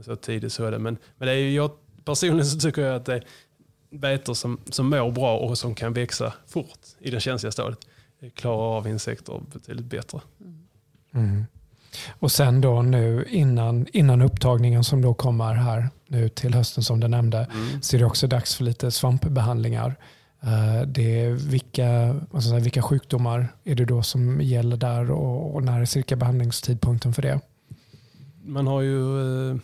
så 0.04 0.16
tidigt 0.16 0.54
så 0.54 0.66
är 0.66 0.72
det. 0.72 0.80
Men, 0.80 0.98
men 1.18 1.28
det 1.28 1.34
är 1.34 1.38
ju, 1.38 1.52
jag, 1.52 1.72
personligen 2.06 2.46
så 2.46 2.60
tycker 2.60 2.82
jag 2.82 2.96
att 2.96 3.06
det 3.06 3.14
är 3.16 3.24
betor 3.90 4.34
som, 4.34 4.60
som 4.70 4.90
mår 4.90 5.12
bra 5.12 5.38
och 5.38 5.58
som 5.58 5.76
kan 5.76 5.94
växa 5.94 6.34
fort 6.48 6.80
i 7.00 7.12
det 7.12 7.20
känsliga 7.20 7.52
stadiet 7.52 7.80
klarar 8.34 8.78
av 8.78 8.88
insekter 8.88 9.42
betydligt 9.54 9.86
bättre. 9.86 10.20
Mm. 11.14 11.46
Och 12.20 12.32
sen 12.32 12.62
då 12.62 12.82
nu 12.82 13.26
innan, 13.30 13.88
innan 13.94 14.22
upptagningen 14.22 14.84
som 14.84 15.02
då 15.02 15.14
kommer 15.14 15.54
här 15.54 15.90
nu 16.08 16.30
till 16.30 16.54
hösten 16.54 16.84
som 16.84 17.00
du 17.00 17.08
nämnde 17.08 17.38
Mm. 17.38 17.82
så 17.82 17.96
är 17.96 18.00
det 18.00 18.06
också 18.06 18.28
dags 18.28 18.56
för 18.56 18.64
lite 18.64 18.92
svampbehandlingar. 18.92 19.96
Eh, 20.42 20.88
Det 20.88 21.22
är 21.22 21.30
vilka, 21.32 21.84
jag 22.34 22.44
säga, 22.44 22.60
vilka 22.60 22.82
sjukdomar 22.82 23.48
är 23.64 23.76
det 23.76 23.86
då 23.86 24.04
som 24.04 24.42
gäller 24.42 24.78
där 24.78 25.12
och, 25.12 25.56
och 25.56 25.64
när 25.64 25.82
är 25.82 25.86
cirka 25.86 26.16
behandlingstidpunkten 26.16 27.14
för 27.14 27.22
det? 27.22 27.40
Man 28.44 28.68
har 28.68 28.82
ju, 28.82 29.22
eh, 29.52 29.58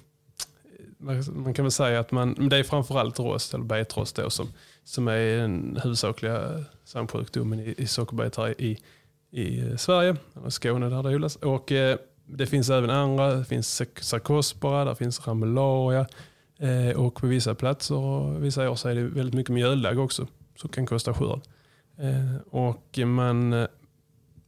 man- 1.02 1.54
kan 1.54 1.66
väl 1.66 1.72
säga 1.72 2.00
att 2.00 2.12
man, 2.12 2.36
men 2.38 2.50
det 2.50 2.58
är 2.58 2.64
framförallt 2.64 3.20
rost 3.20 3.54
eller 3.54 3.66
betrost 3.66 4.16
då 4.16 4.30
som, 4.30 4.48
som 4.84 5.08
är 5.08 5.38
den 5.38 5.80
huvudsakliga 5.84 6.66
svampsjukdomen 6.84 7.60
i, 7.60 7.76
i 7.78 7.88
sockerbetor 7.88 8.42
här 8.44 8.62
i, 8.62 8.78
i 9.32 9.78
Sverige, 9.78 10.16
eller 10.38 10.50
Skåne 10.50 10.90
där 10.90 11.04
det 11.04 11.16
odlas. 11.16 11.36
Och 11.36 11.72
eh, 11.72 11.98
det 12.26 12.46
finns 12.46 12.70
även 12.70 12.90
andra, 12.90 13.34
det 13.36 13.46
finns 13.46 13.82
sarkospora, 14.02 14.86
där 14.86 14.96
finns 14.96 15.28
ramularia 15.28 16.08
eh, 16.60 17.00
och 17.00 17.16
på 17.16 17.28
vissa 17.28 17.56
platser 17.56 17.96
och 17.96 18.44
vissa 18.44 18.70
år 18.70 18.76
så 18.76 18.90
är 18.90 18.96
det 18.96 19.04
väldigt 19.04 19.36
mycket 19.36 19.54
mjöldagg 19.54 20.00
också 20.00 20.28
som 20.56 20.70
kan 20.70 20.86
kosta 20.86 21.14
skörd. 21.14 21.42
Eh, 21.98 22.36
och 22.52 23.00
man, 23.06 23.54
eh, 23.54 23.68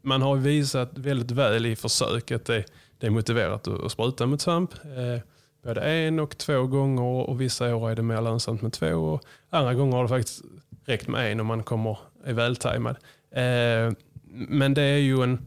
man 0.02 0.22
har 0.22 0.36
visat 0.36 0.98
väldigt 0.98 1.32
väl 1.32 1.66
i 1.66 1.76
försök 1.76 2.32
att 2.32 2.46
det, 2.46 2.66
det 2.98 3.08
är 3.08 3.12
motiverat 3.12 3.68
att, 3.68 3.84
att 3.84 3.92
spruta 3.92 4.26
mot 4.26 4.42
svamp. 4.42 4.74
Eh, 4.74 5.22
både 5.64 5.82
en 5.82 6.20
och 6.20 6.38
två 6.38 6.68
gånger 6.68 7.30
och 7.30 7.42
vissa 7.42 7.76
år 7.76 7.90
är 7.92 7.96
det 7.96 8.02
mer 8.02 8.22
lönsamt 8.22 8.62
med 8.62 8.74
två. 8.74 8.88
Och 8.96 9.24
andra 9.50 9.74
gånger 9.74 9.96
har 9.96 10.04
det 10.04 10.10
faktiskt 10.10 10.42
räckt 10.86 11.08
med 11.08 11.32
en 11.32 11.40
om 11.40 11.48
man 11.48 11.64
kommer, 11.64 11.98
är 12.26 12.34
vältajmad. 12.34 12.96
Eh, 13.32 13.92
men 14.34 14.74
det 14.74 14.82
är 14.82 14.98
ju 14.98 15.24
en, 15.24 15.46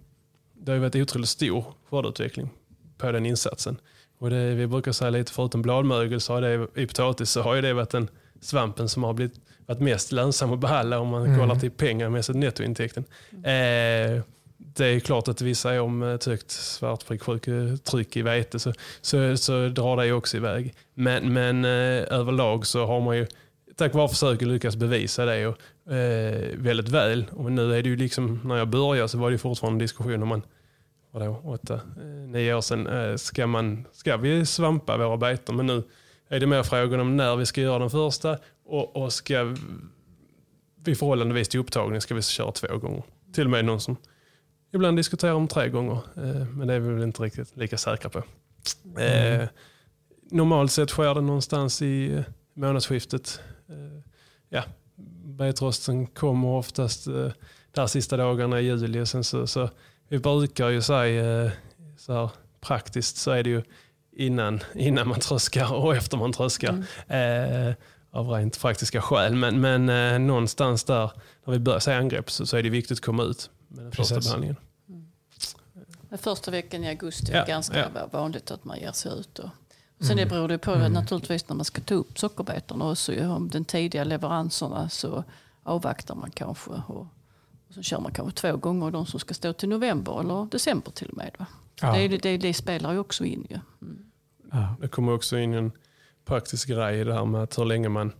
det 0.54 0.70
har 0.70 0.76
ju 0.76 0.80
varit 0.80 0.96
otroligt 0.96 1.28
stor 1.28 1.64
skördeutveckling 1.90 2.50
på 2.98 3.12
den 3.12 3.26
insatsen. 3.26 3.76
Och 4.18 4.30
det, 4.30 4.54
vi 4.54 4.66
brukar 4.66 4.92
säga 4.92 5.10
lite 5.10 5.32
förutom 5.32 5.62
bladmögel 5.62 6.20
så 6.20 6.32
har 6.32 6.40
det 6.40 6.68
i 6.74 6.86
potatis 6.86 7.30
så 7.30 7.42
har 7.42 7.54
ju 7.54 7.60
det 7.62 7.72
varit 7.72 7.90
den 7.90 8.08
svampen 8.40 8.88
som 8.88 9.04
har 9.04 9.12
blivit, 9.12 9.40
varit 9.66 9.80
mest 9.80 10.12
lönsam 10.12 10.52
att 10.52 10.58
behandla 10.58 10.98
om 10.98 11.08
man 11.08 11.24
Mm. 11.26 11.38
kollar 11.38 11.54
till 11.54 11.70
pengamässigt 11.70 12.38
nettointäkten. 12.38 13.04
Eh, 13.32 14.22
det 14.58 14.86
är 14.86 15.00
klart 15.00 15.28
att 15.28 15.40
vissa 15.40 15.82
år 15.82 15.88
med 15.88 16.14
ett 16.14 16.26
eh, 16.26 16.30
högt 16.30 16.50
svartsjuktryck 16.50 18.16
eh, 18.16 18.20
i 18.20 18.22
vete 18.22 18.58
så, 18.58 18.72
så, 19.00 19.36
så 19.36 19.68
drar 19.68 19.96
det 19.96 20.12
också 20.12 20.36
iväg. 20.36 20.74
Men, 20.94 21.32
men 21.32 21.64
eh, 21.64 22.18
överlag 22.18 22.66
så 22.66 22.86
har 22.86 23.00
man 23.00 23.16
ju 23.16 23.26
tack 23.76 23.94
vare 23.94 24.08
försöken 24.08 24.52
lyckats 24.52 24.76
bevisa 24.76 25.24
det 25.24 25.46
och, 25.46 25.92
eh, 25.92 26.56
väldigt 26.56 26.88
väl. 26.88 27.26
Och 27.32 27.52
nu 27.52 27.74
är 27.74 27.82
det 27.82 27.88
ju 27.88 27.96
liksom, 27.96 28.40
när 28.44 28.56
jag 28.56 28.68
började 28.68 29.08
så 29.08 29.18
var 29.18 29.30
det 29.30 29.34
ju 29.34 29.38
fortfarande 29.38 29.74
en 29.74 29.78
diskussion 29.78 30.22
om 30.22 30.28
man, 30.28 30.42
vadå, 31.10 31.40
åtta, 31.44 31.74
eh, 31.74 32.06
nio 32.06 32.54
år 32.54 32.60
sedan, 32.60 32.86
eh, 32.86 33.16
ska, 33.16 33.46
man, 33.46 33.84
ska 33.92 34.16
vi 34.16 34.46
svampa 34.46 34.96
våra 34.96 35.16
betor? 35.16 35.54
Men 35.54 35.66
nu 35.66 35.82
är 36.28 36.40
det 36.40 36.46
mer 36.46 36.62
frågan 36.62 37.00
om 37.00 37.16
när 37.16 37.36
vi 37.36 37.46
ska 37.46 37.60
göra 37.60 37.78
den 37.78 37.90
första 37.90 38.38
och, 38.66 38.96
och 38.96 39.12
ska 39.12 39.54
vi 40.84 40.94
förhållandevis 40.94 41.48
till 41.48 41.60
upptagning 41.60 42.00
ska 42.00 42.14
vi 42.14 42.22
köra 42.22 42.52
två 42.52 42.78
gånger. 42.78 43.02
Till 43.34 43.44
och 43.44 43.50
med 43.50 43.64
någon 43.64 43.80
som 43.80 43.96
ibland 44.72 44.96
diskuterar 44.96 45.32
om 45.32 45.48
tre 45.48 45.68
gånger. 45.68 45.98
Eh, 46.16 46.46
men 46.46 46.68
det 46.68 46.74
är 46.74 46.80
vi 46.80 46.94
väl 46.94 47.02
inte 47.02 47.22
riktigt 47.22 47.56
lika 47.56 47.78
säkra 47.78 48.10
på. 48.10 48.22
Eh, 49.00 49.48
normalt 50.30 50.72
sett 50.72 50.90
sker 50.90 51.14
det 51.14 51.20
någonstans 51.20 51.82
i 51.82 52.14
eh, 52.14 52.24
månadsskiftet. 52.54 53.40
Ja, 54.48 54.62
betrosten 55.24 56.06
kommer 56.06 56.48
oftast 56.48 57.04
där 57.70 57.86
sista 57.86 58.16
dagarna 58.16 58.60
i 58.60 58.64
juli. 58.64 59.06
Sen 59.06 59.24
så, 59.24 59.46
så 59.46 59.70
vi 60.08 60.18
brukar 60.18 60.68
ju 60.68 60.82
säga 60.82 61.52
så 61.96 62.12
här, 62.12 62.30
praktiskt 62.60 63.16
så 63.16 63.30
är 63.30 63.42
det 63.42 63.50
ju 63.50 63.62
innan, 64.16 64.60
innan 64.74 65.08
man 65.08 65.20
tröskar 65.20 65.74
och 65.74 65.96
efter 65.96 66.16
man 66.16 66.32
tröskar. 66.32 66.84
Eh, 67.08 67.74
av 68.16 68.28
rent 68.28 68.60
praktiska 68.60 69.00
skäl. 69.00 69.34
Men, 69.34 69.60
men 69.60 69.88
eh, 69.88 70.18
någonstans 70.18 70.84
där, 70.84 71.10
när 71.44 71.52
vi 71.52 71.58
börjar 71.58 71.80
se 71.80 71.92
angrepp, 71.92 72.30
så, 72.30 72.46
så 72.46 72.56
är 72.56 72.62
det 72.62 72.70
viktigt 72.70 72.98
att 72.98 73.04
komma 73.04 73.22
ut 73.22 73.50
med 73.76 73.84
den 73.84 73.92
första 73.92 74.14
Precis. 74.14 74.30
behandlingen. 74.30 74.56
Den 76.08 76.18
första 76.18 76.50
veckan 76.50 76.84
i 76.84 76.88
augusti 76.88 77.32
är 77.32 77.36
Ja, 77.36 77.44
ganska 77.44 77.90
ja. 77.94 78.08
vanligt 78.12 78.50
att 78.50 78.64
man 78.64 78.78
ger 78.78 78.92
sig 78.92 79.12
ut. 79.20 79.38
Och, 79.38 79.50
sen 80.00 80.16
det 80.16 80.26
beror 80.26 80.48
det 80.48 80.58
på 80.58 80.74
naturligtvis 80.88 81.48
när 81.48 81.56
man 81.56 81.64
ska 81.64 81.80
ta 81.80 81.94
upp 81.94 82.18
sockerbetorna 82.18 82.90
också. 82.90 83.26
Om 83.28 83.48
den 83.48 83.64
tidiga 83.64 84.04
leveranserna 84.04 84.88
så 84.88 85.24
avvaktar 85.62 86.14
man 86.14 86.30
kanske. 86.30 86.70
Och, 86.70 87.00
och 87.68 87.74
så 87.74 87.82
kör 87.82 88.00
man 88.00 88.12
kanske 88.12 88.40
två 88.40 88.56
gånger 88.56 88.90
de 88.90 89.06
som 89.06 89.20
ska 89.20 89.34
stå 89.34 89.52
till 89.52 89.68
november 89.68 90.20
eller 90.20 90.46
december 90.50 90.90
till 90.90 91.08
och 91.08 91.16
med. 91.16 91.30
Va? 91.38 91.46
Ja. 91.80 91.92
Det, 91.92 92.08
det, 92.08 92.36
det 92.36 92.54
spelar 92.54 92.92
ju 92.92 92.98
också 92.98 93.24
in 93.24 93.46
ju. 93.50 93.58
Ja. 94.52 94.76
Det 94.80 94.88
kommer 94.88 95.12
också 95.12 95.38
in 95.38 95.54
en 95.54 95.72
praktisk 96.24 96.68
grej 96.68 97.00
i 97.00 97.04
det 97.04 97.14
här 97.14 97.24
med 97.24 97.42
att 97.42 97.58
hur 97.58 97.64
länge 97.64 97.88
man 97.88 98.12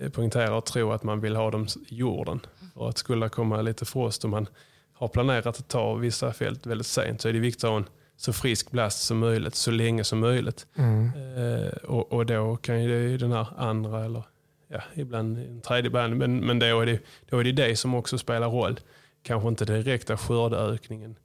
eh, 0.00 0.10
poängterar 0.10 0.52
och 0.52 0.64
tror 0.64 0.94
att 0.94 1.02
man 1.02 1.20
vill 1.20 1.36
ha 1.36 1.50
dem 1.50 1.66
i 1.88 1.94
jorden. 1.94 2.40
För 2.74 2.88
att 2.88 2.98
skulle 2.98 3.28
komma 3.28 3.62
lite 3.62 3.84
frost 3.84 4.24
och 4.24 4.30
man 4.30 4.46
har 4.96 5.08
planerat 5.08 5.46
att 5.46 5.68
ta 5.68 5.94
vissa 5.94 6.32
fält 6.32 6.66
väldigt 6.66 6.86
sent 6.86 7.20
så 7.20 7.28
är 7.28 7.32
det 7.32 7.38
viktigt 7.38 7.64
att 7.64 7.70
ha 7.70 7.76
en 7.76 7.86
så 8.16 8.32
frisk 8.32 8.70
blast 8.70 9.02
som 9.02 9.18
möjligt 9.18 9.54
så 9.54 9.70
länge 9.70 10.04
som 10.04 10.18
möjligt. 10.18 10.66
Mm. 10.76 11.10
Eh, 11.36 11.72
och, 11.72 12.12
och 12.12 12.26
då 12.26 12.56
kan 12.56 12.82
ju 12.82 13.18
den 13.18 13.32
här 13.32 13.46
andra 13.56 14.04
eller 14.04 14.22
ja, 14.68 14.82
ibland 14.94 15.38
en 15.38 15.60
tredje 15.60 15.90
behandling, 15.90 16.18
men, 16.18 16.46
men 16.46 16.58
då, 16.58 16.80
är 16.80 16.86
det, 16.86 17.00
då 17.28 17.38
är 17.38 17.44
det 17.44 17.52
det 17.52 17.76
som 17.76 17.94
också 17.94 18.18
spelar 18.18 18.50
roll. 18.50 18.80
Kanske 19.22 19.48
inte 19.48 19.64
direkta 19.64 20.16
skördeökningen 20.16 21.16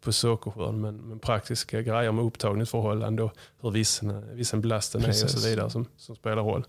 på 0.00 0.12
sockerskörd 0.12 0.74
men, 0.74 0.96
men 0.96 1.18
praktiska 1.18 1.82
grejer 1.82 2.12
med 2.12 2.24
upptagningsförhållande 2.24 3.22
och 3.22 3.32
hur 3.60 3.70
vissen, 3.70 4.36
vissen 4.36 4.60
blasten 4.60 5.00
är 5.00 5.04
och 5.04 5.08
Precis. 5.08 5.42
så 5.42 5.48
vidare 5.48 5.70
som, 5.70 5.86
som 5.96 6.16
spelar 6.16 6.42
roll. 6.42 6.64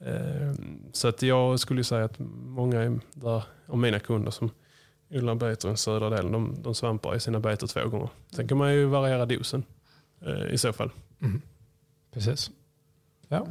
Eh, 0.00 0.52
så 0.92 1.08
att 1.08 1.22
jag 1.22 1.60
skulle 1.60 1.84
säga 1.84 2.04
att 2.04 2.18
många 2.46 2.82
är 2.82 3.00
där, 3.14 3.42
av 3.66 3.78
mina 3.78 3.98
kunder 3.98 4.30
som 4.30 4.50
odlar 5.10 5.34
betor 5.34 5.68
i 5.68 5.70
den 5.70 5.76
södra 5.76 6.10
delen, 6.10 6.32
de, 6.32 6.56
de 6.62 6.74
svampar 6.74 7.16
i 7.16 7.20
sina 7.20 7.40
betor 7.40 7.66
två 7.66 7.88
gånger. 7.88 8.08
Sen 8.36 8.48
kan 8.48 8.58
man 8.58 8.72
ju 8.74 8.84
variera 8.84 9.26
dosen 9.26 9.64
eh, 10.26 10.54
i 10.54 10.58
så 10.58 10.72
fall. 10.72 10.90
Mm. 11.22 11.42
Precis. 12.14 12.50
Ja. 13.28 13.46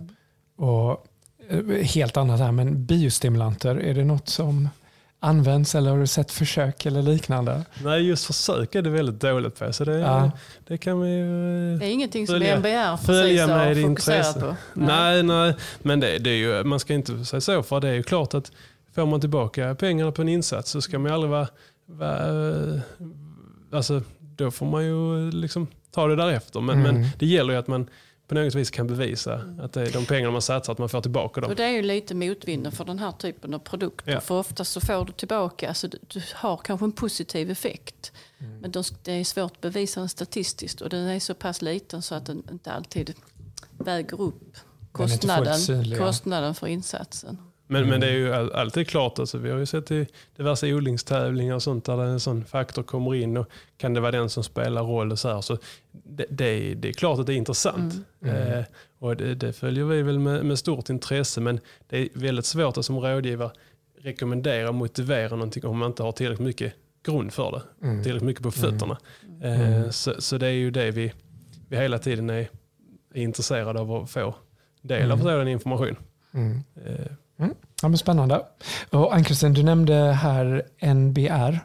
Och 0.55 1.05
eh, 1.49 1.65
helt 1.75 2.17
annat 2.17 2.39
här, 2.39 2.51
men 2.51 2.85
biostimulanter, 2.85 3.75
är 3.75 3.93
det 3.93 4.03
något 4.03 4.29
som 4.29 4.69
används 5.19 5.75
eller 5.75 5.91
har 5.91 5.97
du 5.99 6.07
sett 6.07 6.31
försök 6.31 6.85
eller 6.85 7.01
liknande? 7.01 7.65
Nej, 7.83 8.01
just 8.07 8.25
försök 8.25 8.75
är 8.75 8.81
det 8.81 8.89
väldigt 8.89 9.19
dåligt 9.21 9.59
på. 9.59 9.73
Så 9.73 9.85
det, 9.85 9.99
Ja. 9.99 10.31
det 10.67 10.77
kan 10.77 11.01
vi 11.01 11.09
ju... 11.09 11.77
Det 11.77 11.85
är 11.85 11.89
ingenting 11.91 12.27
som 12.27 12.33
Följa- 12.35 12.55
MBR 12.55 12.97
precis 13.05 13.41
har 13.41 13.89
fokuserat 13.89 14.39
på. 14.39 14.55
Nej, 14.73 15.23
nej, 15.23 15.55
men 15.81 15.99
det, 15.99 16.17
det 16.19 16.29
är 16.29 16.35
ju, 16.57 16.63
man 16.63 16.79
ska 16.79 16.93
inte 16.93 17.25
säga 17.25 17.41
så 17.41 17.63
för 17.63 17.79
det 17.79 17.87
är 17.89 17.93
ju 17.93 18.03
klart 18.03 18.33
att 18.33 18.51
får 18.95 19.05
man 19.05 19.21
tillbaka 19.21 19.75
pengarna 19.75 20.11
på 20.11 20.21
en 20.21 20.29
insats 20.29 20.71
så 20.71 20.81
ska 20.81 20.99
man 20.99 21.09
ju 21.09 21.13
aldrig 21.13 21.31
vara, 21.31 21.47
vara 21.85 22.49
eh, 22.73 22.79
alltså 23.71 24.01
då 24.19 24.51
får 24.51 24.65
man 24.65 24.85
ju 24.85 25.31
liksom 25.31 25.67
ta 25.91 26.07
det 26.07 26.15
därefter. 26.15 26.61
Men, 26.61 26.79
Mm. 26.79 26.95
men 26.95 27.09
det 27.19 27.25
gäller 27.25 27.53
ju 27.53 27.59
att 27.59 27.67
man 27.67 27.89
på 28.27 28.35
något 28.35 28.55
vis 28.55 28.71
kan 28.71 28.87
bevisa 28.87 29.41
att 29.61 29.73
det 29.73 29.81
är 29.81 29.91
de 29.93 30.05
pengarna 30.05 30.31
man 30.31 30.41
satsar, 30.41 30.73
att 30.73 30.79
man 30.79 30.89
får 30.89 31.01
tillbaka 31.01 31.41
dem. 31.41 31.49
Och 31.49 31.55
det 31.55 31.63
är 31.63 31.69
ju 31.69 31.81
lite 31.81 32.15
motvinden 32.15 32.71
för 32.71 32.85
den 32.85 32.99
här 32.99 33.11
typen 33.11 33.53
av 33.53 33.59
produkter. 33.59 34.11
Ja. 34.11 34.21
För 34.21 34.35
oftast 34.35 34.71
så 34.71 34.81
får 34.81 35.05
du 35.05 35.11
tillbaka, 35.11 35.73
så 35.73 35.87
du, 35.87 35.97
du 36.07 36.21
har 36.35 36.57
kanske 36.57 36.85
en 36.85 36.91
positiv 36.91 37.51
effekt. 37.51 38.11
Mm. 38.37 38.59
Men 38.59 38.71
de, 38.71 38.83
det 39.03 39.11
är 39.11 39.23
svårt 39.23 39.51
att 39.51 39.61
bevisa 39.61 39.99
den 39.99 40.09
statistiskt 40.09 40.81
och 40.81 40.89
den 40.89 41.07
är 41.07 41.19
så 41.19 41.33
pass 41.33 41.61
liten 41.61 42.01
så 42.01 42.15
att 42.15 42.25
den 42.25 42.43
inte 42.51 42.71
alltid 42.71 43.13
väger 43.77 44.21
upp 44.21 44.57
kostnaden, 44.91 45.59
synlig, 45.59 45.97
ja. 45.97 46.05
kostnaden 46.05 46.55
för 46.55 46.67
insatsen. 46.67 47.37
Men, 47.67 47.89
men 47.89 47.99
det 48.01 48.07
är 48.07 48.11
ju 48.13 48.33
all- 48.33 48.51
alltid 48.51 48.87
klart, 48.87 49.19
alltså, 49.19 49.37
vi 49.37 49.51
har 49.51 49.57
ju 49.59 49.65
sett 49.65 49.91
i 49.91 50.07
diverse 50.37 50.73
odlingstävlingar 50.73 51.55
och 51.55 51.63
sånt 51.63 51.85
där 51.85 51.97
en 52.03 52.19
sån 52.19 52.45
faktor 52.45 52.83
kommer 52.83 53.15
in 53.15 53.37
och 53.37 53.47
kan 53.77 53.93
det 53.93 53.99
vara 53.99 54.11
den 54.11 54.29
som 54.29 54.43
spelar 54.43 54.83
roll 54.83 55.11
och 55.11 55.19
så 55.19 55.29
här. 55.33 55.41
Så 55.41 55.57
det, 55.91 56.25
det, 56.29 56.45
är, 56.45 56.75
det 56.75 56.89
är 56.89 56.93
klart 56.93 57.19
att 57.19 57.25
det 57.25 57.33
är 57.33 57.37
intressant. 57.37 57.93
Mm. 58.23 58.35
Eh, 58.59 58.63
och 58.99 59.15
det, 59.17 59.35
det 59.35 59.53
följer 59.53 59.85
vi 59.85 60.01
väl 60.01 60.19
med, 60.19 60.45
med 60.45 60.59
stort 60.59 60.89
intresse 60.89 61.41
men 61.41 61.59
det 61.89 61.97
är 61.97 62.07
väldigt 62.13 62.45
svårt 62.45 62.77
att 62.77 62.85
som 62.85 62.99
rådgivare 62.99 63.51
rekommendera 64.01 64.69
och 64.69 64.75
motivera 64.75 65.29
någonting 65.29 65.65
om 65.65 65.77
man 65.77 65.87
inte 65.91 66.03
har 66.03 66.11
tillräckligt 66.11 66.45
mycket 66.47 66.73
grund 67.05 67.33
för 67.33 67.51
det. 67.51 67.85
Mm. 67.87 68.03
Tillräckligt 68.03 68.25
mycket 68.27 68.43
på 68.43 68.51
fötterna. 68.51 68.97
Mm. 69.43 69.73
Eh, 69.83 69.89
så, 69.89 70.13
så 70.21 70.37
det 70.37 70.47
är 70.47 70.51
ju 70.51 70.71
det 70.71 70.91
vi, 70.91 71.13
vi 71.69 71.77
hela 71.77 71.99
tiden 71.99 72.29
är, 72.29 72.49
är 73.13 73.21
intresserade 73.21 73.79
av 73.79 73.91
att 73.91 74.09
få 74.11 74.35
del 74.81 75.11
av 75.11 75.19
Mm. 75.19 75.31
sådan 75.33 75.47
information. 75.47 75.95
Mm. 76.33 76.59
Eh, 77.39 77.47
Ja, 77.83 77.89
men 77.89 77.97
spännande. 77.97 78.45
Och 78.89 79.15
Ann-Kristin, 79.15 79.53
du 79.53 79.63
nämnde 79.63 79.93
här 79.93 80.63
NBR. 80.93 81.59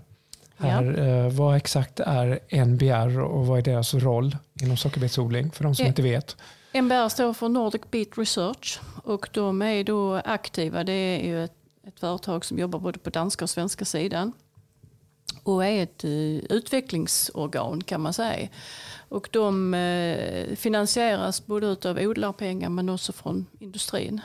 Här, 0.56 0.98
eh, 1.08 1.32
vad 1.32 1.56
exakt 1.56 2.00
är 2.00 2.38
NBR 2.50 3.20
och 3.20 3.46
vad 3.46 3.58
är 3.58 3.62
deras 3.62 3.94
roll 3.94 4.36
inom 4.62 4.76
sockerbetsodling 4.76 5.50
för 5.50 5.64
de 5.64 5.74
som 5.74 5.84
Eh, 5.84 5.88
inte 5.88 6.02
vet? 6.02 6.36
MBR 6.72 7.08
står 7.08 7.32
för 7.32 7.48
Nordic 7.48 7.82
Beat 7.90 8.08
Research 8.18 8.80
och 9.04 9.28
de 9.32 9.62
är 9.62 9.84
då 9.84 10.14
aktiva. 10.14 10.84
Det 10.84 10.92
är 10.92 11.26
ju 11.26 11.44
ett, 11.44 11.54
ett 11.86 12.00
företag 12.00 12.44
som 12.44 12.58
jobbar 12.58 12.78
både 12.78 12.98
på 12.98 13.10
danska 13.10 13.44
och 13.44 13.50
svenska 13.50 13.84
sidan 13.84 14.32
och 15.42 15.64
är 15.64 15.82
ett 15.82 16.04
eh, 16.04 16.10
utvecklingsorgan 16.56 17.80
kan 17.84 18.00
man 18.00 18.12
säga. 18.12 18.48
Och 19.08 19.28
de 19.32 19.74
finansieras 20.56 21.46
både 21.46 21.88
av 21.90 21.98
odlarpengar 21.98 22.68
men 22.68 22.88
också 22.88 23.12
från 23.12 23.46
industrin. 23.58 24.20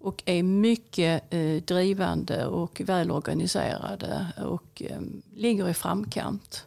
Och 0.00 0.22
är 0.26 0.42
mycket 0.42 1.34
eh, 1.34 1.62
drivande 1.62 2.46
och 2.46 2.80
välorganiserade 2.84 4.26
och 4.36 4.82
eh, 4.90 5.00
ligger 5.34 5.68
i 5.68 5.74
framkant. 5.74 6.66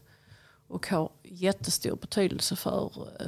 Och 0.67 0.87
har 0.87 1.09
jättestor 1.23 1.95
betydelse 1.95 2.55
för 2.55 2.91
eh, 3.19 3.25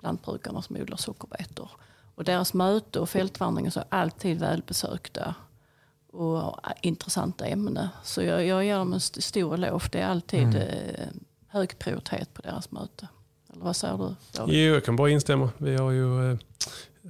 lantbrukarna 0.00 0.62
som 0.62 0.76
odlar 0.76 0.96
sockerbetor. 0.96 1.70
Och 2.14 2.24
deras 2.24 2.54
möte 2.54 3.00
och 3.00 3.08
fältvandringar 3.08 3.72
är 3.76 3.84
alltid 3.88 4.38
välbesökta 4.38 5.34
och 6.12 6.26
har 6.38 6.60
intressanta 6.82 7.46
ämnen. 7.46 7.88
Så 8.04 8.22
jag, 8.22 8.46
jag 8.46 8.64
ger 8.64 8.78
dem 8.78 8.92
en 8.92 8.96
st- 8.96 9.20
stor 9.22 9.54
eloge. 9.54 9.88
Det 9.92 10.00
är 10.00 10.06
alltid 10.06 10.42
Mm. 10.42 10.56
eh, 10.56 11.06
hög 11.48 11.78
prioritet 11.78 12.34
på 12.34 12.42
deras 12.42 12.70
möte. 12.70 13.08
Eller 13.52 13.64
vad 13.64 13.76
säger 13.76 13.96
du 13.98 14.14
David? 14.32 14.54
Jo, 14.66 14.74
jag 14.74 14.84
kan 14.84 14.96
bara 14.96 15.10
instämma. 15.10 15.50
Vi 15.58 15.76
har 15.76 15.90
ju, 15.90 16.30
eh, 16.32 16.38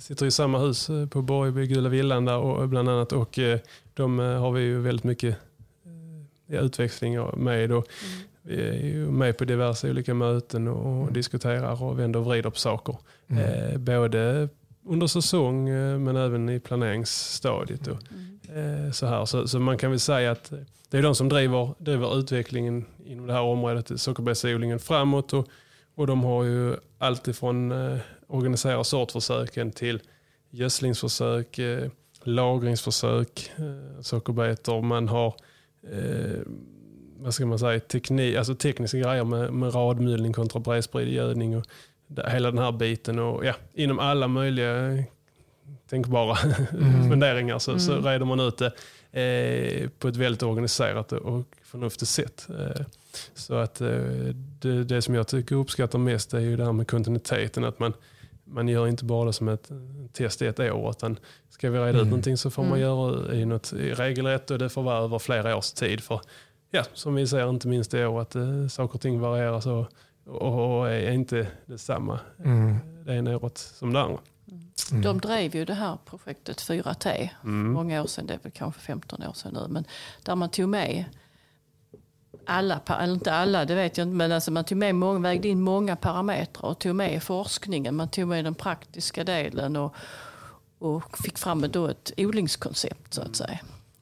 sitter 0.01 0.26
i 0.26 0.30
samma 0.30 0.59
hus 0.59 0.90
eh, 0.90 1.07
på 1.07 1.22
Borgby, 1.22 1.66
Gula 1.66 1.88
Villan 1.88 2.24
där 2.24 2.36
och, 2.38 2.68
bland 2.68 2.88
annat 2.88 3.12
och 3.12 3.38
eh, 3.38 3.59
de 3.94 4.20
eh, 4.20 4.26
har 4.40 4.53
vi 4.53 4.61
ju 4.62 4.80
väldigt 4.80 5.05
mycket 5.05 5.36
eh, 6.51 6.64
utväxling 6.64 7.18
med. 7.36 7.72
Och 7.72 7.86
Mm. 8.05 8.22
vi 8.42 8.62
är 8.68 8.86
ju 8.86 9.11
med 9.11 9.38
på 9.38 9.44
diverse 9.44 9.90
olika 9.90 10.14
möten 10.14 10.68
och, 10.68 11.03
Mm. 11.03 11.12
diskuterar 11.12 11.82
och 11.82 11.99
vänder 11.99 12.20
och 12.20 12.26
vrider 12.26 12.51
på 12.51 12.59
saker. 12.59 12.97
Mm. 13.28 13.42
Eh, 13.72 13.78
både 13.78 14.49
under 14.84 15.07
säsong 15.07 15.68
eh, 15.68 15.99
men 15.99 16.16
även 16.16 16.49
i 16.49 16.61
planeringsstadiet. 16.61 17.86
Och, 17.88 17.99
Mm. 18.55 18.84
eh, 18.86 18.92
så, 18.92 19.07
här. 19.07 19.24
Så, 19.24 19.49
så 19.49 19.59
man 19.59 19.78
kan 19.78 19.90
väl 19.90 20.01
säga 20.01 20.30
att 20.30 20.53
eh, 20.53 20.59
det 20.90 20.99
är 20.99 21.03
de 21.03 21.14
som 21.14 21.28
driver, 21.28 21.74
driver 21.78 22.18
utvecklingen 22.18 22.84
inom 23.07 23.26
det 23.26 23.32
här 23.32 23.40
området, 23.42 24.01
sockerbetsodlingen, 24.01 24.78
framåt. 24.78 25.32
Och, 25.32 25.49
och 25.94 26.07
de 26.07 26.24
har 26.24 26.44
ju 26.44 26.74
alltifrån 26.99 27.72
eh, 27.72 27.99
organisera 28.27 28.85
sortförsöken 28.85 29.72
till 29.72 30.01
gödslingsförsök, 30.51 31.59
eh, 31.59 31.91
lagringsförsök, 32.22 33.51
eh, 33.57 34.01
sockerbetor. 34.01 34.83
Man 34.83 35.09
har 35.09 35.35
eh, 35.93 36.41
vad 37.18 37.35
ska 37.35 37.47
man 37.47 37.59
säga, 37.59 37.81
teknik, 37.81 38.37
alltså 38.37 38.55
tekniska 38.55 38.99
grejer 38.99 39.24
med, 39.24 39.53
med 39.53 39.74
radmyllning 39.74 40.33
kontra 40.33 40.61
bredspridig 40.61 41.12
gödning 41.14 41.57
och 41.57 41.64
hela 42.29 42.51
den 42.51 42.59
här 42.59 42.72
biten. 42.72 43.18
Och, 43.18 43.45
ja, 43.45 43.55
inom 43.74 43.99
alla 43.99 44.29
möjliga 44.29 45.05
tänkbara 45.89 46.37
Mm. 46.72 47.11
funderingar 47.11 47.59
så, 47.59 47.79
så 47.79 47.93
Mm. 47.93 48.05
reder 48.05 48.27
man 48.27 48.41
ut 48.41 48.59
det 48.59 48.72
eh, 49.20 49.89
på 49.99 50.09
ett 50.09 50.16
väldigt 50.16 50.43
organiserat 50.43 51.12
och 51.12 51.45
förnuftigt 51.62 52.11
sätt. 52.11 52.47
Eh, 52.51 52.85
så 53.35 53.55
att 53.55 53.81
eh, 53.81 53.89
det, 54.61 54.85
det 54.85 55.03
som 55.03 55.14
jag 55.14 55.29
tycker 55.29 55.57
uppskattar 55.57 55.99
mest 55.99 56.35
är 56.35 56.41
ju 56.41 56.57
det 56.57 56.64
här 56.64 56.72
med 56.72 56.89
kontinuiteten. 56.89 57.64
Att 57.64 57.79
man, 57.79 57.93
man 58.49 58.68
gör 58.68 58.86
inte 58.88 59.05
bara 59.05 59.24
det 59.26 59.32
som 59.32 59.49
ett 59.49 59.70
test 60.12 60.42
i 60.42 60.47
ett 60.47 60.61
år 60.61 60.90
utan 60.90 61.18
ska 61.49 61.70
vi 61.70 61.78
reda 61.78 61.88
Mm. 61.88 62.01
ut 62.01 62.07
någonting 62.07 62.36
så 62.36 62.51
får 62.51 62.62
man 62.62 62.70
Mm. 62.72 62.80
göra 62.82 63.34
i 63.34 63.44
något 63.44 63.72
regelrätt 63.72 64.51
och 64.51 64.59
det 64.59 64.68
får 64.68 64.82
vara 64.82 64.99
över 65.05 65.18
flera 65.18 65.57
års 65.57 65.72
tid. 65.72 66.01
För 66.01 66.20
ja, 66.70 66.84
som 66.92 67.14
vi 67.14 67.26
ser 67.26 67.51
inte 67.51 67.68
minst 67.68 67.94
i 67.94 68.05
år 68.05 68.20
att 68.20 68.34
eh, 68.34 68.66
saker 68.70 68.94
och 68.94 69.01
ting 69.01 69.20
varierar 69.20 69.61
så 69.61 69.86
och, 70.26 70.78
och 70.78 70.90
är 70.90 71.11
inte 71.12 71.47
detsamma 71.66 72.20
Mm. 72.44 72.76
det 73.05 73.14
ena 73.14 73.36
året 73.36 73.59
som 73.59 73.92
det 73.92 74.01
andra. 74.01 74.18
Mm. 74.90 75.03
De 75.03 75.18
drev 75.18 75.57
ju 75.57 75.64
det 75.64 75.74
här 75.74 75.99
projektet 76.07 76.61
4T 76.61 77.28
Mm. 77.44 77.72
många 77.72 78.03
år 78.03 78.07
sedan, 78.07 78.26
det 78.26 78.34
är 78.34 78.38
väl 78.42 78.53
kanske 78.53 78.80
15 78.80 79.22
år 79.22 79.32
sedan 79.32 79.53
nu, 79.55 79.66
men 79.68 79.84
där 80.24 80.34
man 80.36 80.49
tog 80.51 80.68
med 80.68 81.05
alla, 82.47 82.80
eller 83.01 83.14
inte 83.14 83.32
alla, 83.32 83.64
det 83.64 83.74
vet 83.74 83.99
jag 83.99 84.05
inte, 84.05 84.16
men 84.16 84.32
alltså 84.32 84.51
man 84.51 84.64
tog 84.64 84.78
med 84.78 84.94
många, 84.94 85.18
vägde 85.18 85.49
in 85.49 85.62
många 85.62 85.97
parametrar 85.97 86.64
och 86.70 86.78
tog 86.78 86.94
med 86.94 87.22
forskningen, 87.22 87.97
man 87.97 88.09
tog 88.09 88.28
med 88.28 88.44
den 88.44 88.55
praktiska 88.55 89.24
delen 89.24 89.76
och, 89.76 89.94
och 90.78 91.18
fick 91.18 91.38
fram 91.38 91.64
ett, 91.64 91.72
då 91.72 91.86
ett 91.86 92.12
odlingskoncept 92.16 93.14
så 93.14 93.22
att 93.22 93.36
säga. 93.36 93.59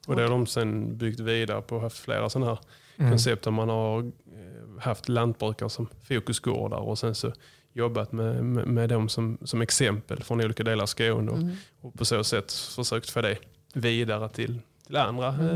Och 0.07 0.15
det 0.15 0.21
har 0.21 0.29
de 0.29 0.47
sen 0.47 0.97
byggt 0.97 1.19
vidare 1.19 1.61
på 1.61 1.75
och 1.75 1.81
haft 1.81 1.97
flera 1.97 2.29
sådana 2.29 2.51
här 2.51 2.59
Mm. 2.97 3.11
koncept 3.11 3.43
där 3.43 3.51
man 3.51 3.69
har 3.69 3.99
eh, 3.99 4.81
haft 4.81 5.09
lantbrukare 5.09 5.69
som 5.69 5.87
fokusgårdar 6.07 6.77
och 6.77 6.99
sen 6.99 7.15
så 7.15 7.31
jobbat 7.73 8.11
med, 8.11 8.43
med, 8.45 8.67
med 8.67 8.89
dem 8.89 9.09
som, 9.09 9.37
som 9.43 9.61
exempel 9.61 10.23
från 10.23 10.41
olika 10.41 10.63
delar 10.63 10.81
av 10.83 10.87
Skåne 10.87 11.31
och, 11.31 11.37
Mm. 11.37 11.55
och 11.81 11.93
på 11.93 12.05
så 12.05 12.23
sätt 12.23 12.51
försökt 12.51 13.09
få 13.09 13.21
det 13.21 13.37
vidare 13.73 14.29
till, 14.29 14.59
till 14.87 14.95
andra 14.97 15.27
Mm. 15.27 15.49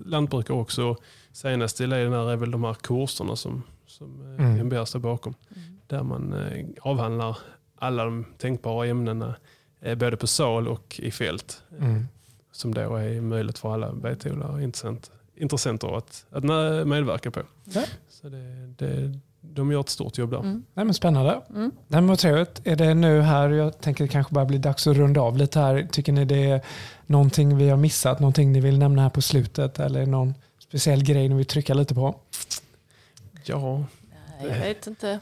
eh, 0.00 0.06
lantbrukare 0.06 0.56
också. 0.56 0.96
Senast 1.36 1.80
i 1.80 1.86
leden 1.86 2.12
här 2.12 2.30
är 2.30 2.36
väl 2.36 2.50
de 2.50 2.64
här 2.64 2.74
kurserna 2.74 3.36
som, 3.36 3.62
som 3.86 4.36
eh, 4.38 4.44
Mm. 4.44 4.60
MBR 4.60 4.84
står 4.84 5.00
bakom. 5.00 5.34
Mm. 5.56 5.78
Där 5.86 6.02
man 6.02 6.32
eh, 6.32 6.66
avhandlar 6.80 7.38
alla 7.78 8.04
de 8.04 8.24
tänkbara 8.38 8.86
ämnena 8.86 9.34
eh, 9.80 9.94
både 9.94 10.16
på 10.16 10.26
sal 10.26 10.68
och 10.68 11.00
i 11.02 11.10
fält. 11.10 11.62
Mm. 11.80 12.06
Som 12.52 12.74
då 12.74 12.96
är 12.96 13.20
möjligt 13.20 13.58
för 13.58 13.74
alla 13.74 13.92
betodlare 13.92 14.52
och 14.52 14.62
intressent, 14.62 15.10
intressenter 15.34 15.96
att, 15.98 16.26
att 16.30 16.44
medverka 16.86 17.30
på. 17.30 17.40
Ja. 17.64 17.82
Så 18.08 18.28
det, 18.28 18.74
det, 18.78 19.18
de 19.40 19.72
gör 19.72 19.80
ett 19.80 19.88
stort 19.88 20.18
jobb 20.18 20.30
där. 20.30 20.40
Mm. 20.40 20.64
Nej, 20.74 20.84
men 20.84 20.94
spännande. 20.94 21.40
Mm. 21.50 21.70
Nej, 21.88 22.00
men 22.00 22.06
vad 22.06 22.18
trevligt. 22.18 22.66
Är 22.66 22.76
det 22.76 22.94
nu 22.94 23.20
här, 23.20 23.50
jag 23.50 23.80
tänker 23.80 24.04
det 24.04 24.08
kanske 24.08 24.34
bara 24.34 24.44
blir 24.44 24.58
dags 24.58 24.86
att 24.86 24.96
runda 24.96 25.20
av 25.20 25.36
lite 25.36 25.60
här. 25.60 25.88
Tycker 25.92 26.12
ni 26.12 26.24
det 26.24 26.50
är 26.50 26.60
någonting 27.06 27.56
vi 27.56 27.68
har 27.68 27.76
missat? 27.76 28.20
Någonting 28.20 28.52
ni 28.52 28.60
vill 28.60 28.78
nämna 28.78 29.02
här 29.02 29.10
på 29.10 29.22
slutet? 29.22 29.78
Eller 29.78 30.06
någon 30.06 30.34
speciell 30.76 31.02
grej 31.04 31.28
ni 31.28 31.34
vill 31.34 31.46
trycka 31.46 31.74
lite 31.74 31.94
på? 31.94 32.14
Ja, 33.44 33.84
Nej, 34.40 34.50
jag 34.50 34.58
vet 34.58 34.86
inte. 34.86 35.20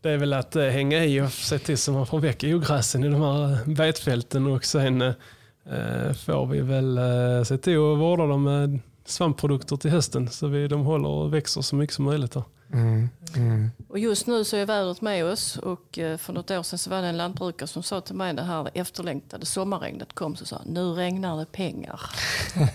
det 0.00 0.10
är 0.10 0.16
väl 0.16 0.32
att 0.32 0.56
eh, 0.56 0.64
hänga 0.64 1.04
i 1.04 1.20
och 1.20 1.32
se 1.32 1.58
till 1.58 1.78
så 1.78 1.92
man 1.92 2.06
får 2.06 2.20
väck 2.20 2.44
ogräsen 2.44 3.04
i 3.04 3.08
de 3.08 3.20
här 3.22 3.52
eh, 3.52 3.66
betfälten 3.66 4.46
och 4.46 4.64
sen 4.64 5.02
eh, 5.02 6.12
får 6.26 6.46
vi 6.46 6.60
väl 6.60 6.98
se 7.46 7.58
till 7.58 7.76
att 7.76 7.98
vårda 7.98 8.26
dem 8.26 8.42
med 8.42 8.78
svampprodukter 9.04 9.76
till 9.76 9.90
hösten 9.90 10.28
så 10.28 10.46
vi, 10.46 10.68
de 10.68 10.80
håller 10.80 11.08
och 11.08 11.34
växer 11.34 11.60
så 11.60 11.76
mycket 11.76 11.94
som 11.96 12.04
möjligt. 12.04 12.32
Där. 12.32 12.42
Mm, 12.72 13.08
mm. 13.36 13.70
Och 13.88 13.98
just 13.98 14.26
nu 14.26 14.44
så 14.44 14.56
är 14.56 14.66
vädret 14.66 15.00
med 15.00 15.24
oss 15.24 15.56
och 15.56 15.98
eh, 15.98 16.16
för 16.16 16.32
något 16.32 16.50
år 16.50 16.62
sedan 16.62 16.78
så 16.78 16.90
var 16.90 17.02
det 17.02 17.08
en 17.08 17.16
lantbrukare 17.16 17.68
som 17.68 17.82
sa 17.82 18.00
till 18.00 18.14
mig 18.14 18.34
det 18.34 18.42
här 18.42 18.70
efterlängtade 18.74 19.46
sommarregnet 19.46 20.12
kom 20.12 20.36
så 20.36 20.46
sa 20.46 20.62
nu 20.66 20.82
regnar 20.82 21.38
det 21.38 21.46
pengar. 21.52 22.00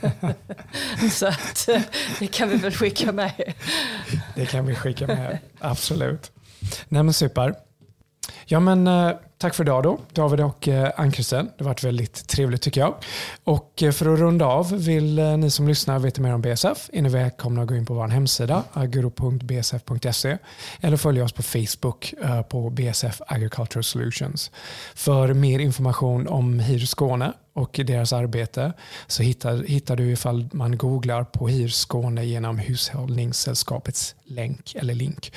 så 1.11 1.27
att 1.27 1.69
eh, 1.69 1.81
det 2.19 2.27
kan 2.27 2.49
vi 2.49 2.55
väl 2.55 2.71
skicka 2.71 3.11
med. 3.11 3.53
Det 4.35 4.45
kan 4.45 4.65
vi 4.65 4.75
skicka 4.75 5.07
med, 5.07 5.37
absolut. 5.59 6.31
Nej 6.87 7.03
men 7.03 7.13
super. 7.13 7.55
Ja 8.51 8.59
men 8.59 8.87
eh, 8.87 9.11
tack 9.37 9.55
för 9.55 9.63
idag 9.63 9.83
då, 9.83 9.99
David 10.13 10.39
och 10.39 10.67
eh, 10.67 10.91
Ann-Christin. 10.97 11.49
Det 11.57 11.63
har 11.63 11.69
varit 11.69 11.83
väldigt 11.83 12.27
trevligt 12.27 12.61
tycker 12.61 12.81
jag. 12.81 12.95
Och 13.43 13.83
eh, 13.83 13.91
för 13.91 14.13
att 14.13 14.19
runda 14.19 14.45
av, 14.45 14.71
vill 14.71 15.15
ni 15.15 15.49
som 15.49 15.67
lyssnar 15.67 15.99
veta 15.99 16.21
mer 16.21 16.33
om 16.33 16.41
BSF 16.41 16.89
är 16.93 17.01
ni 17.01 17.09
välkomna 17.09 17.61
att 17.61 17.67
gå 17.67 17.75
in 17.75 17.85
på 17.85 17.93
vår 17.93 18.07
hemsida, 18.07 18.63
agro.bsf.se 18.73 20.37
eller 20.81 20.97
följa 20.97 21.23
oss 21.23 21.31
på 21.31 21.43
Facebook 21.43 22.13
på 22.49 22.69
BSF 22.69 23.21
Agricultural 23.27 23.83
Solutions. 23.83 24.51
För 24.95 25.33
mer 25.33 25.59
information 25.59 26.27
om 26.27 26.59
HIR 26.59 26.85
Skåne 26.85 27.33
och 27.53 27.79
deras 27.85 28.13
arbete 28.13 28.73
så 29.07 29.23
hittar, 29.23 29.63
hittar 29.63 29.95
du 29.95 30.11
ifall 30.11 30.49
man 30.51 30.77
googlar 30.77 31.23
på 31.23 31.47
HIR 31.47 31.67
Skåne 31.67 32.25
genom 32.25 32.59
Hushållningssällskapets 32.59 34.15
länk 34.23 34.75
eller 34.75 34.93
link. 34.93 35.33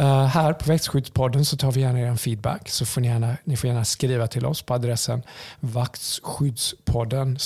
Uh, 0.00 0.24
här 0.24 0.52
på 0.52 0.64
Växtskyddspodden 0.68 1.44
så 1.44 1.56
tar 1.56 1.72
vi 1.72 1.80
gärna 1.80 2.00
er 2.00 2.16
feedback 2.16 2.55
så 2.64 2.86
får 2.86 3.00
ni, 3.00 3.08
gärna, 3.08 3.36
ni 3.44 3.56
får 3.56 3.68
gärna 3.68 3.84
skriva 3.84 4.26
till 4.26 4.46
oss 4.46 4.62
på 4.62 4.74
adressen 4.74 5.22
vaktskyddspodden 5.60 7.38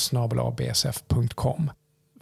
bsf.com. 0.56 1.70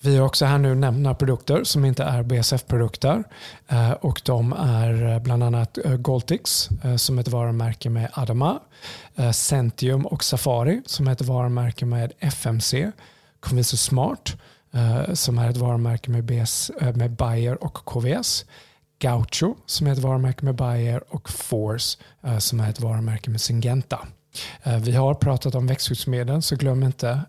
Vi 0.00 0.16
har 0.16 0.26
också 0.26 0.44
här 0.44 0.58
nu 0.58 0.74
nämnt 0.74 0.98
några 0.98 1.14
produkter 1.14 1.64
som 1.64 1.84
inte 1.84 2.04
är 2.04 2.22
BSF-produkter. 2.22 3.24
Eh, 3.68 3.90
och 3.90 4.20
de 4.24 4.52
är 4.52 5.12
eh, 5.12 5.18
bland 5.18 5.42
annat 5.42 5.78
eh, 5.84 5.96
Goltix 5.96 6.68
som 6.96 7.18
är 7.18 7.22
ett 7.22 7.28
varumärke 7.28 7.90
med 7.90 8.10
Adama. 8.12 8.58
Centium 9.32 10.06
och 10.06 10.24
Safari 10.24 10.82
som 10.86 11.08
är 11.08 11.12
ett 11.12 11.22
varumärke 11.22 11.86
med 11.86 12.12
FMC. 12.18 12.92
Conviso 13.40 13.76
Smart 13.76 14.36
som 15.12 15.38
är 15.38 15.50
ett 15.50 15.56
varumärke 15.56 16.10
med, 16.10 16.24
BS, 16.24 16.70
med 16.94 17.10
Bayer 17.10 17.64
och 17.64 17.74
KVS. 17.74 18.44
Gaucho 18.98 19.54
som 19.66 19.86
är 19.86 19.92
ett 19.92 19.98
varumärke 19.98 20.44
med 20.44 20.54
Bayer 20.54 21.14
och 21.14 21.30
Force 21.30 21.98
som 22.38 22.60
är 22.60 22.70
ett 22.70 22.80
varumärke 22.80 23.30
med 23.30 23.40
Syngenta. 23.40 24.08
Eh, 24.62 24.76
vi 24.76 24.92
har 24.92 25.14
pratat 25.14 25.54
om 25.54 25.66
växtskyddsmedel 25.66 26.42
så 26.42 26.56
glöm 26.56 26.82
inte 26.82 27.20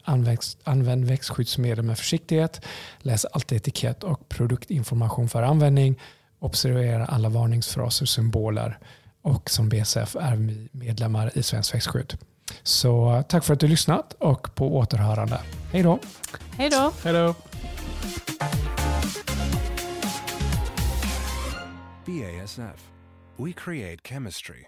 använd 0.64 1.06
växtskyddsmedel 1.06 1.86
med 1.86 1.98
försiktighet. 1.98 2.62
Läs 3.00 3.26
alltid 3.26 3.56
etikett 3.56 4.04
och 4.04 4.30
produktinformation 4.30 5.30
för 5.30 5.44
användning. 5.44 6.00
Observera 6.40 7.06
alla 7.06 7.30
varningsfraser 7.30 8.04
och 8.04 8.10
symboler. 8.10 8.78
Och 9.22 9.50
som 9.50 9.70
BSF 9.70 10.16
är 10.16 10.36
vi 10.36 10.70
medlemmar 10.72 11.32
i 11.38 11.44
Svenskt 11.44 11.74
växtskydd. 11.74 12.18
Så 12.64 13.24
tack 13.30 13.44
för 13.44 13.54
att 13.54 13.60
du 13.60 13.68
lyssnat 13.68 14.14
och 14.20 14.56
på 14.56 14.78
återhörande. 14.78 15.40
Hej 15.72 15.84
då! 15.84 16.00
Hej 16.58 16.70
då! 16.70 16.92
Hej 17.04 17.14
då! 17.14 17.36
BASF. 22.10 22.78
We 23.38 23.54
create 23.54 24.02
chemistry. 24.02 24.68